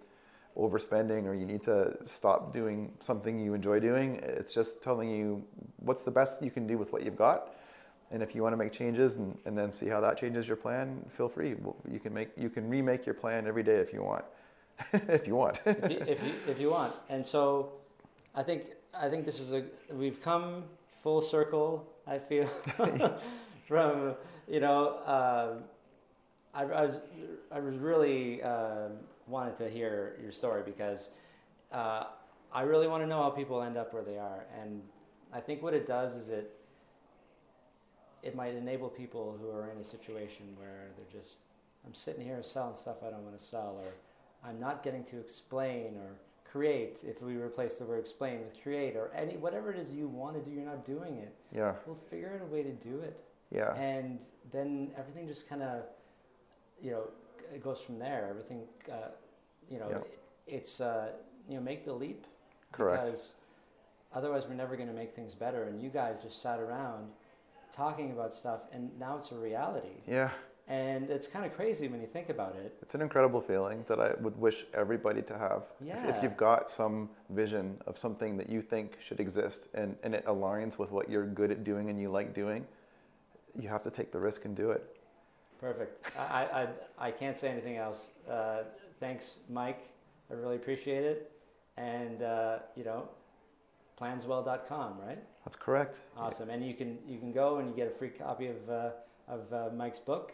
[0.56, 4.20] overspending or you need to stop doing something you enjoy doing.
[4.22, 5.42] It's just telling you
[5.78, 7.54] what's the best you can do with what you've got.
[8.10, 10.56] And if you want to make changes and, and then see how that changes your
[10.56, 11.56] plan, feel free.
[11.90, 14.24] You can make you can remake your plan every day if you want.
[14.92, 15.60] if you want.
[15.66, 17.72] if, you, if, you, if you want and so
[18.34, 20.64] i think i think this is a we've come
[21.02, 22.46] full circle i feel
[23.68, 24.14] from
[24.48, 25.62] you know um,
[26.54, 27.02] I, I was
[27.52, 28.92] i was really um
[29.26, 31.10] wanted to hear your story because
[31.72, 32.04] uh,
[32.52, 34.82] i really want to know how people end up where they are and
[35.32, 36.50] i think what it does is it
[38.22, 41.40] it might enable people who are in a situation where they're just
[41.86, 43.92] i'm sitting here selling stuff i don't want to sell or
[44.46, 46.10] I'm not getting to explain or
[46.44, 46.98] create.
[47.02, 50.34] If we replace the word explain with create or any whatever it is you want
[50.36, 51.34] to do, you're not doing it.
[51.50, 51.72] yeah.
[51.86, 53.18] We'll figure out a way to do it,
[53.50, 53.72] Yeah.
[53.74, 54.18] and
[54.52, 55.84] then everything just kind of,
[56.78, 57.04] you know,
[57.52, 58.26] it goes from there.
[58.30, 59.08] Everything, uh,
[59.68, 59.98] you know, Yeah.
[60.46, 61.12] it's uh,
[61.48, 62.26] you know, make the leap.
[62.72, 63.04] Correct.
[63.04, 63.34] Because
[64.14, 65.64] otherwise, we're never going to make things better.
[65.64, 67.10] And you guys just sat around
[67.72, 70.00] talking about stuff, and now it's a reality.
[70.06, 70.30] Yeah.
[70.66, 72.74] And it's kind of crazy when you think about it.
[72.80, 75.64] It's an incredible feeling that I would wish everybody to have.
[75.80, 76.06] If, Yeah.
[76.16, 80.24] if you've got some vision of something that you think should exist and, and it
[80.24, 82.66] aligns with what you're good at doing and you like doing,
[83.58, 84.96] you have to take the risk and do it.
[85.60, 86.06] Perfect.
[86.18, 86.66] I,
[86.98, 88.10] I, I can't say anything else.
[88.28, 88.64] Uh,
[89.00, 89.82] thanks, Mike.
[90.30, 91.32] I really appreciate it.
[91.76, 93.08] And, uh, you know,
[94.00, 95.18] planswell.com, right?
[95.44, 96.00] That's correct.
[96.16, 96.50] Awesome.
[96.50, 98.90] And you can, you can go and you get a free copy of, uh,
[99.28, 100.32] of uh, Mike's book,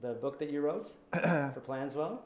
[0.00, 2.20] the book that you wrote for Planswell.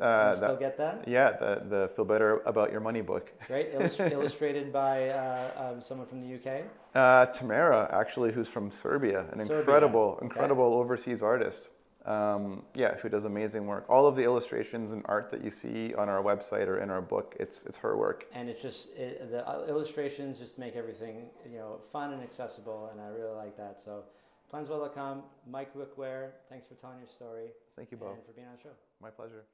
[0.00, 1.08] Uh, you still that- get that?
[1.08, 3.32] yeah, the, the Feel Better About Your Money book.
[3.48, 3.68] Right?
[3.74, 6.64] Illust- illustrated by uh, um, someone from the UK.
[6.94, 10.24] Uh, Tamara, actually, who's from Serbia, an Serbia, incredible, okay.
[10.26, 11.70] incredible overseas artist.
[12.06, 13.86] Um, yeah, who does amazing work.
[13.88, 17.00] All of the illustrations and art that you see on our website or in our
[17.00, 18.26] book, it's it's her work.
[18.34, 22.90] and it's just it, the uh, illustrations just make everything you know fun and accessible
[22.92, 24.04] and i really like that so
[24.52, 28.12] planswell.com mike wickware thanks for telling your story Thank you, Bo.
[28.12, 29.44] and for being on the show My pleasure.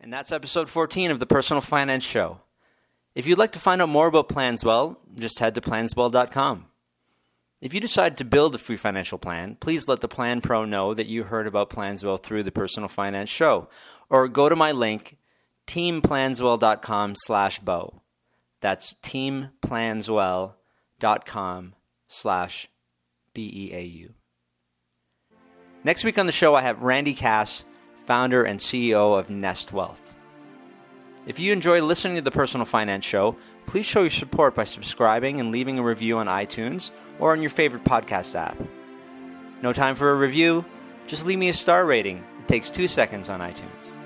[0.00, 2.40] And that's episode 14 of the Personal Finance Show.
[3.14, 6.66] If you'd like to find out more about Planswell, just head to planswell.com.
[7.60, 10.94] If you decide to build a free financial plan, please let the Plan Pro know
[10.94, 13.68] that you heard about Planswell through the Personal Finance Show,
[14.08, 15.18] or go to my link,
[15.66, 18.00] teamplanswell.com slash beau.
[18.62, 21.74] That's teamplanswell.com
[22.06, 22.68] slash
[23.34, 24.14] B-E-A-U.
[25.84, 27.64] Next week on the show, I have Randy Cass,
[28.10, 30.16] founder and CEO of Nest Wealth.
[31.28, 35.38] If you enjoy listening to the Personal Finance Show, please show your support by subscribing
[35.38, 38.60] and leaving a review on iTunes or on your favorite podcast app.
[39.62, 40.64] No time for a review?
[41.06, 42.24] Just leave me a star rating.
[42.40, 43.96] It takes two seconds on iTunes.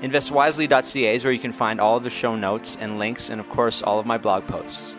[0.00, 3.48] InvestWisely.ca is where you can find all of the show notes and links, and of
[3.48, 4.96] course, all of my blog posts.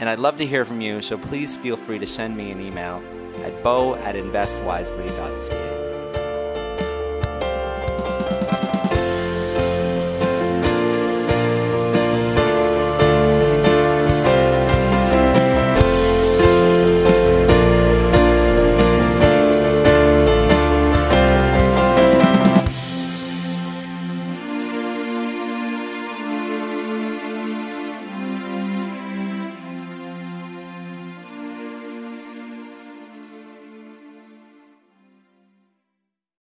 [0.00, 2.60] And I'd love to hear from you, so please feel free to send me an
[2.60, 3.00] email
[3.44, 5.87] at bo at investwisely.ca.